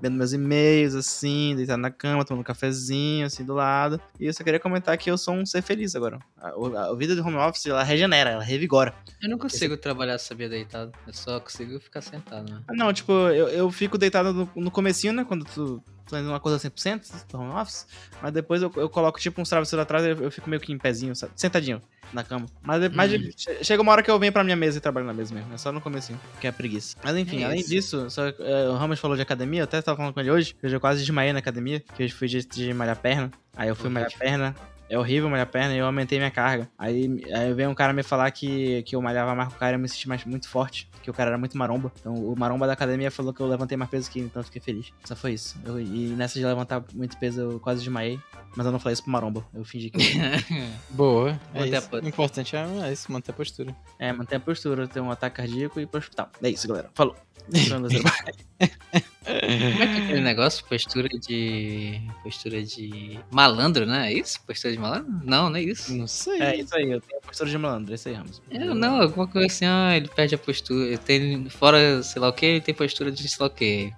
vendo 0.00 0.16
meus 0.16 0.32
e-mails, 0.32 0.94
assim, 0.94 1.54
deitado 1.56 1.80
na 1.80 1.90
cama, 1.90 2.24
tomando 2.24 2.40
um 2.40 2.44
cafezinho, 2.44 3.26
assim, 3.26 3.44
do 3.44 3.54
lado. 3.54 4.00
E 4.18 4.26
eu 4.26 4.32
só 4.32 4.42
queria 4.42 4.60
comentar 4.60 4.96
que 4.96 5.10
eu 5.10 5.18
sou 5.18 5.34
um 5.34 5.44
ser 5.44 5.62
feliz 5.62 5.94
agora. 5.94 6.18
A, 6.38 6.48
a, 6.48 6.86
a 6.90 6.94
vida 6.94 7.14
de 7.14 7.20
home 7.20 7.36
office, 7.36 7.66
ela 7.66 7.82
regenera, 7.82 8.30
ela 8.30 8.42
revigora. 8.42 8.94
Eu 9.22 9.28
não 9.28 9.38
consigo 9.38 9.76
trabalhar 9.76 10.18
sabia 10.18 10.48
deitado. 10.48 10.92
Eu 11.06 11.12
só 11.12 11.38
consigo 11.40 11.78
ficar 11.80 12.00
sentado, 12.00 12.50
né? 12.50 12.62
Ah, 12.68 12.72
Não, 12.74 12.92
tipo, 12.92 13.12
eu, 13.12 13.48
eu 13.48 13.70
fico 13.70 13.98
deitado 13.98 14.32
no, 14.32 14.50
no 14.56 14.70
comecinho, 14.70 15.12
né, 15.12 15.24
quando 15.24 15.44
tu 15.44 15.82
ainda 16.16 16.28
não 16.28 16.34
acorda 16.34 16.58
100% 16.58 17.02
do 17.30 17.38
home 17.38 17.52
office, 17.52 17.86
mas 18.22 18.32
depois 18.32 18.62
eu, 18.62 18.72
eu 18.76 18.88
coloco, 18.88 19.18
tipo, 19.20 19.40
uns 19.40 19.48
travesseiros 19.48 19.82
atrás 19.82 20.04
e 20.04 20.10
eu, 20.10 20.22
eu 20.24 20.30
fico 20.30 20.48
meio 20.50 20.60
que 20.60 20.72
em 20.72 20.78
pezinho, 20.78 21.14
sabe? 21.14 21.32
sentadinho 21.36 21.80
na 22.12 22.24
cama. 22.24 22.46
Mas, 22.62 22.92
mas 22.92 23.12
Hum. 23.12 23.30
che- 23.36 23.62
chega 23.62 23.80
uma 23.82 23.92
hora 23.92 24.02
que 24.02 24.10
eu 24.10 24.18
venho 24.18 24.32
pra 24.32 24.42
minha 24.42 24.56
mesa 24.56 24.78
e 24.78 24.80
trabalho 24.80 25.06
na 25.06 25.12
mesa 25.14 25.32
mesmo, 25.34 25.52
é 25.54 25.56
só 25.58 25.70
no 25.70 25.80
comecinho, 25.80 26.18
que 26.40 26.46
é 26.46 26.52
preguiça. 26.52 26.96
Mas 27.04 27.16
enfim, 27.16 27.42
É 27.42 27.44
além 27.44 27.60
isso. 27.60 27.68
disso, 27.70 28.10
só, 28.10 28.26
é, 28.26 28.68
o 28.68 28.74
Ramos 28.74 28.98
falou 28.98 29.16
de 29.16 29.22
academia, 29.22 29.60
eu 29.60 29.64
até 29.64 29.80
tava 29.80 29.96
falando 29.96 30.12
com 30.14 30.20
ele 30.20 30.30
hoje, 30.30 30.54
que 30.54 30.66
eu 30.66 30.80
quase 30.80 31.00
desmaiei 31.00 31.32
na 31.32 31.38
academia, 31.38 31.80
que 31.80 32.02
hoje 32.02 32.12
fui 32.12 32.26
de, 32.26 32.44
de 32.44 32.74
malhar 32.74 32.96
perna, 33.00 33.32
aí 33.56 33.68
eu 33.68 33.76
fui 33.76 33.88
malhar 33.90 34.10
perna, 34.18 34.56
é 34.90 34.98
horrível 34.98 35.30
malhar 35.30 35.46
perna 35.46 35.74
e 35.74 35.78
eu 35.78 35.86
aumentei 35.86 36.18
minha 36.18 36.30
carga. 36.30 36.68
Aí, 36.76 37.22
aí 37.32 37.54
veio 37.54 37.70
um 37.70 37.74
cara 37.74 37.92
me 37.92 38.02
falar 38.02 38.30
que, 38.32 38.82
que 38.82 38.96
eu 38.96 39.00
malhava 39.00 39.34
mais 39.34 39.48
com 39.48 39.54
o 39.54 39.58
cara 39.58 39.72
e 39.72 39.76
eu 39.76 39.80
me 39.80 39.88
senti 39.88 40.08
mais, 40.08 40.24
muito 40.24 40.48
forte, 40.48 40.90
que 41.02 41.08
o 41.10 41.14
cara 41.14 41.30
era 41.30 41.38
muito 41.38 41.56
maromba. 41.56 41.92
Então 42.00 42.12
o 42.14 42.36
maromba 42.38 42.66
da 42.66 42.72
academia 42.72 43.10
falou 43.10 43.32
que 43.32 43.40
eu 43.40 43.46
levantei 43.46 43.76
mais 43.78 43.90
peso 43.90 44.10
que 44.10 44.18
ele, 44.18 44.26
então 44.26 44.40
eu 44.40 44.44
fiquei 44.44 44.60
feliz. 44.60 44.92
Só 45.04 45.14
foi 45.16 45.32
isso. 45.34 45.56
Eu- 45.64 45.80
e 45.80 46.08
nessa 46.16 46.38
de 46.38 46.44
levantar 46.44 46.82
muito 46.92 47.16
peso 47.16 47.40
eu 47.40 47.60
quase 47.60 47.80
desmaiei, 47.82 48.18
mas 48.56 48.66
eu 48.66 48.72
não 48.72 48.78
falei 48.80 48.94
isso 48.94 49.02
pro 49.04 49.12
maromba. 49.12 49.46
Eu 49.54 49.64
fingi 49.64 49.90
que. 49.90 49.98
Boa. 50.90 51.38
É 51.54 51.62
O 52.02 52.08
importante 52.08 52.56
é, 52.56 52.66
é 52.88 52.92
isso, 52.92 53.10
manter 53.12 53.30
a 53.30 53.34
postura. 53.34 53.74
é, 53.98 54.12
manter 54.12 54.36
a 54.36 54.40
postura, 54.40 54.88
ter 54.88 55.00
um 55.00 55.10
ataque 55.10 55.36
cardíaco 55.36 55.78
e 55.78 55.84
ir 55.84 55.86
pro 55.86 55.98
hospital. 56.00 56.28
É 56.42 56.50
isso, 56.50 56.66
galera. 56.66 56.90
Falou. 56.94 57.16
Como 59.24 59.82
é 59.82 59.86
que 59.86 60.00
é 60.00 60.04
aquele 60.04 60.20
negócio? 60.20 60.64
Postura 60.64 61.08
de. 61.08 62.00
Postura 62.22 62.62
de. 62.62 63.18
Malandro, 63.30 63.84
né? 63.84 64.10
É 64.10 64.18
isso? 64.18 64.40
Postura 64.46 64.72
de 64.72 64.78
malandro? 64.78 65.12
Não, 65.24 65.50
não 65.50 65.56
é 65.56 65.62
isso. 65.62 65.94
Não 65.94 66.06
sei. 66.06 66.40
é 66.40 66.56
isso 66.56 66.74
aí, 66.74 66.90
eu 66.90 67.00
tenho 67.00 67.18
a 67.18 67.26
postura 67.26 67.50
de 67.50 67.58
malandro, 67.58 67.92
é 67.92 67.94
isso 67.94 68.08
aí, 68.08 68.14
Ramos. 68.14 68.42
É, 68.50 68.58
não, 68.58 69.02
alguma 69.02 69.26
coisa 69.26 69.46
assim, 69.46 69.66
ah, 69.66 69.94
ele 69.94 70.08
perde 70.08 70.34
a 70.34 70.38
postura. 70.38 70.86
Ele 70.86 70.98
tem, 70.98 71.50
fora 71.50 72.02
sei 72.02 72.20
lá 72.20 72.28
o 72.28 72.32
que, 72.32 72.46
ele 72.46 72.60
tem 72.60 72.74
postura 72.74 73.12
de 73.12 73.28
sei 73.28 73.36
lá 73.40 73.46
o 73.46 73.50
que. 73.50 73.92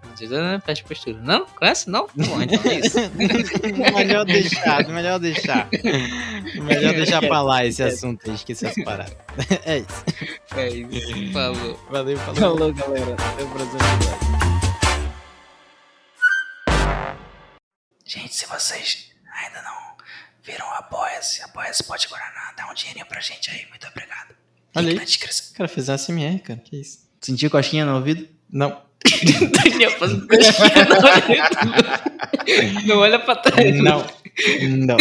Perde 0.64 0.82
a 0.84 0.88
postura. 0.88 1.18
Não? 1.22 1.46
Conhece? 1.46 1.88
Não? 1.88 2.08
Bom, 2.16 2.42
então 2.42 2.70
é 2.70 2.80
isso. 2.80 2.98
melhor 3.94 4.24
deixar, 4.24 4.88
melhor 4.88 5.18
deixar. 5.20 5.68
Melhor 6.54 6.94
deixar 6.94 7.20
pra 7.20 7.42
lá 7.42 7.64
esse 7.64 7.82
assunto 7.82 8.28
aí, 8.28 8.34
esquecer 8.34 8.70
essa 8.70 8.82
parada. 8.82 9.16
É 9.64 9.78
isso. 9.78 10.04
É 10.56 10.68
isso. 10.68 11.32
Falou. 11.32 11.78
Valeu, 11.90 12.18
falou. 12.18 12.40
Falou, 12.40 12.74
galera. 12.74 13.14
Até 13.14 13.44
o 13.44 13.48
próximo 13.48 13.78
episódio. 13.78 14.61
Gente, 18.14 18.34
se 18.34 18.44
vocês 18.44 19.06
ainda 19.42 19.62
não 19.62 19.96
viram 20.44 20.66
o 20.66 20.74
Apoia-se, 20.74 21.40
Apoia-se 21.44 21.82
pode 21.82 22.06
Guaraná, 22.08 22.52
dá 22.54 22.70
um 22.70 22.74
dinheirinho 22.74 23.06
pra 23.06 23.18
gente 23.22 23.50
aí, 23.50 23.66
muito 23.70 23.86
obrigado. 23.86 24.34
Olha 24.76 24.90
aí. 24.90 24.94
na 24.96 25.04
descrição. 25.04 25.46
O 25.52 25.56
cara 25.56 25.66
fez 25.66 25.86
SMR, 25.86 26.38
cara. 26.40 26.60
Que 26.62 26.78
isso? 26.78 27.08
Sentiu 27.22 27.48
cosquinha 27.48 27.86
no 27.86 27.94
ouvido? 27.94 28.28
Não. 28.50 28.82
Daniel 29.64 29.98
fazendo 29.98 30.26
pesquisa, 30.26 30.62
não, 32.86 32.86
não 32.86 32.98
olha 32.98 33.18
pra 33.18 33.34
trás. 33.36 33.82
Não. 33.82 34.06
Não. 34.86 34.96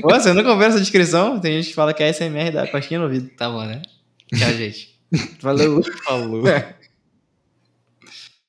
Pô, 0.00 0.08
você 0.08 0.32
nunca 0.32 0.50
ouviu 0.50 0.68
essa 0.68 0.80
descrição? 0.80 1.38
Tem 1.40 1.60
gente 1.60 1.68
que 1.68 1.74
fala 1.74 1.92
que 1.92 2.02
é 2.02 2.10
SMR 2.10 2.52
da 2.52 2.66
cosquinha 2.68 3.00
no 3.00 3.04
ouvido. 3.04 3.28
Tá 3.36 3.50
bom, 3.50 3.66
né? 3.66 3.82
Tchau, 4.34 4.52
gente. 4.54 4.98
Valeu. 5.42 5.82
Falou. 6.04 6.42